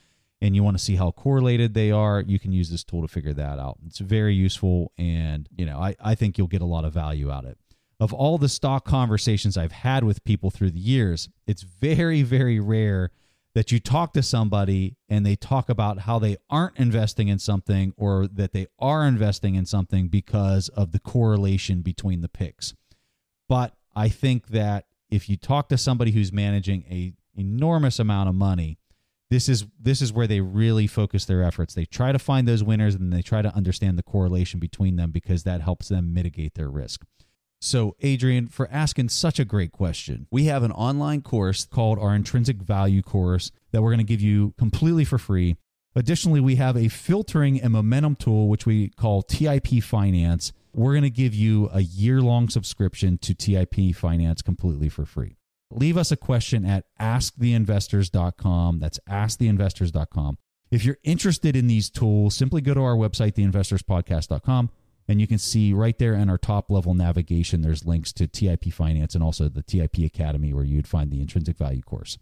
and 0.40 0.54
you 0.54 0.62
want 0.62 0.78
to 0.78 0.82
see 0.82 0.96
how 0.96 1.10
correlated 1.10 1.74
they 1.74 1.90
are, 1.90 2.20
you 2.20 2.38
can 2.38 2.52
use 2.52 2.70
this 2.70 2.84
tool 2.84 3.02
to 3.02 3.08
figure 3.08 3.34
that 3.34 3.58
out. 3.58 3.78
It's 3.86 3.98
very 3.98 4.34
useful, 4.34 4.92
and 4.96 5.48
you 5.56 5.66
know 5.66 5.78
I 5.78 5.96
I 6.00 6.14
think 6.14 6.38
you'll 6.38 6.46
get 6.46 6.62
a 6.62 6.66
lot 6.66 6.84
of 6.84 6.92
value 6.92 7.32
out 7.32 7.44
of 7.44 7.50
it. 7.50 7.58
Of 7.98 8.12
all 8.12 8.38
the 8.38 8.48
stock 8.48 8.84
conversations 8.84 9.56
I've 9.56 9.72
had 9.72 10.04
with 10.04 10.24
people 10.24 10.50
through 10.50 10.70
the 10.70 10.80
years, 10.80 11.28
it's 11.48 11.62
very 11.62 12.22
very 12.22 12.60
rare 12.60 13.10
that 13.54 13.70
you 13.70 13.78
talk 13.78 14.12
to 14.12 14.22
somebody 14.22 14.96
and 15.08 15.24
they 15.24 15.36
talk 15.36 15.68
about 15.68 16.00
how 16.00 16.18
they 16.18 16.36
aren't 16.50 16.76
investing 16.76 17.28
in 17.28 17.38
something 17.38 17.94
or 17.96 18.26
that 18.26 18.52
they 18.52 18.66
are 18.78 19.06
investing 19.06 19.54
in 19.54 19.64
something 19.64 20.08
because 20.08 20.68
of 20.70 20.92
the 20.92 20.98
correlation 20.98 21.80
between 21.80 22.20
the 22.20 22.28
picks. 22.28 22.74
But 23.48 23.74
I 23.94 24.08
think 24.08 24.48
that 24.48 24.86
if 25.08 25.28
you 25.28 25.36
talk 25.36 25.68
to 25.68 25.78
somebody 25.78 26.10
who's 26.10 26.32
managing 26.32 26.84
a 26.90 27.14
enormous 27.36 27.98
amount 28.00 28.28
of 28.28 28.34
money, 28.34 28.78
this 29.30 29.48
is 29.48 29.66
this 29.80 30.02
is 30.02 30.12
where 30.12 30.26
they 30.26 30.40
really 30.40 30.86
focus 30.86 31.24
their 31.24 31.42
efforts. 31.42 31.74
They 31.74 31.84
try 31.84 32.12
to 32.12 32.18
find 32.18 32.46
those 32.46 32.64
winners 32.64 32.94
and 32.94 33.12
they 33.12 33.22
try 33.22 33.42
to 33.42 33.54
understand 33.54 33.96
the 33.98 34.02
correlation 34.02 34.58
between 34.60 34.96
them 34.96 35.12
because 35.12 35.44
that 35.44 35.60
helps 35.60 35.88
them 35.88 36.12
mitigate 36.12 36.54
their 36.54 36.68
risk. 36.68 37.04
So, 37.64 37.96
Adrian, 38.00 38.48
for 38.48 38.68
asking 38.70 39.08
such 39.08 39.40
a 39.40 39.44
great 39.46 39.72
question, 39.72 40.26
we 40.30 40.44
have 40.44 40.62
an 40.64 40.72
online 40.72 41.22
course 41.22 41.64
called 41.64 41.98
our 41.98 42.14
Intrinsic 42.14 42.58
Value 42.58 43.00
course 43.00 43.52
that 43.72 43.80
we're 43.80 43.88
going 43.88 44.04
to 44.04 44.04
give 44.04 44.20
you 44.20 44.52
completely 44.58 45.06
for 45.06 45.16
free. 45.16 45.56
Additionally, 45.96 46.40
we 46.40 46.56
have 46.56 46.76
a 46.76 46.88
filtering 46.88 47.58
and 47.58 47.72
momentum 47.72 48.16
tool, 48.16 48.48
which 48.48 48.66
we 48.66 48.90
call 48.90 49.22
TIP 49.22 49.82
Finance. 49.82 50.52
We're 50.74 50.92
going 50.92 51.04
to 51.04 51.10
give 51.10 51.34
you 51.34 51.70
a 51.72 51.80
year 51.80 52.20
long 52.20 52.50
subscription 52.50 53.16
to 53.22 53.34
TIP 53.34 53.94
Finance 53.94 54.42
completely 54.42 54.90
for 54.90 55.06
free. 55.06 55.38
Leave 55.70 55.96
us 55.96 56.12
a 56.12 56.18
question 56.18 56.66
at 56.66 56.84
asktheinvestors.com. 57.00 58.78
That's 58.78 59.00
asktheinvestors.com. 59.08 60.36
If 60.70 60.84
you're 60.84 60.98
interested 61.02 61.56
in 61.56 61.68
these 61.68 61.88
tools, 61.88 62.34
simply 62.34 62.60
go 62.60 62.74
to 62.74 62.82
our 62.82 62.96
website, 62.96 63.32
theinvestorspodcast.com, 63.36 64.70
and 65.08 65.20
you 65.20 65.26
can 65.26 65.38
see 65.38 65.72
right 65.72 65.98
there 65.98 66.14
in 66.14 66.30
our 66.30 66.38
top 66.38 66.70
level 66.70 66.94
navigation, 66.94 67.62
there's 67.62 67.84
links 67.84 68.12
to 68.14 68.26
TIP 68.26 68.72
Finance 68.72 69.14
and 69.14 69.22
also 69.22 69.48
the 69.48 69.62
TIP 69.62 69.98
Academy 69.98 70.52
where 70.52 70.64
you'd 70.64 70.88
find 70.88 71.10
the 71.10 71.20
intrinsic 71.20 71.56
value 71.56 71.82
course. 71.82 72.18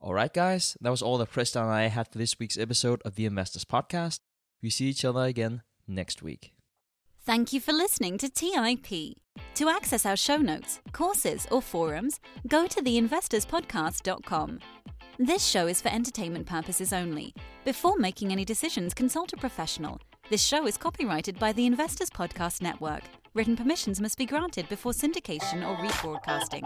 All 0.00 0.14
right, 0.14 0.32
guys, 0.32 0.76
that 0.80 0.90
was 0.90 1.02
all 1.02 1.18
that 1.18 1.30
Preston 1.30 1.62
and 1.62 1.72
I 1.72 1.88
had 1.88 2.08
for 2.08 2.18
this 2.18 2.38
week's 2.38 2.58
episode 2.58 3.02
of 3.04 3.16
the 3.16 3.26
Investors 3.26 3.64
Podcast. 3.64 4.20
We 4.62 4.70
see 4.70 4.86
each 4.86 5.04
other 5.04 5.24
again 5.24 5.62
next 5.86 6.22
week. 6.22 6.52
Thank 7.22 7.52
you 7.52 7.60
for 7.60 7.72
listening 7.72 8.16
to 8.18 8.30
TIP. 8.30 9.16
To 9.54 9.68
access 9.68 10.06
our 10.06 10.16
show 10.16 10.38
notes, 10.38 10.80
courses, 10.92 11.46
or 11.50 11.60
forums, 11.60 12.18
go 12.48 12.66
to 12.66 12.80
theinvestorspodcast.com. 12.82 14.60
This 15.18 15.44
show 15.44 15.66
is 15.66 15.82
for 15.82 15.90
entertainment 15.90 16.46
purposes 16.46 16.94
only. 16.94 17.34
Before 17.66 17.98
making 17.98 18.32
any 18.32 18.46
decisions, 18.46 18.94
consult 18.94 19.34
a 19.34 19.36
professional. 19.36 20.00
This 20.30 20.46
show 20.46 20.64
is 20.68 20.76
copyrighted 20.76 21.40
by 21.40 21.52
the 21.52 21.66
Investors 21.66 22.08
Podcast 22.08 22.62
Network. 22.62 23.02
Written 23.34 23.56
permissions 23.56 24.00
must 24.00 24.16
be 24.16 24.26
granted 24.26 24.68
before 24.68 24.92
syndication 24.92 25.66
or 25.66 25.74
rebroadcasting. 25.84 26.62